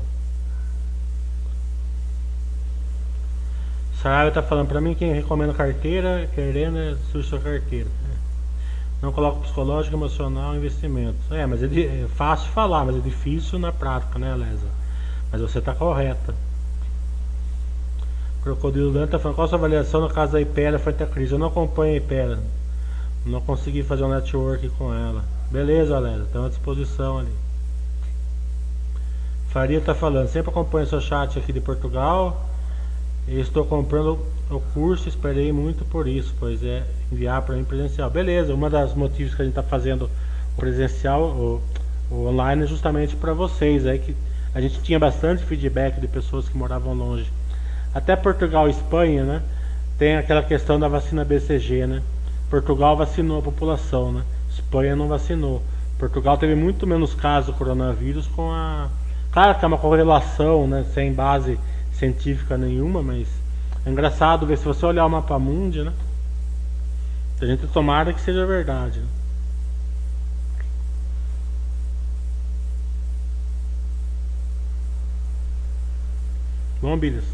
Saraiva 4.02 4.28
está 4.28 4.42
falando 4.42 4.68
para 4.68 4.82
mim 4.82 4.94
quem 4.94 5.14
recomenda 5.14 5.54
carteira, 5.54 6.28
querendo 6.34 6.76
é 6.76 6.94
sua 7.22 7.38
carteira. 7.38 7.88
Não 9.00 9.12
coloca 9.12 9.40
psicológico, 9.40 9.96
emocional, 9.96 10.54
investimento. 10.54 11.16
É, 11.30 11.46
mas 11.46 11.62
é, 11.62 11.66
é, 11.66 12.06
fácil 12.16 12.50
falar, 12.50 12.84
mas 12.84 12.96
é 12.96 13.00
difícil 13.00 13.58
na 13.58 13.72
prática, 13.72 14.18
né, 14.18 14.34
Lesa? 14.34 14.68
Mas 15.32 15.40
você 15.40 15.58
está 15.58 15.74
correta. 15.74 16.34
Crocodilo 18.42 18.92
Dante 18.92 19.06
está 19.06 19.18
falando 19.18 19.36
qual 19.36 19.46
a 19.46 19.48
sua 19.48 19.56
avaliação 19.56 20.02
no 20.02 20.10
caso 20.10 20.32
da 20.32 20.40
Ipera 20.42 20.78
frente 20.78 21.02
à 21.02 21.06
crise. 21.06 21.32
Eu 21.32 21.38
não 21.38 21.46
acompanho 21.46 21.94
a 21.94 21.96
Ipera. 21.96 22.38
Não 23.24 23.40
consegui 23.40 23.82
fazer 23.82 24.04
um 24.04 24.10
network 24.10 24.68
com 24.76 24.92
ela. 24.92 25.24
Beleza, 25.50 25.98
Lesa, 25.98 26.24
estamos 26.24 26.48
à 26.48 26.50
disposição 26.50 27.20
ali. 27.20 27.43
Faria 29.54 29.78
está 29.78 29.94
falando, 29.94 30.26
sempre 30.26 30.50
acompanho 30.50 30.84
seu 30.84 31.00
chat 31.00 31.38
aqui 31.38 31.52
de 31.52 31.60
Portugal. 31.60 32.44
Estou 33.28 33.64
comprando 33.64 34.18
o 34.50 34.58
curso, 34.74 35.08
esperei 35.08 35.52
muito 35.52 35.84
por 35.84 36.08
isso, 36.08 36.34
pois 36.40 36.60
é 36.64 36.82
enviar 37.12 37.40
para 37.42 37.54
mim 37.54 37.62
presencial. 37.62 38.10
Beleza, 38.10 38.52
uma 38.52 38.68
das 38.68 38.94
motivos 38.94 39.32
que 39.32 39.42
a 39.42 39.44
gente 39.44 39.56
está 39.56 39.62
fazendo 39.62 40.10
o 40.52 40.56
presencial, 40.56 41.22
o, 41.22 41.62
o 42.10 42.26
online, 42.26 42.64
é 42.64 42.66
justamente 42.66 43.14
para 43.14 43.32
vocês. 43.32 43.86
É 43.86 43.96
que 43.96 44.16
a 44.52 44.60
gente 44.60 44.82
tinha 44.82 44.98
bastante 44.98 45.44
feedback 45.44 46.00
de 46.00 46.08
pessoas 46.08 46.48
que 46.48 46.58
moravam 46.58 46.92
longe. 46.92 47.30
Até 47.94 48.16
Portugal 48.16 48.66
e 48.66 48.72
Espanha, 48.72 49.22
né? 49.22 49.42
Tem 49.96 50.16
aquela 50.16 50.42
questão 50.42 50.80
da 50.80 50.88
vacina 50.88 51.24
BCG, 51.24 51.86
né? 51.86 52.02
Portugal 52.50 52.96
vacinou 52.96 53.38
a 53.38 53.42
população, 53.42 54.10
né? 54.10 54.24
Espanha 54.50 54.96
não 54.96 55.06
vacinou. 55.06 55.62
Portugal 55.96 56.36
teve 56.36 56.56
muito 56.56 56.88
menos 56.88 57.14
casos 57.14 57.54
do 57.54 57.56
coronavírus 57.56 58.26
com 58.26 58.50
a 58.50 58.88
Claro 59.34 59.58
que 59.58 59.64
é 59.64 59.66
uma 59.66 59.78
correlação, 59.78 60.64
né, 60.68 60.84
sem 60.94 61.12
base 61.12 61.58
científica 61.92 62.56
nenhuma, 62.56 63.02
mas 63.02 63.26
é 63.84 63.90
engraçado 63.90 64.46
ver 64.46 64.56
se 64.56 64.64
você 64.64 64.86
olhar 64.86 65.04
o 65.04 65.10
mapa 65.10 65.36
mundi, 65.40 65.82
né? 65.82 65.92
A 67.40 67.44
gente 67.44 67.66
tomara 67.66 68.12
que 68.12 68.20
seja 68.20 68.46
verdade. 68.46 69.00
Né? 69.00 69.06
Bom, 76.80 76.96
Bilhas. 76.96 77.24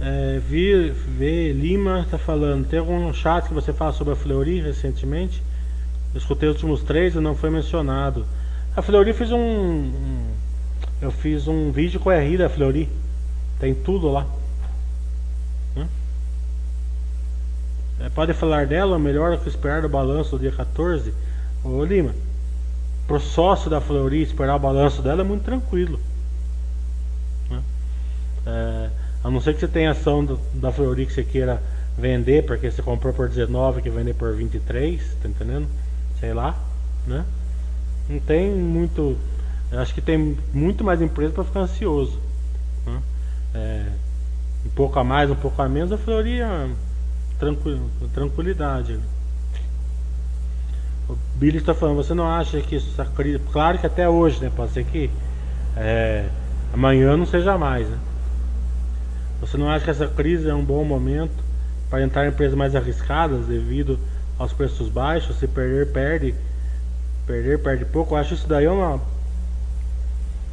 É, 0.00 0.40
v, 0.40 1.52
Lima 1.52 2.00
está 2.00 2.18
falando. 2.18 2.66
Tem 2.66 2.80
algum 2.80 3.12
chat 3.12 3.46
que 3.46 3.54
você 3.54 3.72
fala 3.72 3.92
sobre 3.92 4.14
a 4.14 4.16
Fleury 4.16 4.60
recentemente? 4.60 5.40
Eu 6.12 6.18
escutei 6.18 6.48
os 6.48 6.56
últimos 6.56 6.82
três 6.82 7.14
e 7.14 7.20
não 7.20 7.36
foi 7.36 7.48
mencionado. 7.48 8.26
A 8.74 8.82
Fleury 8.82 9.12
fez 9.12 9.30
um, 9.30 9.38
um, 9.38 10.30
Eu 11.00 11.10
fiz 11.10 11.46
um 11.46 11.70
vídeo 11.70 12.00
com 12.00 12.10
a 12.10 12.18
RI 12.18 12.38
da 12.38 12.48
Fleury. 12.48 12.88
Tem 13.58 13.74
tudo 13.74 14.08
lá. 14.10 14.26
É, 18.02 18.08
pode 18.08 18.32
falar 18.32 18.66
dela, 18.66 18.98
melhor 18.98 19.38
que 19.38 19.48
esperar 19.48 19.84
o 19.84 19.88
balanço 19.88 20.36
do 20.36 20.40
dia 20.40 20.50
14. 20.50 21.14
Ô 21.62 21.84
Lima, 21.84 22.12
pro 23.06 23.20
sócio 23.20 23.70
da 23.70 23.80
Fleury 23.80 24.22
esperar 24.22 24.56
o 24.56 24.58
balanço 24.58 25.00
dela 25.02 25.20
é 25.20 25.24
muito 25.24 25.44
tranquilo. 25.44 26.00
É, 28.44 28.90
a 29.22 29.30
não 29.30 29.40
ser 29.40 29.54
que 29.54 29.60
você 29.60 29.68
tenha 29.68 29.92
ação 29.92 30.24
do, 30.24 30.36
da 30.54 30.72
Fleury 30.72 31.06
que 31.06 31.12
você 31.12 31.22
queira 31.22 31.62
vender, 31.96 32.44
porque 32.44 32.68
você 32.68 32.82
comprou 32.82 33.12
por 33.12 33.28
19 33.28 33.82
que 33.82 33.90
vender 33.90 34.14
por 34.14 34.34
23, 34.34 35.00
tá 35.22 35.28
entendendo? 35.28 35.68
Sei 36.18 36.34
lá, 36.34 36.58
né? 37.06 37.24
Não 38.08 38.18
tem 38.20 38.50
muito. 38.50 39.16
Acho 39.72 39.94
que 39.94 40.00
tem 40.00 40.36
muito 40.52 40.84
mais 40.84 41.00
empresa 41.00 41.32
para 41.32 41.44
ficar 41.44 41.60
ansioso. 41.60 42.18
Né? 42.86 43.02
É, 43.54 43.86
um 44.66 44.70
pouco 44.70 44.98
a 44.98 45.04
mais, 45.04 45.30
um 45.30 45.34
pouco 45.34 45.60
a 45.62 45.68
menos, 45.68 45.98
falaria 46.00 46.68
tranquil, 47.38 47.80
tranquilidade. 48.14 48.98
O 51.08 51.16
Billy 51.36 51.58
está 51.58 51.74
falando, 51.74 51.96
você 51.96 52.14
não 52.14 52.28
acha 52.28 52.60
que 52.60 52.76
essa 52.76 53.04
crise. 53.04 53.40
Claro 53.50 53.78
que 53.78 53.86
até 53.86 54.08
hoje, 54.08 54.40
né? 54.40 54.50
Pode 54.54 54.72
ser 54.72 54.84
que 54.84 55.10
é, 55.76 56.28
amanhã 56.72 57.16
não 57.16 57.26
seja 57.26 57.58
mais. 57.58 57.88
Né? 57.88 57.98
Você 59.40 59.56
não 59.56 59.68
acha 59.68 59.84
que 59.84 59.90
essa 59.90 60.06
crise 60.06 60.48
é 60.48 60.54
um 60.54 60.64
bom 60.64 60.84
momento 60.84 61.42
para 61.90 62.02
entrar 62.02 62.24
em 62.24 62.28
empresas 62.28 62.56
mais 62.56 62.76
arriscadas 62.76 63.46
devido 63.46 63.98
aos 64.38 64.52
preços 64.52 64.88
baixos? 64.88 65.36
Se 65.36 65.48
perder, 65.48 65.92
perde 65.92 66.34
Perder, 67.32 67.58
perde 67.60 67.86
pouco. 67.86 68.14
Eu 68.14 68.18
acho 68.18 68.34
isso 68.34 68.46
daí 68.46 68.68
uma 68.68 69.00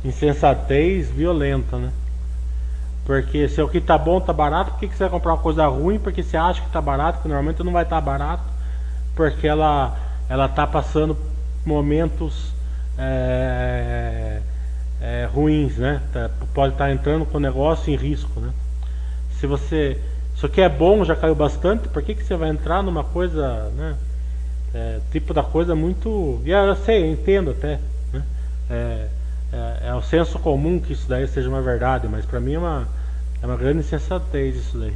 insensatez 0.02 1.10
violenta, 1.10 1.76
né? 1.78 1.92
Porque 3.06 3.50
se 3.50 3.62
o 3.62 3.68
que 3.68 3.82
tá 3.82 3.98
bom 3.98 4.22
tá 4.22 4.32
barato, 4.32 4.72
por 4.72 4.80
que, 4.80 4.88
que 4.88 4.96
você 4.96 5.04
vai 5.04 5.10
comprar 5.10 5.34
uma 5.34 5.42
coisa 5.42 5.68
ruim? 5.68 6.00
Porque 6.00 6.24
você 6.24 6.38
acha 6.38 6.62
que 6.62 6.70
tá 6.70 6.80
barato, 6.80 7.22
que 7.22 7.28
normalmente 7.28 7.62
não 7.64 7.74
vai 7.74 7.84
estar 7.84 7.98
tá 7.98 8.02
barato, 8.02 8.44
porque 9.14 9.46
ela, 9.46 9.94
ela 10.30 10.48
tá 10.48 10.66
passando 10.66 11.18
momentos 11.66 12.54
é, 12.98 14.40
é, 15.02 15.30
ruins, 15.34 15.76
né? 15.76 16.02
Tá, 16.14 16.30
pode 16.54 16.76
estar 16.76 16.86
tá 16.86 16.94
entrando 16.94 17.26
com 17.26 17.40
o 17.40 17.42
negócio 17.42 17.92
em 17.92 17.98
risco, 17.98 18.40
né? 18.40 18.54
Se 19.32 19.46
você. 19.46 20.00
Isso 20.34 20.46
aqui 20.46 20.62
é 20.62 20.70
bom, 20.70 21.04
já 21.04 21.14
caiu 21.14 21.36
bastante, 21.36 21.90
por 21.90 22.02
que, 22.02 22.16
que 22.16 22.24
você 22.24 22.38
vai 22.38 22.48
entrar 22.48 22.82
numa 22.82 23.04
coisa, 23.04 23.70
né? 23.76 23.98
É, 24.74 25.00
tipo 25.12 25.34
da 25.34 25.44
coisa 25.44 25.76
muito. 25.76 26.42
E 26.46 26.52
eu 26.52 26.76
sei, 26.76 27.04
eu 27.04 27.12
entendo 27.12 27.52
até. 27.52 27.80
Né? 28.14 28.24
É, 28.70 29.08
é, 29.52 29.88
é 29.90 29.96
o 29.96 30.02
senso 30.02 30.38
comum 30.40 30.80
que 30.80 30.94
isso 30.94 31.08
daí 31.08 31.28
seja 31.28 31.50
uma 31.50 31.62
verdade, 31.62 32.08
mas 32.08 32.26
para 32.26 32.40
mim 32.40 32.54
é 32.54 32.60
uma, 32.60 32.88
é 33.42 33.46
uma 33.46 33.58
grande 33.58 33.80
insensatez 33.80 34.56
isso 34.56 34.78
daí. 34.78 34.96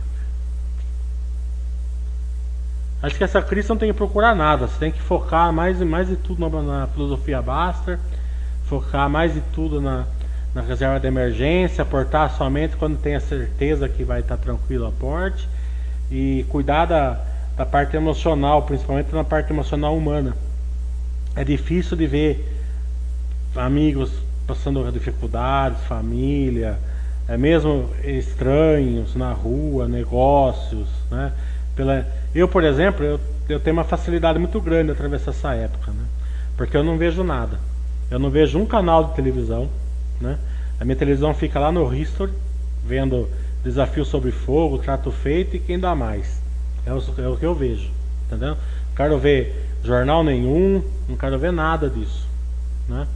Acho 3.02 3.18
que 3.18 3.24
essa 3.24 3.42
crise 3.42 3.68
não 3.68 3.76
tem 3.76 3.92
que 3.92 3.98
procurar 3.98 4.34
nada, 4.34 4.68
você 4.68 4.80
tem 4.80 4.92
que 4.92 5.02
focar 5.02 5.52
mais 5.52 5.82
e 5.82 5.86
mais 5.86 6.08
de 6.08 6.16
tudo 6.16 6.50
na, 6.50 6.62
na 6.62 6.88
filosofia 6.88 7.42
Baster, 7.42 8.00
focar 8.66 9.10
mais 9.10 9.34
de 9.34 9.42
tudo 9.54 9.82
na, 9.82 10.06
na 10.56 10.62
reserva 10.62 11.00
de 11.00 11.08
emergência, 11.08 11.82
aportar 11.82 12.32
somente 12.38 12.78
quando 12.78 12.98
tem 12.98 13.16
a 13.16 13.20
certeza 13.20 13.90
que 13.90 14.06
vai 14.06 14.22
estar 14.22 14.38
tranquilo 14.38 14.86
o 14.86 14.88
aporte 14.88 15.50
e 16.10 16.46
cuidar 16.48 16.86
da 16.86 17.20
da 17.56 17.66
parte 17.66 17.96
emocional, 17.96 18.64
principalmente 18.64 19.14
na 19.14 19.24
parte 19.24 19.52
emocional 19.52 19.96
humana. 19.96 20.36
É 21.36 21.44
difícil 21.44 21.96
de 21.96 22.08
ver 22.08 22.54
amigos 23.56 24.12
passando 24.48 24.92
dificuldades, 24.92 25.82
família, 25.84 26.78
é 27.28 27.38
mesmo 27.38 27.90
estranhos 28.04 29.16
na 29.16 29.32
rua, 29.32 29.88
negócios, 29.88 30.88
né? 31.10 31.32
Pela, 31.76 32.06
eu, 32.36 32.48
por 32.48 32.64
exemplo, 32.64 33.04
eu, 33.04 33.20
eu 33.48 33.60
tenho 33.60 33.76
uma 33.76 33.84
facilidade 33.84 34.38
muito 34.38 34.60
grande 34.60 34.88
de 34.88 34.92
atravessar 34.92 35.32
essa 35.32 35.54
época, 35.54 35.92
né? 35.92 36.04
Porque 36.58 36.76
eu 36.76 36.84
não 36.84 36.98
vejo 36.98 37.24
nada. 37.24 37.58
Eu 38.12 38.20
não 38.20 38.30
vejo 38.30 38.60
um 38.60 38.66
canal 38.66 39.06
de 39.06 39.16
televisão, 39.16 39.70
né? 40.20 40.38
A 40.80 40.86
minha 40.86 40.98
televisão 40.98 41.34
fica 41.34 41.60
lá 41.60 41.72
no 41.72 41.94
History, 41.94 42.32
vendo 42.86 43.30
Desafio 43.64 44.04
sobre 44.04 44.32
Fogo, 44.32 44.80
Trato 44.80 45.12
Feito 45.12 45.56
e 45.56 45.60
quem 45.60 45.80
dá 45.80 45.96
mais. 45.96 46.43
É 46.86 46.94
o, 46.94 47.04
é 47.18 47.28
o 47.28 47.38
que 47.38 47.46
eu 47.46 47.56
vejo. 47.56 47.90
Entendeu? 48.28 48.50
Não 48.50 48.96
quero 48.96 49.18
ver 49.18 49.70
jornal 49.84 50.24
nenhum, 50.24 50.84
não 51.08 51.18
quero 51.18 51.38
ver 51.38 51.52
nada 51.52 51.90
disso. 51.90 52.28
Né? 52.88 53.08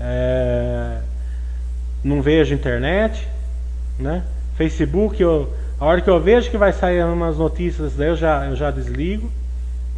É, 0.00 1.00
não 2.02 2.22
vejo 2.22 2.54
internet, 2.54 3.26
né? 3.98 4.22
Facebook, 4.56 5.20
eu, 5.22 5.52
a 5.78 5.84
hora 5.84 6.00
que 6.00 6.10
eu 6.10 6.20
vejo 6.20 6.50
que 6.50 6.58
vai 6.58 6.72
sair 6.72 7.04
umas 7.04 7.36
notícias, 7.36 7.94
daí 7.94 8.08
eu 8.08 8.16
já, 8.16 8.46
eu 8.46 8.56
já 8.56 8.70
desligo, 8.70 9.30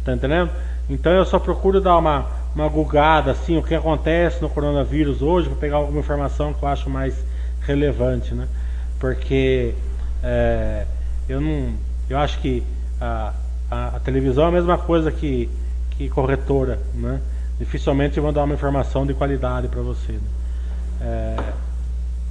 tá 0.05 0.13
entendendo? 0.13 0.51
Então 0.89 1.11
eu 1.11 1.25
só 1.25 1.39
procuro 1.39 1.81
dar 1.81 1.97
uma, 1.97 2.27
uma 2.55 2.67
gugada 2.67 3.31
assim, 3.31 3.57
o 3.57 3.63
que 3.63 3.73
acontece 3.73 4.41
no 4.41 4.49
coronavírus 4.49 5.21
hoje, 5.21 5.49
para 5.49 5.57
pegar 5.57 5.77
alguma 5.77 5.99
informação 5.99 6.53
que 6.53 6.63
eu 6.63 6.69
acho 6.69 6.89
mais 6.89 7.15
relevante, 7.61 8.33
né? 8.33 8.47
Porque 8.99 9.73
é, 10.23 10.85
eu 11.27 11.41
não, 11.41 11.73
eu 12.09 12.17
acho 12.17 12.39
que 12.39 12.63
a, 13.01 13.33
a, 13.69 13.87
a, 13.95 13.99
televisão 13.99 14.45
é 14.45 14.47
a 14.47 14.51
mesma 14.51 14.77
coisa 14.77 15.11
que, 15.11 15.49
que 15.91 16.07
corretora, 16.09 16.79
né? 16.93 17.19
Dificilmente 17.59 18.19
vão 18.19 18.31
dar 18.31 18.43
uma 18.43 18.53
informação 18.53 19.05
de 19.05 19.13
qualidade 19.13 19.67
para 19.67 19.81
você. 19.81 20.13
Né? 20.13 20.21
É, 21.01 21.53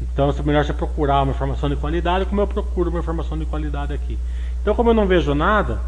então 0.00 0.30
é 0.30 0.42
melhor 0.42 0.64
você 0.64 0.72
procurar 0.72 1.22
uma 1.22 1.32
informação 1.32 1.68
de 1.68 1.76
qualidade 1.76 2.24
como 2.24 2.40
eu 2.40 2.46
procuro 2.46 2.88
uma 2.88 3.00
informação 3.00 3.36
de 3.36 3.44
qualidade 3.44 3.92
aqui. 3.92 4.18
Então 4.62 4.74
como 4.74 4.90
eu 4.90 4.94
não 4.94 5.06
vejo 5.06 5.34
nada, 5.34 5.80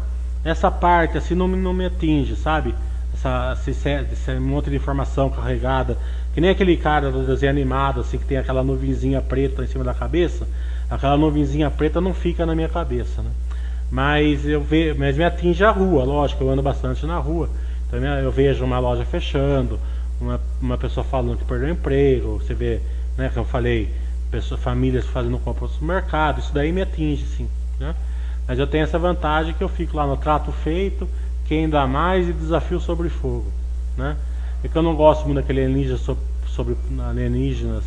essa 0.43 0.69
parte 0.69 1.17
assim 1.17 1.33
não, 1.33 1.47
não 1.47 1.73
me 1.73 1.85
atinge, 1.85 2.35
sabe? 2.35 2.75
Essa, 3.13 3.57
esse, 3.67 3.89
esse 4.11 4.33
monte 4.35 4.69
de 4.69 4.75
informação 4.75 5.29
carregada. 5.29 5.97
Que 6.33 6.41
nem 6.41 6.49
aquele 6.49 6.75
cara 6.75 7.11
do 7.11 7.25
desenho 7.25 7.51
animado, 7.51 8.01
assim, 8.01 8.17
que 8.17 8.25
tem 8.25 8.37
aquela 8.37 8.63
nuvenzinha 8.63 9.21
preta 9.21 9.63
em 9.63 9.67
cima 9.67 9.83
da 9.83 9.93
cabeça. 9.93 10.47
Aquela 10.89 11.15
nuvenzinha 11.15 11.69
preta 11.69 12.01
não 12.01 12.13
fica 12.13 12.43
na 12.45 12.55
minha 12.55 12.67
cabeça, 12.67 13.21
né? 13.21 13.29
Mas 13.93 14.43
eu 14.43 14.59
vejo, 14.59 14.97
mas 14.97 15.15
me 15.15 15.23
atinge 15.23 15.63
a 15.63 15.69
rua, 15.69 16.03
lógico, 16.03 16.43
eu 16.43 16.49
ando 16.49 16.63
bastante 16.63 17.05
na 17.05 17.19
rua. 17.19 17.47
Então 17.85 18.03
eu 18.03 18.31
vejo 18.31 18.65
uma 18.65 18.79
loja 18.79 19.05
fechando, 19.05 19.79
uma, 20.19 20.41
uma 20.59 20.79
pessoa 20.79 21.03
falando 21.03 21.37
que 21.37 21.45
perdeu 21.45 21.69
emprego, 21.69 22.39
você 22.39 22.55
vê, 22.55 22.81
né, 23.15 23.29
que 23.31 23.37
eu 23.37 23.45
falei, 23.45 23.93
pessoas, 24.31 24.59
famílias 24.61 25.05
fazendo 25.05 25.37
compra 25.37 25.67
no 25.67 25.69
supermercado, 25.69 26.39
isso 26.39 26.51
daí 26.51 26.71
me 26.71 26.81
atinge, 26.81 27.23
sim. 27.23 27.47
Né? 27.79 27.93
Mas 28.47 28.57
eu 28.57 28.65
tenho 28.65 28.83
essa 28.83 28.97
vantagem 28.97 29.53
que 29.53 29.63
eu 29.63 29.69
fico 29.69 29.95
lá 29.95 30.07
no 30.07 30.17
trato 30.17 30.51
feito, 30.51 31.07
quem 31.45 31.69
dá 31.69 31.85
mais 31.85 32.27
e 32.27 32.33
desafio 32.33 32.79
sobre 32.79 33.09
fogo. 33.09 33.45
Né? 33.95 34.17
É 34.63 34.67
que 34.67 34.75
eu 34.75 34.81
não 34.81 34.95
gosto 34.95 35.25
muito 35.25 35.35
daquele 35.35 35.61
alienígena 35.61 35.99
sobre, 35.99 36.23
sobre 36.47 36.75
alienígenas 36.99 37.83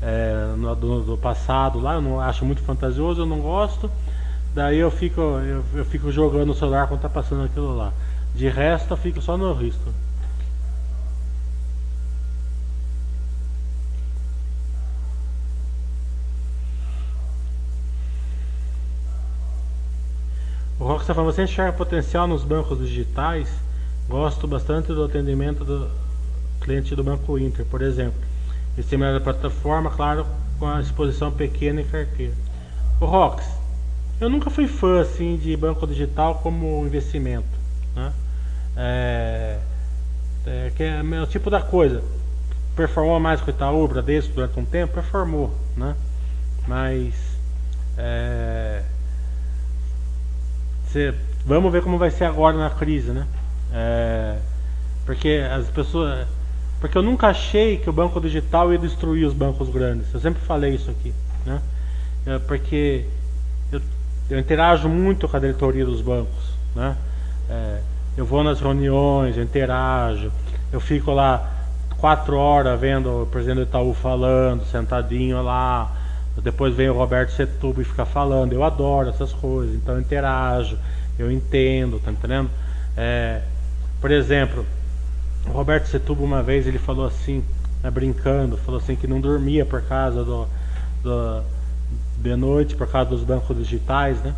é, 0.00 0.54
no, 0.56 0.76
do, 0.76 1.00
do, 1.02 1.18
passado 1.18 1.80
lá, 1.80 1.94
eu 1.94 2.02
não 2.02 2.20
acho 2.20 2.44
muito 2.44 2.62
fantasioso, 2.62 3.22
eu 3.22 3.26
não 3.26 3.40
gosto. 3.40 3.90
Daí 4.54 4.78
eu 4.78 4.90
fico, 4.90 5.20
eu, 5.20 5.64
eu 5.74 5.84
fico 5.84 6.12
jogando 6.12 6.50
o 6.50 6.54
celular 6.54 6.86
quando 6.86 7.00
tá 7.00 7.08
passando 7.08 7.44
aquilo 7.44 7.76
lá. 7.76 7.92
De 8.34 8.48
resto 8.48 8.92
eu 8.92 8.96
fico 8.96 9.20
só 9.20 9.36
no 9.36 9.52
risco. 9.52 9.92
O 20.78 20.84
Rock 20.84 21.04
você 21.12 21.42
enxerga 21.42 21.72
potencial 21.72 22.26
nos 22.26 22.44
bancos 22.44 22.78
digitais? 22.78 23.48
Gosto 24.08 24.46
bastante 24.46 24.88
do 24.88 25.04
atendimento 25.04 25.64
do 25.64 25.88
cliente 26.60 26.94
do 26.94 27.02
Banco 27.02 27.38
Inter, 27.38 27.64
por 27.64 27.80
exemplo. 27.80 28.20
Esse 28.76 28.96
melhor 28.96 29.18
da 29.18 29.24
plataforma, 29.24 29.90
claro, 29.90 30.26
com 30.58 30.66
a 30.66 30.80
exposição 30.80 31.32
pequena 31.32 31.80
em 31.80 31.84
carteira. 31.84 32.34
O 33.00 33.06
Rox, 33.06 33.44
eu 34.20 34.28
nunca 34.28 34.50
fui 34.50 34.66
fã 34.66 35.00
assim 35.00 35.36
de 35.36 35.56
banco 35.56 35.86
digital 35.86 36.36
como 36.36 36.86
investimento, 36.86 37.46
né? 37.94 38.12
É, 38.76 39.58
é, 40.46 40.72
que 40.74 40.82
é 40.82 41.02
o 41.22 41.26
tipo 41.26 41.50
da 41.50 41.60
coisa. 41.60 42.02
Performou 42.76 43.20
mais 43.20 43.40
com 43.40 43.46
o 43.46 43.54
Itaú, 43.54 43.86
Bradesco 43.86 44.34
durante 44.34 44.58
um 44.58 44.64
tempo, 44.64 44.94
performou, 44.94 45.54
né? 45.76 45.94
Mas 46.66 47.14
é, 47.96 48.82
Cê, 50.94 51.12
vamos 51.44 51.72
ver 51.72 51.82
como 51.82 51.98
vai 51.98 52.08
ser 52.08 52.24
agora 52.24 52.56
na 52.56 52.70
crise, 52.70 53.10
né? 53.10 53.26
É, 53.72 54.36
porque 55.04 55.44
as 55.50 55.66
pessoas. 55.66 56.24
Porque 56.80 56.96
eu 56.96 57.02
nunca 57.02 57.26
achei 57.26 57.78
que 57.78 57.90
o 57.90 57.92
banco 57.92 58.20
digital 58.20 58.72
ia 58.72 58.78
destruir 58.78 59.26
os 59.26 59.34
bancos 59.34 59.68
grandes. 59.70 60.14
Eu 60.14 60.20
sempre 60.20 60.40
falei 60.42 60.72
isso 60.72 60.88
aqui, 60.90 61.12
né? 61.44 61.60
É, 62.24 62.38
porque 62.38 63.06
eu, 64.30 64.38
interajo 64.38 64.88
muito 64.88 65.28
com 65.28 65.36
a 65.36 65.40
diretoria 65.40 65.84
dos 65.84 66.00
bancos, 66.00 66.54
né? 66.74 66.96
É, 67.48 67.80
eu 68.16 68.24
vou 68.24 68.42
nas 68.42 68.60
reuniões, 68.60 69.36
eu 69.36 69.42
interajo, 69.42 70.30
eu 70.72 70.80
fico 70.80 71.12
lá 71.12 71.50
quatro 71.98 72.36
horas 72.36 72.78
vendo 72.78 73.22
o 73.22 73.26
presidente 73.26 73.56
do 73.56 73.62
Itaú 73.62 73.94
falando, 73.94 74.64
sentadinho 74.66 75.42
lá, 75.42 75.90
depois 76.42 76.74
vem 76.74 76.88
o 76.88 76.94
Roberto 76.94 77.30
Setubo 77.30 77.80
e 77.80 77.84
fica 77.84 78.04
falando. 78.04 78.52
Eu 78.52 78.64
adoro 78.64 79.08
essas 79.08 79.32
coisas, 79.32 79.74
então 79.74 79.94
eu 79.94 80.00
interajo, 80.00 80.78
eu 81.18 81.30
entendo, 81.30 82.00
tá 82.00 82.10
entendendo? 82.10 82.50
É, 82.96 83.40
por 84.00 84.10
exemplo, 84.10 84.66
o 85.46 85.52
Roberto 85.52 85.86
Setubo 85.86 86.24
uma 86.24 86.42
vez 86.42 86.66
ele 86.66 86.78
falou 86.78 87.06
assim, 87.06 87.44
né, 87.82 87.90
brincando, 87.90 88.56
falou 88.56 88.80
assim 88.80 88.96
que 88.96 89.06
não 89.06 89.20
dormia 89.20 89.64
por 89.64 89.82
causa 89.82 90.24
do, 90.24 90.46
do 91.02 91.42
de 92.24 92.34
noite 92.34 92.74
por 92.74 92.88
causa 92.88 93.10
dos 93.10 93.22
bancos 93.22 93.54
digitais, 93.56 94.18
né? 94.22 94.34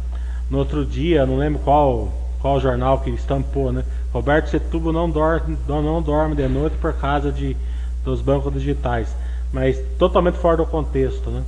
No 0.50 0.58
outro 0.58 0.84
dia, 0.84 1.24
não 1.24 1.38
lembro 1.38 1.60
qual 1.60 2.12
qual 2.40 2.60
jornal 2.60 3.00
que 3.00 3.10
estampou, 3.10 3.72
né? 3.72 3.84
Roberto 4.12 4.50
Setubo 4.50 4.92
não 4.92 5.08
dorme, 5.08 5.56
não 5.66 6.02
dorme 6.02 6.34
de 6.34 6.46
noite 6.48 6.76
por 6.76 6.92
causa 6.94 7.32
de 7.32 7.56
dos 8.04 8.20
bancos 8.20 8.52
digitais, 8.52 9.08
mas 9.52 9.80
totalmente 9.98 10.36
fora 10.38 10.56
do 10.58 10.66
contexto, 10.66 11.30
né? 11.30 11.42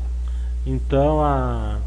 Então, 0.67 1.23
a, 1.23 1.79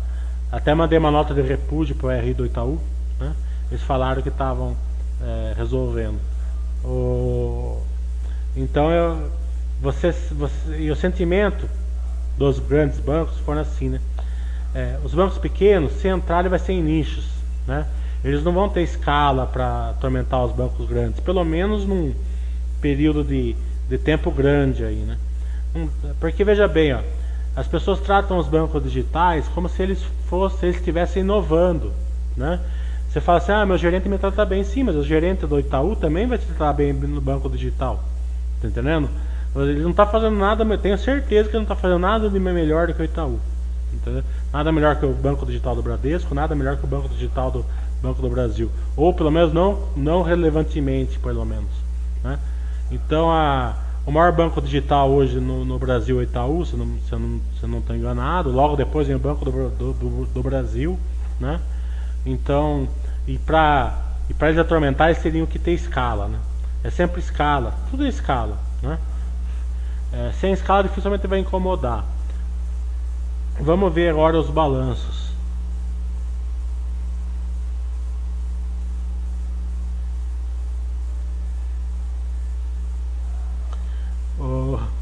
até 0.52 0.74
mandei 0.74 0.98
uma 0.98 1.12
nota 1.12 1.34
de 1.34 1.42
repúdio 1.42 1.96
para 1.96 2.08
o 2.08 2.22
RI 2.22 2.34
do 2.34 2.46
Itaú. 2.46 2.80
Né? 3.20 3.34
Eles 3.70 3.84
falaram 3.84 4.22
que 4.22 4.30
estavam 4.30 4.76
é, 5.22 5.54
resolvendo. 5.56 6.20
O, 6.84 7.82
então, 8.56 8.90
eu, 8.92 9.30
você, 9.82 10.12
você, 10.12 10.78
e 10.78 10.90
o 10.90 10.96
sentimento 10.96 11.68
dos 12.38 12.60
grandes 12.60 13.00
bancos 13.00 13.38
foram 13.40 13.62
assim, 13.62 13.90
né? 13.90 14.00
É, 14.74 14.98
os 15.04 15.14
bancos 15.14 15.38
pequenos, 15.38 15.94
se 15.94 16.08
entrarem, 16.08 16.50
vai 16.50 16.60
ser 16.60 16.74
em 16.74 16.82
nichos, 16.82 17.26
né? 17.68 17.86
Eles 18.24 18.44
não 18.44 18.54
vão 18.54 18.70
ter 18.70 18.84
escala 18.84 19.46
para 19.46 19.90
atormentar 19.90 20.44
os 20.46 20.52
bancos 20.52 20.88
grandes, 20.88 21.20
pelo 21.20 21.44
menos 21.44 21.86
num 21.86 22.14
período 22.80 23.24
de, 23.24 23.56
de 23.90 23.98
tempo 23.98 24.32
grande 24.32 24.84
aí, 24.84 24.98
né? 24.98 25.18
Porque 26.20 26.44
veja 26.44 26.68
bem, 26.68 26.94
ó, 26.94 27.00
as 27.56 27.68
pessoas 27.68 28.00
tratam 28.00 28.38
os 28.38 28.48
bancos 28.48 28.84
digitais 28.84 29.48
como 29.50 29.68
se 29.68 29.82
eles 29.82 30.04
fossem, 30.28 30.70
eles 30.70 30.78
estivessem 30.78 31.22
inovando, 31.22 31.92
né? 32.36 32.60
Você 33.10 33.20
fala 33.20 33.40
assim, 33.40 33.52
ah, 33.52 33.66
meu 33.66 33.78
gerente 33.78 34.08
me 34.08 34.18
trata 34.18 34.46
bem, 34.46 34.64
sim, 34.64 34.84
mas 34.84 34.96
o 34.96 35.04
gerente 35.04 35.46
do 35.46 35.60
Itaú 35.60 35.96
também 35.98 36.28
vai 36.28 36.38
te 36.38 36.46
tratar 36.46 36.72
bem 36.74 36.94
no 36.94 37.20
banco 37.20 37.50
digital, 37.50 38.02
tá 38.62 38.68
entendendo? 38.68 39.10
Ele 39.54 39.82
não 39.82 39.92
está 39.92 40.06
fazendo 40.06 40.38
nada, 40.38 40.66
tenho 40.78 40.98
certeza 40.98 41.50
que 41.50 41.56
ele 41.56 41.66
não 41.66 41.74
está 41.74 41.76
fazendo 41.76 42.00
nada 42.00 42.30
de 42.30 42.40
melhor 42.40 42.88
do 42.88 42.94
que 42.94 43.02
o 43.02 43.06
Itaú, 43.06 43.38
entendeu? 43.94 44.24
Nada 44.52 44.72
melhor 44.72 44.98
que 44.98 45.06
o 45.06 45.14
banco 45.14 45.46
digital 45.46 45.76
do 45.76 45.82
Bradesco, 45.82 46.36
nada 46.36 46.54
melhor 46.56 46.78
que 46.78 46.84
o 46.84 46.88
banco 46.88 47.08
digital 47.10 47.52
do 47.52 47.66
Banco 48.02 48.22
do 48.22 48.30
Brasil, 48.30 48.70
ou 48.98 49.14
pelo 49.14 49.32
menos 49.32 49.54
não, 49.54 49.88
não 49.96 50.24
relevantemente, 50.24 51.20
pelo 51.20 51.46
menos, 51.46 51.70
né? 52.24 52.40
Então 52.92 53.32
a 53.32 53.76
o 54.06 54.12
maior 54.12 54.32
banco 54.32 54.60
digital 54.60 55.12
hoje 55.12 55.40
no, 55.40 55.64
no 55.64 55.78
Brasil 55.78 56.20
é 56.20 56.24
Itaú, 56.24 56.66
se 56.66 56.76
não, 56.76 56.98
se, 57.08 57.16
não, 57.16 57.42
se 57.60 57.68
não 57.68 57.80
estou 57.80 57.96
enganado. 57.96 58.52
Logo 58.52 58.76
depois 58.76 59.06
vem 59.08 59.16
o 59.16 59.20
Banco 59.20 59.46
do, 59.46 59.70
do, 59.70 60.26
do 60.26 60.44
Brasil. 60.44 60.98
Né? 61.40 61.60
Então, 62.26 62.88
e 63.28 63.38
para 63.38 63.94
e 64.30 64.44
eles 64.44 64.58
atormentar, 64.58 65.10
eles 65.10 65.22
teriam 65.22 65.46
que 65.46 65.60
ter 65.60 65.74
escala. 65.74 66.28
Né? 66.28 66.40
É 66.84 66.90
sempre 66.90 67.20
escala, 67.20 67.76
tudo 67.92 68.06
é 68.06 68.10
escala. 68.10 68.58
Né? 68.82 68.98
É, 70.14 70.32
sem 70.40 70.52
escala, 70.52 70.84
dificilmente 70.84 71.28
vai 71.28 71.40
incomodar. 71.40 72.04
Vamos 73.60 73.94
ver 73.94 74.10
agora 74.10 74.40
os 74.40 74.50
balanços. 74.50 75.32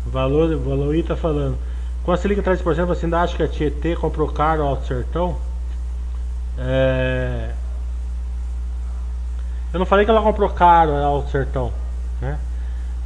Valor, 0.09 0.57
Valor 0.57 0.95
está 0.95 1.15
falando. 1.15 1.57
Com 2.03 2.11
a 2.11 2.17
Selic 2.17 2.41
3%, 2.41 2.85
você 2.85 3.05
ainda 3.05 3.21
acha 3.21 3.35
que 3.35 3.43
a 3.43 3.47
Tietê 3.47 3.95
comprou 3.95 4.27
caro 4.27 4.63
ao 4.63 4.81
Sertão? 4.83 5.37
É... 6.57 7.51
Eu 9.71 9.79
não 9.79 9.85
falei 9.85 10.05
que 10.05 10.11
ela 10.11 10.21
comprou 10.21 10.49
caro 10.49 10.95
ao 10.95 11.27
Sertão. 11.27 11.71
Né? 12.19 12.39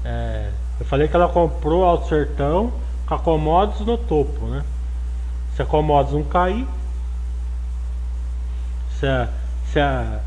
É... 0.05 0.49
Eu 0.79 0.85
falei 0.85 1.07
que 1.07 1.15
ela 1.15 1.27
comprou 1.27 1.83
ao 1.83 2.05
Sertão 2.05 2.71
com 3.05 3.13
a 3.13 3.19
Commodities 3.19 3.85
no 3.85 3.97
topo. 3.97 4.45
Né? 4.45 4.63
Se 5.55 5.61
a 5.61 5.65
Commodities 5.65 6.15
não 6.15 6.23
cair, 6.23 6.67
se 8.99 9.05
a, 9.05 9.29
se 9.71 9.79
a, 9.79 10.19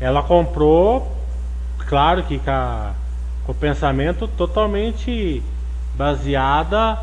ela 0.00 0.22
comprou, 0.22 1.16
claro 1.86 2.22
que 2.24 2.38
com, 2.38 2.50
a, 2.50 2.92
com 3.44 3.52
o 3.52 3.54
pensamento 3.54 4.26
totalmente 4.26 5.42
baseada 5.96 6.98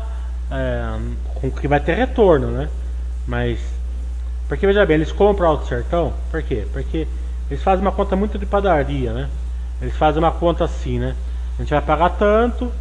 é, 0.50 0.98
com 1.34 1.50
que 1.50 1.68
vai 1.68 1.80
ter 1.80 1.94
retorno, 1.94 2.48
né? 2.48 2.68
Mas 3.26 3.60
porque 4.50 4.66
veja 4.66 4.84
bem, 4.84 4.96
eles 4.96 5.12
compram 5.12 5.46
Alto 5.46 5.68
Sertão, 5.68 6.12
por 6.28 6.42
quê? 6.42 6.66
Porque 6.72 7.06
eles 7.48 7.62
fazem 7.62 7.82
uma 7.84 7.92
conta 7.92 8.16
muito 8.16 8.36
de 8.36 8.44
padaria, 8.44 9.12
né? 9.12 9.28
Eles 9.80 9.96
fazem 9.96 10.20
uma 10.20 10.32
conta 10.32 10.64
assim, 10.64 10.98
né? 10.98 11.14
A 11.56 11.62
gente 11.62 11.70
vai 11.70 11.80
pagar 11.80 12.10
tanto, 12.10 12.72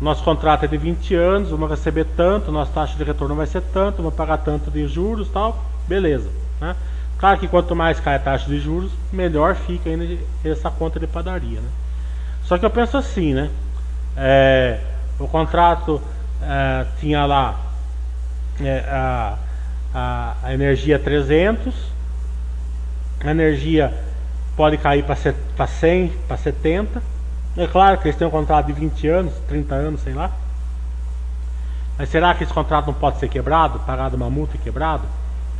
nosso 0.00 0.22
contrato 0.22 0.64
é 0.64 0.68
de 0.68 0.76
20 0.76 1.14
anos, 1.14 1.50
vamos 1.50 1.70
receber 1.70 2.04
tanto, 2.16 2.52
nossa 2.52 2.72
taxa 2.72 2.96
de 2.96 3.04
retorno 3.04 3.34
vai 3.34 3.46
ser 3.46 3.62
tanto, 3.62 3.98
vamos 3.98 4.14
pagar 4.14 4.38
tanto 4.38 4.70
de 4.70 4.86
juros 4.86 5.28
tal, 5.28 5.64
beleza, 5.88 6.28
né? 6.60 6.76
Claro 7.18 7.40
que 7.40 7.48
quanto 7.48 7.74
mais 7.74 7.98
cai 7.98 8.16
a 8.16 8.18
taxa 8.18 8.46
de 8.46 8.60
juros, 8.60 8.92
melhor 9.10 9.54
fica 9.54 9.88
ainda 9.88 10.06
essa 10.44 10.70
conta 10.70 11.00
de 11.00 11.06
padaria. 11.06 11.60
Né? 11.60 11.68
Só 12.44 12.58
que 12.58 12.66
eu 12.66 12.70
penso 12.70 12.96
assim, 12.98 13.32
né? 13.32 13.50
É, 14.16 14.80
o 15.18 15.26
contrato 15.26 16.00
é, 16.42 16.86
tinha 17.00 17.24
lá 17.24 17.58
é, 18.60 18.84
a, 18.88 19.38
a, 19.94 20.36
a, 20.42 20.54
energia 20.54 20.98
300, 20.98 21.74
a 23.24 23.30
energia 23.30 23.94
pode 24.54 24.76
cair 24.76 25.04
para 25.04 25.66
100, 25.66 26.08
para 26.28 26.36
70. 26.36 27.02
É 27.56 27.66
claro 27.66 27.98
que 27.98 28.08
eles 28.08 28.16
têm 28.16 28.26
um 28.26 28.30
contrato 28.30 28.66
de 28.66 28.72
20 28.72 29.08
anos, 29.08 29.32
30 29.48 29.74
anos, 29.74 30.00
sei 30.02 30.12
lá. 30.12 30.30
Mas 31.98 32.10
será 32.10 32.34
que 32.34 32.44
esse 32.44 32.52
contrato 32.52 32.86
não 32.86 32.94
pode 32.94 33.18
ser 33.18 33.28
quebrado, 33.28 33.78
pagado 33.80 34.16
uma 34.16 34.28
multa 34.28 34.56
e 34.56 34.58
quebrado? 34.58 35.04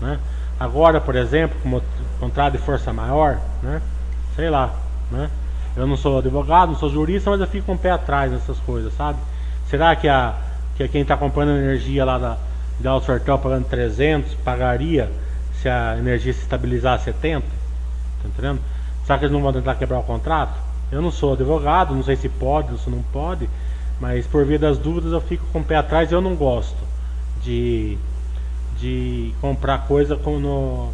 Né? 0.01 0.19
Agora, 0.61 1.01
por 1.01 1.17
exemplo, 1.17 1.57
como 1.63 1.83
contrato 2.21 2.53
de 2.53 2.59
força 2.59 2.93
maior, 2.93 3.39
né? 3.63 3.81
sei 4.35 4.51
lá. 4.51 4.75
Né? 5.11 5.31
Eu 5.75 5.87
não 5.87 5.97
sou 5.97 6.19
advogado, 6.19 6.73
não 6.73 6.79
sou 6.79 6.91
jurista, 6.91 7.31
mas 7.31 7.41
eu 7.41 7.47
fico 7.47 7.67
com 7.67 7.73
um 7.73 7.77
o 7.77 7.79
pé 7.79 7.91
atrás 7.91 8.31
nessas 8.31 8.59
coisas, 8.61 8.95
sabe? 8.95 9.19
Será 9.69 9.97
que, 9.97 10.09
a, 10.09 10.35
que 10.77 10.87
quem 10.89 11.03
está 11.03 11.17
comprando 11.17 11.51
energia 11.51 12.05
lá 12.05 12.19
da, 12.19 12.37
da 12.79 12.91
Alto 12.91 13.07
Sertão 13.07 13.39
pagando 13.39 13.67
300 13.67 14.35
pagaria 14.37 15.11
se 15.61 15.69
a 15.69 15.97
energia 15.99 16.33
se 16.33 16.41
estabilizar 16.41 16.95
a 16.95 16.99
70? 16.99 17.47
Tá 18.23 18.29
entendendo? 18.29 18.61
Será 19.05 19.19
que 19.19 19.25
eles 19.25 19.33
não 19.33 19.43
vão 19.43 19.53
tentar 19.53 19.75
quebrar 19.75 19.99
o 19.99 20.03
contrato? 20.03 20.66
Eu 20.91 21.03
não 21.03 21.11
sou 21.11 21.33
advogado, 21.33 21.95
não 21.95 22.03
sei 22.03 22.17
se 22.17 22.29
pode 22.29 22.73
ou 22.73 22.79
se 22.79 22.89
não 22.89 23.03
pode, 23.13 23.49
mas 24.01 24.27
por 24.27 24.45
via 24.45 24.59
das 24.59 24.79
dúvidas 24.79 25.13
eu 25.13 25.21
fico 25.21 25.45
com 25.53 25.61
o 25.61 25.65
pé 25.65 25.77
atrás 25.77 26.13
eu 26.13 26.21
não 26.21 26.37
gosto 26.37 26.77
de, 27.43 27.99
de 28.79 29.33
comprar 29.41 29.87
coisa 29.87 30.17
com 30.17 30.39
no, 30.39 30.91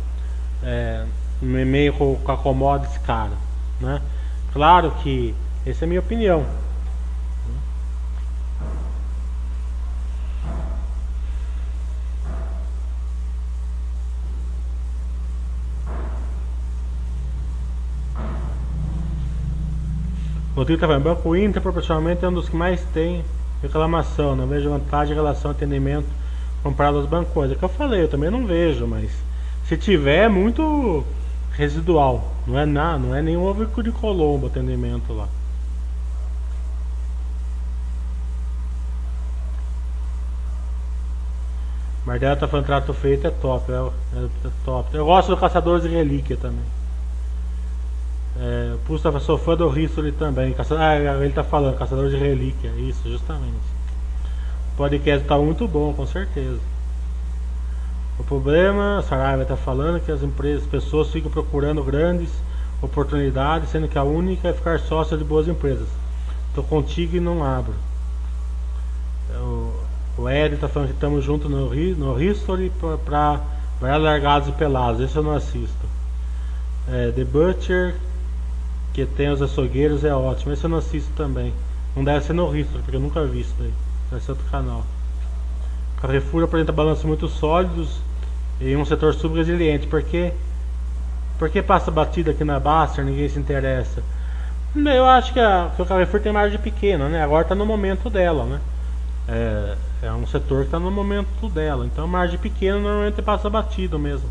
é, 0.62 1.04
no 1.40 1.58
e-mail 1.58 1.92
com, 1.92 2.16
com 2.16 2.32
a 2.32 2.36
commodities 2.36 2.98
cara. 2.98 3.32
Né? 3.80 4.00
Claro 4.52 4.92
que 5.02 5.34
essa 5.66 5.84
é 5.84 5.86
a 5.86 5.88
minha 5.88 6.00
opinião. 6.00 6.44
Rodrigo 20.62 20.76
está 20.76 20.86
falando, 20.86 21.02
Banco 21.02 21.34
Inter 21.34 21.60
proporcionalmente 21.60 22.24
é 22.24 22.28
um 22.28 22.32
dos 22.32 22.48
que 22.48 22.54
mais 22.54 22.80
tem 22.94 23.24
reclamação. 23.60 24.36
Não 24.36 24.46
vejo 24.46 24.70
vantagem 24.70 25.12
em 25.12 25.16
relação 25.16 25.50
ao 25.50 25.56
atendimento 25.56 26.06
comparado 26.62 26.98
aos 26.98 27.06
bancos. 27.06 27.50
É 27.50 27.56
que 27.56 27.62
eu 27.64 27.68
falei, 27.68 28.04
eu 28.04 28.08
também 28.08 28.30
não 28.30 28.46
vejo, 28.46 28.86
mas 28.86 29.10
se 29.66 29.76
tiver 29.76 30.24
é 30.24 30.28
muito 30.28 31.04
residual. 31.52 32.32
Não 32.46 32.56
é 32.56 32.64
nada, 32.64 32.98
não 32.98 33.14
é 33.14 33.20
nenhum 33.20 33.42
ovo 33.42 33.82
de 33.82 33.90
Colombo 33.90 34.46
atendimento 34.46 35.12
lá. 35.12 35.26
Mardella 42.06 42.36
tá 42.36 42.46
falando 42.46 42.66
trato 42.66 42.94
feito 42.94 43.26
é 43.26 43.30
top, 43.30 43.70
é, 43.70 43.74
é 44.16 44.50
top. 44.64 44.96
Eu 44.96 45.06
gosto 45.06 45.28
do 45.28 45.36
Caçadores 45.36 45.82
de 45.82 45.88
Relíquia 45.88 46.36
também. 46.36 46.81
É, 48.38 48.76
estava 48.94 49.20
sou 49.20 49.36
fã 49.38 49.56
do 49.56 49.78
History 49.78 50.12
também. 50.12 50.52
Caça... 50.52 50.76
Ah, 50.78 50.96
ele 50.96 51.26
está 51.26 51.44
falando, 51.44 51.76
Caçador 51.76 52.08
de 52.08 52.16
Relíquia. 52.16 52.70
Isso, 52.78 53.08
justamente. 53.08 53.72
O 54.72 54.76
podcast 54.76 55.22
está 55.22 55.36
muito 55.36 55.68
bom, 55.68 55.92
com 55.92 56.06
certeza. 56.06 56.60
O 58.18 58.24
problema, 58.24 58.98
a 58.98 59.02
Saraiva 59.02 59.42
está 59.42 59.56
falando 59.56 60.00
que 60.00 60.10
as 60.10 60.22
empresas, 60.22 60.62
as 60.62 60.70
pessoas 60.70 61.10
ficam 61.10 61.30
procurando 61.30 61.82
grandes 61.82 62.30
oportunidades, 62.80 63.70
sendo 63.70 63.88
que 63.88 63.98
a 63.98 64.02
única 64.02 64.48
é 64.48 64.52
ficar 64.52 64.78
sócia 64.80 65.16
de 65.16 65.24
boas 65.24 65.48
empresas. 65.48 65.88
Estou 66.48 66.64
contigo 66.64 67.16
e 67.16 67.20
não 67.20 67.44
abro. 67.44 67.74
O, 69.34 69.72
o 70.18 70.28
Ed 70.28 70.54
está 70.54 70.68
falando 70.68 70.88
que 70.88 70.94
estamos 70.94 71.24
juntos 71.24 71.50
no, 71.50 71.70
no 71.70 72.22
History 72.22 72.70
para 73.04 73.40
largados 73.80 74.48
e 74.48 74.52
pelados. 74.52 75.00
Esse 75.00 75.16
eu 75.16 75.22
não 75.22 75.32
assisto. 75.32 75.86
É, 76.88 77.12
The 77.12 77.24
Butcher 77.24 77.94
que 78.92 79.06
tem 79.06 79.30
os 79.30 79.40
açougueiros 79.40 80.04
é 80.04 80.14
ótimo. 80.14 80.52
Esse 80.52 80.64
eu 80.64 80.70
não 80.70 80.78
assisto 80.78 81.10
também. 81.16 81.52
Não 81.96 82.04
deve 82.04 82.24
ser 82.24 82.32
no 82.32 82.48
Risto, 82.48 82.78
porque 82.78 82.96
eu 82.96 83.00
nunca 83.00 83.24
vi 83.24 83.40
isso 83.40 83.54
daí. 83.58 83.72
Deve 84.10 84.22
ser 84.22 84.32
outro 84.32 84.46
canal. 84.50 84.84
Carrefour 86.00 86.44
apresenta 86.44 86.72
balanços 86.72 87.04
muito 87.04 87.28
sólidos 87.28 88.00
e 88.60 88.76
um 88.76 88.84
setor 88.84 89.14
subresiliente. 89.14 89.86
Por 89.86 90.02
quê? 90.02 90.32
Porque 91.38 91.62
passa 91.62 91.90
batida 91.90 92.32
aqui 92.32 92.44
na 92.44 92.58
Baster, 92.58 93.04
ninguém 93.04 93.28
se 93.28 93.38
interessa. 93.38 94.02
Eu 94.74 95.04
acho 95.06 95.32
que, 95.32 95.40
a, 95.40 95.70
que 95.74 95.82
o 95.82 95.86
Carrefour 95.86 96.20
tem 96.20 96.32
margem 96.32 96.58
pequena, 96.58 97.08
né? 97.08 97.22
Agora 97.22 97.42
está 97.42 97.54
no 97.54 97.66
momento 97.66 98.08
dela, 98.08 98.44
né? 98.44 98.60
É, 99.28 99.76
é 100.02 100.12
um 100.12 100.26
setor 100.26 100.60
que 100.60 100.66
está 100.66 100.80
no 100.80 100.90
momento 100.90 101.48
dela. 101.48 101.86
Então 101.86 102.06
margem 102.06 102.38
pequena 102.38 102.78
normalmente 102.78 103.20
passa 103.22 103.48
batido 103.48 103.98
mesmo. 103.98 104.28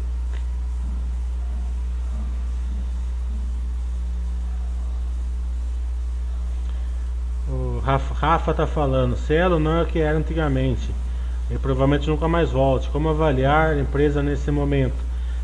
Rafa, 7.84 8.14
Rafa 8.14 8.54
tá 8.54 8.68
falando, 8.68 9.18
Cielo 9.18 9.60
não 9.60 9.78
é 9.78 9.84
o 9.84 9.86
que 9.86 10.00
era 10.00 10.18
antigamente. 10.18 10.94
E 11.50 11.58
provavelmente 11.58 12.08
nunca 12.08 12.28
mais 12.28 12.52
volte. 12.52 12.90
Como 12.90 13.10
avaliar 13.10 13.72
a 13.72 13.80
empresa 13.80 14.24
nesse 14.24 14.50
momento? 14.52 14.96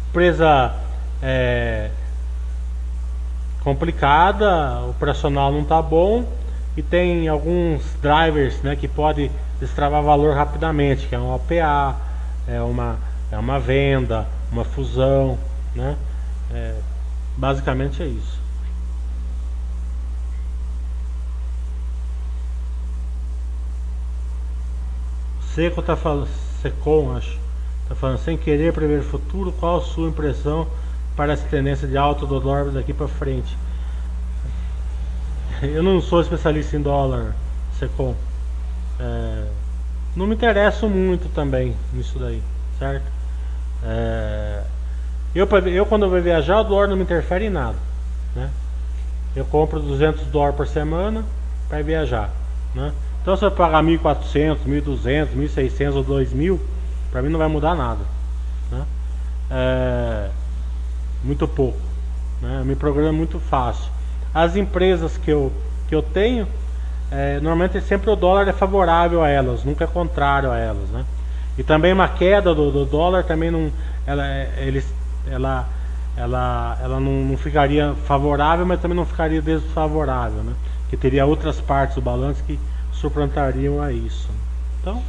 Empresa 0.09 0.73
é, 1.21 1.89
complicada, 3.61 4.81
operacional 4.89 5.51
não 5.51 5.63
está 5.63 5.81
bom 5.81 6.25
e 6.77 6.81
tem 6.81 7.27
alguns 7.27 7.81
drivers 8.01 8.61
né, 8.61 8.75
que 8.75 8.87
pode 8.87 9.29
destravar 9.59 10.01
valor 10.03 10.35
rapidamente, 10.35 11.07
que 11.07 11.15
é 11.15 11.19
um 11.19 11.33
OPA, 11.33 11.95
é 12.47 12.61
uma, 12.61 12.97
é 13.31 13.37
uma 13.37 13.59
venda, 13.59 14.25
uma 14.51 14.63
fusão, 14.63 15.37
né? 15.75 15.97
É, 16.53 16.75
basicamente 17.35 18.01
é 18.01 18.05
isso. 18.05 18.39
Seco 25.57 25.81
tá 25.81 25.95
falando, 25.95 26.27
Secom 26.61 27.17
acho, 27.17 27.35
tá 27.89 27.95
falando, 27.95 28.19
sem 28.19 28.37
querer 28.37 28.71
prever 28.71 28.99
o 28.99 29.03
futuro, 29.03 29.51
qual 29.53 29.79
a 29.79 29.81
sua 29.81 30.07
impressão 30.07 30.67
para 31.15 31.33
essa 31.33 31.47
tendência 31.47 31.87
de 31.87 31.97
alta 31.97 32.27
do 32.27 32.39
dólar 32.39 32.65
daqui 32.65 32.93
para 32.93 33.07
frente? 33.07 33.57
Eu 35.63 35.81
não 35.81 35.99
sou 35.99 36.21
especialista 36.21 36.77
em 36.77 36.81
dólar, 36.83 37.33
Secom. 37.79 38.13
É, 38.99 39.47
não 40.15 40.27
me 40.27 40.35
interesso 40.35 40.87
muito 40.87 41.27
também 41.29 41.75
nisso 41.91 42.19
daí, 42.19 42.43
certo? 42.77 43.11
É, 43.83 44.61
eu, 45.33 45.47
eu 45.47 45.87
quando 45.87 46.03
eu 46.03 46.11
vou 46.11 46.21
viajar, 46.21 46.59
o 46.59 46.65
dólar 46.65 46.87
não 46.87 46.95
me 46.95 47.01
interfere 47.01 47.45
em 47.45 47.49
nada, 47.49 47.77
né? 48.35 48.51
Eu 49.35 49.45
compro 49.45 49.79
200 49.79 50.27
dólares 50.27 50.55
por 50.55 50.67
semana 50.67 51.25
para 51.67 51.81
viajar, 51.81 52.29
né? 52.75 52.93
Então 53.27 53.35
se 53.35 53.43
eu 53.43 53.51
pagar 53.51 53.83
1.400, 53.83 54.59
1.200, 54.65 55.35
1.600 55.35 55.95
ou 55.95 56.05
2.000, 56.05 56.57
para 57.11 57.21
mim 57.21 57.27
não 57.27 57.37
vai 57.37 57.49
mudar 57.49 57.75
nada. 57.75 57.99
Né? 58.71 58.85
É, 59.51 60.29
muito 61.25 61.45
pouco. 61.45 61.77
Né? 62.41 62.63
Me 62.65 62.73
programa 62.73 63.11
muito 63.11 63.37
fácil. 63.37 63.91
As 64.33 64.55
empresas 64.55 65.17
que 65.17 65.29
eu, 65.29 65.51
que 65.89 65.93
eu 65.93 66.01
tenho, 66.01 66.47
é, 67.11 67.37
normalmente 67.41 67.81
sempre 67.81 68.09
o 68.09 68.15
dólar 68.15 68.47
é 68.47 68.53
favorável 68.53 69.21
a 69.21 69.27
elas, 69.27 69.61
nunca 69.65 69.83
é 69.83 69.87
contrário 69.87 70.49
a 70.49 70.57
elas. 70.57 70.89
Né? 70.89 71.03
E 71.57 71.63
também 71.63 71.91
uma 71.91 72.07
queda 72.07 72.55
do, 72.55 72.71
do 72.71 72.85
dólar 72.85 73.25
também 73.25 73.51
não, 73.51 73.69
ela, 74.05 74.25
é, 74.25 74.53
eles, 74.59 74.85
ela, 75.29 75.67
ela, 76.15 76.77
ela 76.81 76.97
não, 76.97 77.25
não, 77.25 77.35
ficaria 77.35 77.93
favorável, 78.05 78.65
mas 78.65 78.79
também 78.79 78.95
não 78.95 79.05
ficaria 79.05 79.41
desfavorável, 79.41 80.43
né? 80.43 80.53
Que 80.89 80.95
teria 80.95 81.25
outras 81.25 81.59
partes 81.59 81.95
do 81.95 82.01
balanço 82.01 82.41
que 82.45 82.57
suplantariam 82.99 83.81
a 83.81 83.91
isso. 83.91 84.29
Então, 84.81 85.01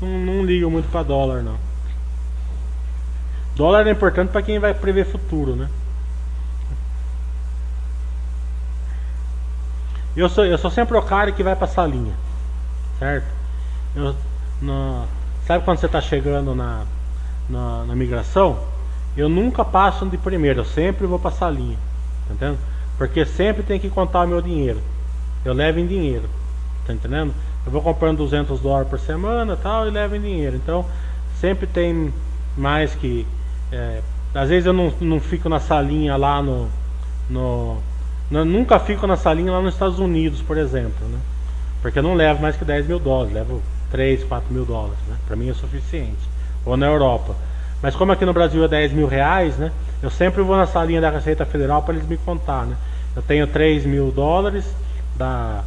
não, 0.00 0.08
não 0.08 0.44
ligo 0.44 0.70
muito 0.70 0.90
para 0.90 1.02
dólar 1.02 1.42
não. 1.42 1.56
Dólar 3.54 3.86
é 3.86 3.90
importante 3.90 4.30
para 4.30 4.42
quem 4.42 4.58
vai 4.58 4.72
prever 4.72 5.04
futuro, 5.04 5.54
né? 5.54 5.68
Eu 10.16 10.28
sou, 10.28 10.44
eu 10.44 10.58
sou 10.58 10.70
sempre 10.70 10.96
o 10.96 11.02
cara 11.02 11.32
que 11.32 11.42
vai 11.42 11.56
passar 11.56 11.84
a 11.84 11.86
linha, 11.86 12.14
certo? 12.98 13.26
Eu, 13.94 14.14
no, 14.60 15.06
sabe 15.46 15.64
quando 15.64 15.78
você 15.78 15.86
está 15.86 16.00
chegando 16.00 16.54
na, 16.54 16.84
na, 17.48 17.84
na, 17.84 17.96
migração? 17.96 18.58
Eu 19.16 19.28
nunca 19.28 19.64
passo 19.64 20.04
de 20.06 20.18
primeiro, 20.18 20.60
eu 20.60 20.64
sempre 20.64 21.06
vou 21.06 21.18
passar 21.18 21.46
a 21.46 21.50
linha, 21.50 21.78
tá 22.28 22.34
entendendo? 22.34 22.58
Porque 22.98 23.24
sempre 23.24 23.62
tem 23.62 23.80
que 23.80 23.88
contar 23.88 24.24
o 24.24 24.28
meu 24.28 24.42
dinheiro. 24.42 24.80
Eu 25.44 25.54
levo 25.54 25.78
em 25.78 25.86
dinheiro. 25.86 26.28
Tá 26.86 26.92
entendendo? 26.92 27.32
Eu 27.64 27.72
vou 27.72 27.80
comprando 27.80 28.18
200 28.18 28.60
dólares 28.60 28.88
por 28.88 28.98
semana 28.98 29.56
tal 29.56 29.86
e 29.86 29.90
levo 29.90 30.16
em 30.16 30.20
dinheiro. 30.20 30.56
Então 30.56 30.84
sempre 31.40 31.66
tem 31.66 32.12
mais 32.56 32.94
que 32.94 33.26
é, 33.70 34.00
às 34.34 34.48
vezes 34.48 34.66
eu 34.66 34.72
não, 34.72 34.92
não 35.00 35.20
fico 35.20 35.48
na 35.48 35.60
salinha 35.60 36.16
lá 36.16 36.42
no, 36.42 36.68
no, 37.28 37.78
no, 38.30 38.44
Nunca 38.44 38.78
fico 38.78 39.06
na 39.06 39.16
salinha 39.16 39.52
lá 39.52 39.60
nos 39.60 39.74
Estados 39.74 39.98
Unidos, 39.98 40.40
por 40.42 40.56
exemplo, 40.56 41.06
né? 41.08 41.18
Porque 41.80 41.98
eu 41.98 42.02
não 42.02 42.14
levo 42.14 42.40
mais 42.40 42.56
que 42.56 42.64
10 42.64 42.86
mil 42.86 42.98
dólares, 42.98 43.34
levo 43.34 43.60
3, 43.90 44.24
4 44.24 44.52
mil 44.52 44.64
dólares, 44.64 44.98
né? 45.08 45.16
Pra 45.26 45.36
mim 45.36 45.50
é 45.50 45.54
suficiente. 45.54 46.30
Ou 46.64 46.76
na 46.76 46.86
Europa. 46.86 47.34
Mas 47.82 47.96
como 47.96 48.12
aqui 48.12 48.24
no 48.24 48.32
Brasil 48.32 48.64
é 48.64 48.68
10 48.68 48.92
mil 48.92 49.06
reais, 49.06 49.56
né? 49.56 49.72
Eu 50.02 50.10
sempre 50.10 50.42
vou 50.42 50.56
na 50.56 50.66
salinha 50.66 51.00
da 51.00 51.10
Receita 51.10 51.44
Federal 51.44 51.82
para 51.82 51.94
eles 51.94 52.08
me 52.08 52.16
contar, 52.16 52.64
né? 52.64 52.76
Eu 53.14 53.22
tenho 53.22 53.46
3 53.46 53.84
mil 53.84 54.10
dólares, 54.10 54.64
dá, 55.16 55.62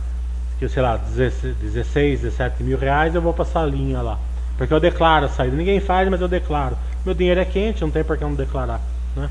que, 0.59 0.67
sei 0.69 0.81
lá, 0.81 0.97
16, 0.97 2.21
17 2.21 2.63
mil 2.63 2.77
reais, 2.77 3.13
eu 3.13 3.21
vou 3.21 3.33
pra 3.33 3.45
salinha 3.45 4.01
lá. 4.01 4.17
Porque 4.57 4.73
eu 4.73 4.79
declaro 4.79 5.25
a 5.25 5.29
saída. 5.29 5.55
Ninguém 5.55 5.79
faz, 5.79 6.09
mas 6.09 6.21
eu 6.21 6.27
declaro. 6.27 6.77
Meu 7.05 7.13
dinheiro 7.13 7.39
é 7.39 7.45
quente, 7.45 7.81
não 7.81 7.91
tem 7.91 8.03
por 8.03 8.17
que 8.17 8.23
não 8.23 8.33
declarar. 8.33 8.79
Né? 9.15 9.29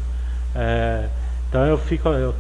É, 0.55 1.09
então 1.49 1.65
eu 1.65 1.79
fico. 1.79 2.09
Eu, 2.09 2.35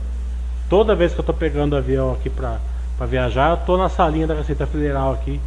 toda 0.68 0.94
vez 0.94 1.12
que 1.12 1.18
eu 1.18 1.22
estou 1.22 1.34
pegando 1.34 1.76
avião 1.76 2.12
aqui 2.12 2.28
para 2.28 2.58
viajar, 3.06 3.50
eu 3.50 3.54
estou 3.54 3.78
na 3.78 3.88
salinha 3.88 4.26
da 4.26 4.34
Receita 4.34 4.66
Federal 4.66 5.12
aqui, 5.12 5.40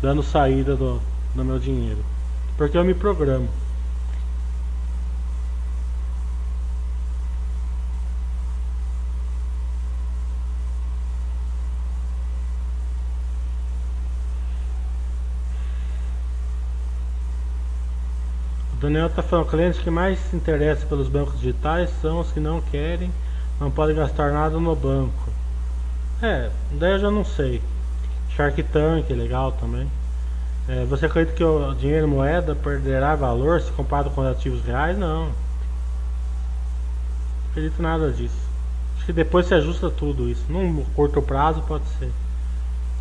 dando 0.00 0.22
saída 0.22 0.76
do, 0.76 1.00
do 1.34 1.44
meu 1.44 1.58
dinheiro. 1.58 2.04
Porque 2.56 2.78
eu 2.78 2.84
me 2.84 2.94
programo. 2.94 3.48
Daniel 18.84 19.06
está 19.06 19.22
falando, 19.22 19.48
clientes 19.48 19.80
que 19.80 19.88
mais 19.88 20.18
se 20.18 20.36
interessam 20.36 20.86
pelos 20.86 21.08
bancos 21.08 21.40
digitais 21.40 21.88
são 22.02 22.20
os 22.20 22.30
que 22.30 22.38
não 22.38 22.60
querem, 22.60 23.10
não 23.58 23.70
podem 23.70 23.96
gastar 23.96 24.30
nada 24.30 24.60
no 24.60 24.76
banco. 24.76 25.30
É, 26.20 26.50
daí 26.72 26.92
eu 26.92 26.98
já 26.98 27.10
não 27.10 27.24
sei. 27.24 27.62
Shark 28.36 28.62
Tank 28.64 29.10
é 29.10 29.14
legal 29.14 29.52
também. 29.52 29.90
É, 30.68 30.84
você 30.84 31.06
acredita 31.06 31.34
que 31.34 31.42
o 31.42 31.72
dinheiro 31.72 32.06
moeda 32.06 32.54
perderá 32.54 33.14
valor 33.14 33.58
se 33.62 33.72
comparado 33.72 34.10
com 34.10 34.20
ativos 34.20 34.62
reais? 34.62 34.98
Não. 34.98 35.28
Não 35.28 35.32
acredito 37.52 37.80
nada 37.80 38.12
disso. 38.12 38.36
Acho 38.98 39.06
que 39.06 39.14
depois 39.14 39.46
se 39.46 39.54
ajusta 39.54 39.88
tudo 39.88 40.28
isso. 40.28 40.44
Num 40.50 40.84
curto 40.94 41.22
prazo 41.22 41.62
pode 41.62 41.84
ser. 41.98 42.10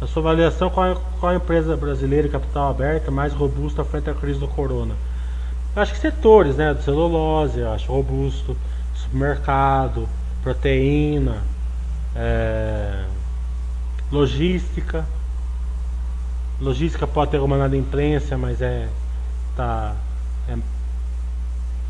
A 0.02 0.08
sua 0.08 0.22
avaliação, 0.22 0.70
qual, 0.70 0.86
é, 0.86 0.98
qual 1.20 1.34
é 1.34 1.36
a 1.36 1.40
empresa 1.40 1.76
brasileira 1.76 2.30
capital 2.30 2.70
aberta 2.70 3.12
mais 3.12 3.34
robusta 3.34 3.84
frente 3.84 4.10
à 4.10 4.14
crise 4.14 4.40
do 4.40 4.48
corona? 4.48 4.96
Acho 5.76 5.94
que 5.94 6.00
setores, 6.00 6.56
né? 6.56 6.74
Do 6.74 6.82
celulose, 6.84 7.64
acho 7.64 7.92
robusto, 7.92 8.56
supermercado, 8.94 10.08
proteína, 10.42 11.42
é, 12.16 13.06
logística. 14.12 15.06
Logística 16.62 17.08
pode 17.08 17.32
ter 17.32 17.38
alguma 17.38 17.58
nada 17.58 17.76
imprensa, 17.76 18.38
mas 18.38 18.62
é 18.62 18.88
tá 19.56 19.96
é, 20.48 20.58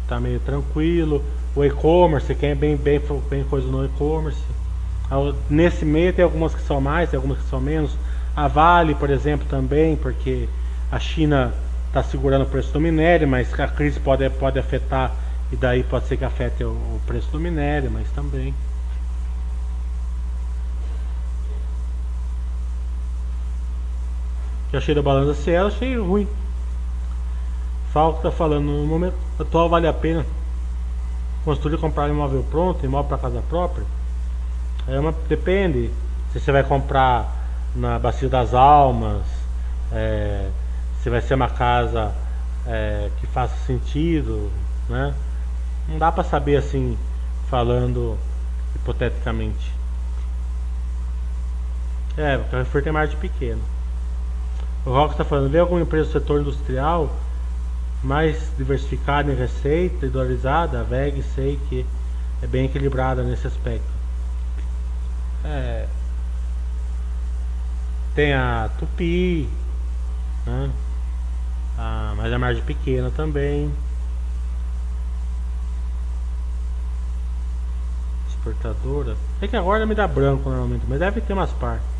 tá 0.07 0.19
meio 0.19 0.39
tranquilo. 0.39 1.23
O 1.55 1.63
e-commerce, 1.63 2.33
quem 2.35 2.49
é 2.49 2.55
bem, 2.55 2.75
bem, 2.75 3.01
bem 3.29 3.43
coisa 3.43 3.67
no 3.67 3.85
e-commerce. 3.85 4.41
Nesse 5.49 5.85
meio 5.85 6.11
tem 6.11 6.23
algumas 6.23 6.55
que 6.55 6.61
são 6.61 6.81
mais, 6.81 7.09
tem 7.09 7.17
algumas 7.17 7.37
que 7.37 7.49
são 7.49 7.59
menos. 7.61 7.91
A 8.35 8.47
Vale, 8.47 8.95
por 8.95 9.11
exemplo, 9.11 9.45
também, 9.47 9.95
porque 9.95 10.47
a 10.91 10.99
China 10.99 11.53
está 11.93 12.01
segurando 12.01 12.41
o 12.41 12.47
preço 12.47 12.73
do 12.73 12.81
minério, 12.81 13.27
mas 13.27 13.53
a 13.59 13.67
crise 13.67 13.99
pode, 13.99 14.27
pode 14.31 14.57
afetar, 14.57 15.11
e 15.51 15.55
daí 15.55 15.83
pode 15.83 16.07
ser 16.07 16.17
que 16.17 16.25
afete 16.25 16.63
o, 16.63 16.71
o 16.71 17.01
preço 17.05 17.29
do 17.29 17.39
minério, 17.39 17.91
mas 17.91 18.09
também. 18.09 18.51
Que 24.71 24.77
achei 24.77 24.95
da 24.95 25.03
balança 25.03 25.39
Cielo, 25.39 25.67
achei 25.67 25.95
ruim. 25.95 26.27
Falco 27.91 28.17
está 28.17 28.31
falando, 28.31 28.65
no 28.65 28.87
momento 28.87 29.15
atual 29.39 29.69
vale 29.69 29.87
a 29.87 29.93
pena 29.93 30.25
construir 31.45 31.75
e 31.75 31.77
comprar 31.77 32.09
um 32.09 32.13
imóvel 32.13 32.43
pronto, 32.49 32.83
imóvel 32.83 33.07
para 33.07 33.19
casa 33.19 33.43
própria? 33.47 33.85
É 34.87 34.99
uma, 34.99 35.11
depende 35.29 35.91
se 36.31 36.39
você 36.39 36.51
vai 36.51 36.63
comprar 36.63 37.31
na 37.75 37.99
Bacia 37.99 38.27
das 38.27 38.55
Almas, 38.55 39.21
é, 39.91 40.49
se 41.03 41.09
vai 41.09 41.21
ser 41.21 41.33
uma 41.33 41.49
casa 41.49 42.15
é, 42.65 43.11
que 43.19 43.27
faça 43.27 43.53
sentido, 43.65 44.49
né? 44.87 45.13
Não 45.89 45.97
dá 45.97 46.09
para 46.09 46.23
saber 46.23 46.55
assim, 46.55 46.97
falando 47.49 48.17
hipoteticamente. 48.73 49.73
É, 52.15 52.37
o 52.37 52.45
Carrefour 52.45 52.81
tem 52.81 52.93
margem 52.93 53.17
pequena. 53.17 53.59
O 54.85 54.91
Rock 54.91 55.13
está 55.13 55.25
falando, 55.25 55.51
vê 55.51 55.59
alguma 55.59 55.81
empresa 55.81 56.05
do 56.05 56.13
setor 56.13 56.39
industrial 56.39 57.13
mais 58.01 58.49
diversificada 58.57 59.29
em 59.29 59.35
receita 59.35 60.07
dolarizada? 60.07 60.79
A 60.79 60.83
VEG 60.83 61.21
sei 61.35 61.59
que 61.67 61.85
é 62.41 62.47
bem 62.47 62.65
equilibrada 62.65 63.23
nesse 63.23 63.45
aspecto. 63.45 63.91
É, 65.43 65.85
tem 68.15 68.33
a 68.33 68.69
Tupi, 68.79 69.49
né? 70.45 70.71
Ah, 71.77 72.13
mas 72.15 72.31
a 72.31 72.39
margem 72.39 72.63
pequena 72.63 73.11
também. 73.11 73.71
Exportadora. 78.29 79.15
É 79.41 79.47
que 79.47 79.55
agora 79.55 79.85
me 79.85 79.95
dá 79.95 80.07
branco 80.07 80.49
normalmente, 80.49 80.85
mas 80.87 80.99
deve 80.99 81.21
ter 81.21 81.33
umas 81.33 81.51
partes. 81.51 81.93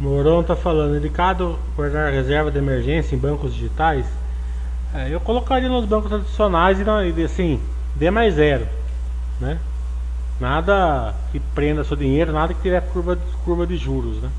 Moron 0.00 0.42
tá 0.42 0.56
falando, 0.56 0.96
indicado 0.96 1.56
guardar 1.76 2.12
reserva 2.12 2.50
de 2.50 2.58
emergência 2.58 3.14
em 3.14 3.18
bancos 3.18 3.54
digitais? 3.54 4.04
É, 4.94 5.08
eu 5.08 5.20
colocaria 5.20 5.68
nos 5.68 5.86
bancos 5.86 6.10
tradicionais 6.10 6.78
e 6.78 7.24
assim, 7.24 7.60
D 7.96 8.10
mais 8.10 8.34
zero, 8.34 8.66
né? 9.40 9.58
Nada 10.38 11.14
que 11.30 11.40
prenda 11.40 11.82
seu 11.82 11.96
dinheiro, 11.96 12.32
nada 12.32 12.52
que 12.52 12.60
tiver 12.60 12.80
curva, 12.92 13.18
curva 13.44 13.66
de 13.66 13.76
juros, 13.76 14.20
né? 14.20 14.30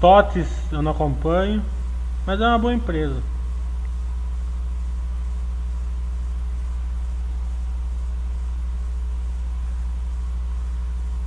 TOTS 0.00 0.48
eu 0.72 0.82
não 0.82 0.92
acompanho, 0.92 1.62
mas 2.26 2.40
é 2.40 2.46
uma 2.46 2.58
boa 2.58 2.74
empresa. 2.74 3.22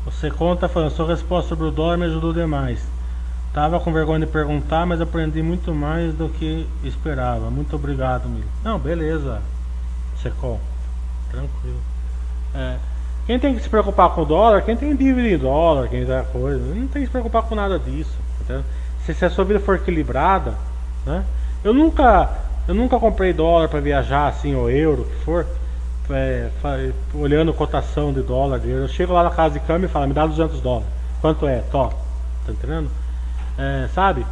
Você 0.06 0.30
conta 0.30 0.68
falando, 0.68 0.92
sua 0.92 1.08
resposta 1.08 1.50
sobre 1.50 1.68
o 1.68 1.72
dólar 1.72 1.98
me 1.98 2.06
ajudou 2.06 2.34
demais. 2.34 2.99
Tava 3.54 3.80
com 3.80 3.92
vergonha 3.92 4.20
de 4.20 4.32
perguntar, 4.32 4.86
mas 4.86 5.02
aprendi 5.02 5.42
muito 5.42 5.74
mais 5.74 6.14
do 6.14 6.30
que 6.30 6.68
esperava. 6.84 7.50
Muito 7.50 7.76
obrigado, 7.76 8.30
Mili. 8.30 8.46
Não, 8.64 8.78
beleza, 8.78 9.42
Secom. 10.22 10.60
Tranquilo. 11.32 11.80
É, 12.54 12.78
quem 13.26 13.40
tem 13.40 13.56
que 13.56 13.62
se 13.62 13.70
preocupar 13.70 14.10
com 14.10 14.22
o 14.22 14.26
dólar, 14.26 14.62
quem 14.64 14.76
tem 14.76 14.96
dívida 14.96 15.28
em 15.28 15.38
dólar, 15.38 15.88
quem 15.88 16.06
tem 16.06 16.24
coisa, 16.32 16.64
não 16.74 16.88
tem 16.88 17.02
que 17.02 17.08
se 17.08 17.12
preocupar 17.12 17.44
com 17.44 17.56
nada 17.56 17.78
disso. 17.78 18.18
Se, 19.06 19.14
se 19.14 19.26
a 19.26 19.30
sua 19.30 19.46
vida 19.46 19.60
for 19.60 19.76
equilibrada, 19.76 20.54
né? 21.06 21.24
Eu 21.64 21.74
nunca, 21.74 22.30
eu 22.68 22.74
nunca 22.74 23.00
comprei 23.00 23.34
dólar 23.34 23.68
para 23.68 23.80
viajar 23.80 24.28
assim, 24.28 24.56
ou 24.56 24.70
euro, 24.70 25.06
que 25.06 25.26
for. 25.26 25.46
É, 26.12 26.50
olhando 27.14 27.54
cotação 27.54 28.12
de 28.12 28.24
dólar, 28.24 28.60
eu 28.66 28.88
chego 28.88 29.14
lá 29.14 29.24
na 29.24 29.30
casa 29.30 29.60
de 29.60 29.60
câmbio 29.60 29.86
e 29.86 29.90
falo, 29.90 30.08
me 30.08 30.14
dá 30.14 30.26
200 30.26 30.60
dólares. 30.60 30.88
Quanto 31.22 31.48
é? 31.48 31.62
Tó. 31.72 31.94
Tá 32.48 32.52
entendendo? 32.52 32.90
É, 33.60 33.90
sabe? 33.90 34.26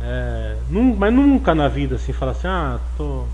É, 0.00 0.56
num, 0.70 0.96
mas 0.96 1.12
nunca 1.12 1.54
na 1.54 1.68
vida 1.68 1.96
assim, 1.96 2.12
fala 2.12 2.32
assim, 2.32 2.48
ah, 2.48 2.80
tô. 2.96 3.24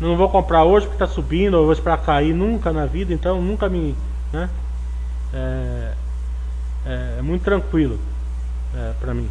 Não 0.00 0.16
vou 0.16 0.28
comprar 0.28 0.64
hoje 0.64 0.86
porque 0.86 0.98
tá 0.98 1.06
subindo, 1.06 1.54
ou 1.54 1.64
vou 1.64 1.72
esperar 1.72 1.98
cair, 1.98 2.34
nunca 2.34 2.72
na 2.72 2.84
vida, 2.86 3.14
então 3.14 3.40
nunca 3.40 3.68
me. 3.68 3.94
Né? 4.32 4.50
É, 5.32 5.92
é, 6.84 7.16
é 7.18 7.22
muito 7.22 7.44
tranquilo 7.44 7.98
é, 8.74 8.92
pra 9.00 9.14
mim. 9.14 9.30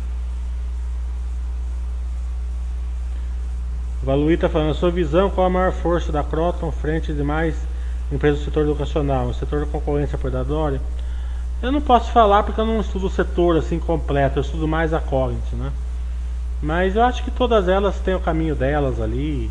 Valuí 4.01 4.37
tá 4.37 4.49
falando, 4.49 4.71
a 4.71 4.73
sua 4.73 4.89
visão, 4.89 5.29
qual 5.29 5.45
a 5.45 5.49
maior 5.49 5.73
força 5.73 6.11
da 6.11 6.23
Croton 6.23 6.71
frente 6.71 7.13
de 7.13 7.21
mais 7.21 7.55
empresas 8.11 8.39
do 8.39 8.45
setor 8.45 8.63
educacional? 8.63 9.27
O 9.27 9.33
setor 9.33 9.59
da 9.59 9.65
concorrência 9.67 10.17
predatória? 10.17 10.81
Eu 11.61 11.71
não 11.71 11.79
posso 11.79 12.11
falar 12.11 12.41
porque 12.41 12.59
eu 12.59 12.65
não 12.65 12.81
estudo 12.81 13.05
o 13.05 13.09
setor 13.09 13.55
assim 13.55 13.77
completo, 13.77 14.39
eu 14.39 14.41
estudo 14.41 14.67
mais 14.67 14.95
a 14.95 14.99
Cognit, 14.99 15.55
né? 15.55 15.71
Mas 16.61 16.95
eu 16.95 17.03
acho 17.03 17.23
que 17.23 17.29
todas 17.29 17.67
elas 17.67 17.99
têm 17.99 18.15
o 18.15 18.19
caminho 18.19 18.55
delas 18.55 18.99
ali. 18.99 19.49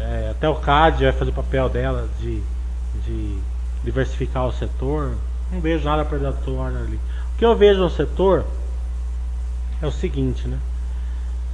é, 0.00 0.28
até 0.30 0.48
o 0.48 0.54
CAD 0.54 1.04
vai 1.04 1.12
fazer 1.12 1.30
o 1.30 1.34
papel 1.34 1.68
dela 1.68 2.08
de, 2.20 2.40
de 3.04 3.38
diversificar 3.82 4.46
o 4.46 4.52
setor. 4.52 5.16
Não 5.50 5.60
vejo 5.60 5.84
nada 5.84 6.04
predatório 6.04 6.78
ali. 6.78 7.00
O 7.34 7.38
que 7.38 7.44
eu 7.44 7.56
vejo 7.56 7.80
no 7.80 7.90
setor 7.90 8.44
é 9.82 9.86
o 9.86 9.92
seguinte, 9.92 10.46
né? 10.46 10.58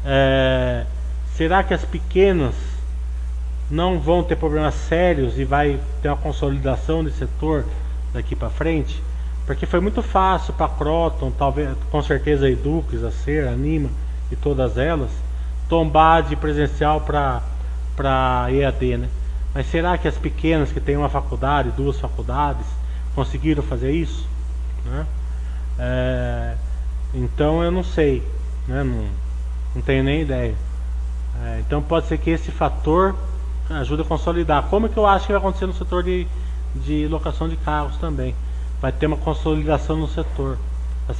É, 0.04 0.84
será 1.34 1.62
que 1.62 1.72
as 1.72 1.84
pequenas 1.84 2.54
não 3.70 3.98
vão 3.98 4.22
ter 4.22 4.36
problemas 4.36 4.74
sérios 4.74 5.38
e 5.38 5.44
vai 5.44 5.80
ter 6.02 6.08
uma 6.08 6.16
consolidação 6.16 7.02
desse 7.02 7.18
setor 7.18 7.64
daqui 8.12 8.36
para 8.36 8.50
frente? 8.50 9.02
Porque 9.46 9.64
foi 9.64 9.80
muito 9.80 10.02
fácil 10.02 10.52
para 10.54 10.68
Croton, 10.68 11.30
talvez, 11.30 11.70
com 11.90 12.02
certeza 12.02 12.50
Edux, 12.50 13.04
a 13.04 13.12
Ser, 13.12 13.46
a 13.46 13.52
Anima 13.52 13.88
e 14.30 14.36
todas 14.36 14.76
elas, 14.76 15.10
tombar 15.68 16.24
de 16.24 16.34
presencial 16.34 17.00
para 17.00 17.42
para 17.96 18.48
EAD, 18.52 18.98
né? 18.98 19.08
Mas 19.54 19.66
será 19.68 19.96
que 19.96 20.06
as 20.06 20.18
pequenas 20.18 20.70
que 20.70 20.78
têm 20.78 20.98
uma 20.98 21.08
faculdade, 21.08 21.70
duas 21.70 21.98
faculdades, 21.98 22.66
conseguiram 23.14 23.62
fazer 23.62 23.90
isso? 23.90 24.28
Né? 24.84 25.06
É, 25.78 26.54
então 27.14 27.64
eu 27.64 27.70
não 27.70 27.82
sei, 27.82 28.22
né? 28.68 28.84
não, 28.84 29.06
não 29.74 29.80
tenho 29.80 30.04
nem 30.04 30.20
ideia. 30.20 30.54
É, 31.42 31.60
então 31.60 31.80
pode 31.82 32.06
ser 32.06 32.18
que 32.18 32.28
esse 32.28 32.50
fator 32.50 33.16
ajude 33.70 34.02
a 34.02 34.04
consolidar. 34.04 34.64
Como 34.64 34.86
é 34.86 34.88
que 34.90 34.98
eu 34.98 35.06
acho 35.06 35.26
que 35.26 35.32
vai 35.32 35.40
acontecer 35.40 35.66
no 35.66 35.72
setor 35.72 36.02
de, 36.02 36.26
de 36.74 37.08
locação 37.08 37.48
de 37.48 37.56
carros 37.56 37.96
também? 37.96 38.34
Vai 38.80 38.92
ter 38.92 39.06
uma 39.06 39.16
consolidação 39.16 39.96
no 39.96 40.08
setor. 40.08 40.58
As 41.08 41.18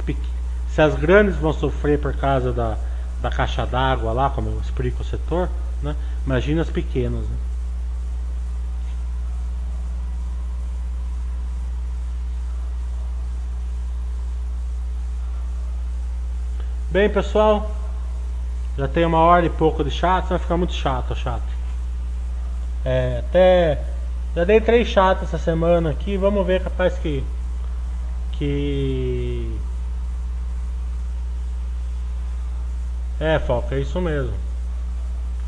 se 0.69 0.81
as 0.81 0.95
grandes 0.95 1.35
vão 1.37 1.53
sofrer 1.53 1.99
por 1.99 2.13
causa 2.15 2.53
da, 2.53 2.77
da 3.21 3.29
caixa 3.29 3.65
d'água 3.65 4.11
lá, 4.11 4.29
como 4.29 4.49
eu 4.49 4.59
explico 4.59 5.01
o 5.01 5.05
setor, 5.05 5.49
né? 5.81 5.95
imagina 6.25 6.61
as 6.61 6.69
pequenas. 6.69 7.21
Né? 7.21 7.37
Bem, 16.91 17.09
pessoal, 17.09 17.71
já 18.77 18.87
tem 18.87 19.03
uma 19.03 19.19
hora 19.19 19.45
e 19.45 19.49
pouco 19.49 19.83
de 19.83 19.89
chat, 19.89 20.27
vai 20.27 20.37
ficar 20.37 20.57
muito 20.57 20.73
chato, 20.73 21.15
chato. 21.15 21.41
É, 22.85 23.23
até 23.27 23.83
já 24.35 24.43
dei 24.43 24.61
três 24.61 24.87
chatos 24.87 25.23
essa 25.23 25.37
semana 25.37 25.89
aqui, 25.89 26.15
vamos 26.15 26.45
ver 26.45 26.63
capaz 26.63 26.97
que 26.99 27.23
que 28.37 29.57
é 33.19 33.39
foca, 33.39 33.75
é 33.75 33.79
isso 33.81 33.99
mesmo. 34.01 34.33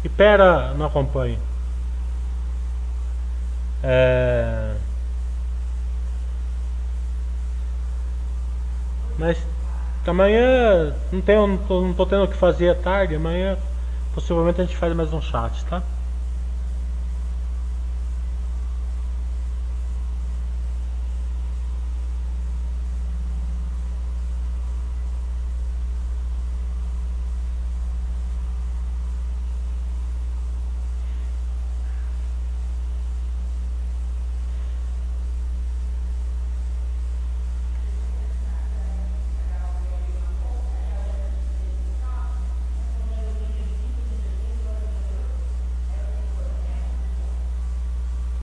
E 0.03 0.10
pera, 0.10 0.74
não 0.76 0.86
acompanhe. 0.86 1.38
É... 3.84 4.76
Mas 9.18 9.38
Amanhã 10.10 10.95
não, 11.11 11.22
tenho, 11.22 11.45
não, 11.45 11.57
tô, 11.57 11.82
não 11.82 11.94
tô 11.94 12.06
tendo 12.06 12.24
o 12.24 12.28
que 12.28 12.36
fazer 12.36 12.70
à 12.70 12.76
tarde. 12.76 13.16
Amanhã 13.16 13.57
possivelmente 14.14 14.60
a 14.61 14.66
gente 14.66 14.76
faz 14.76 14.95
mais 14.95 15.14
um 15.14 15.22
chat, 15.22 15.64
tá? 15.66 15.84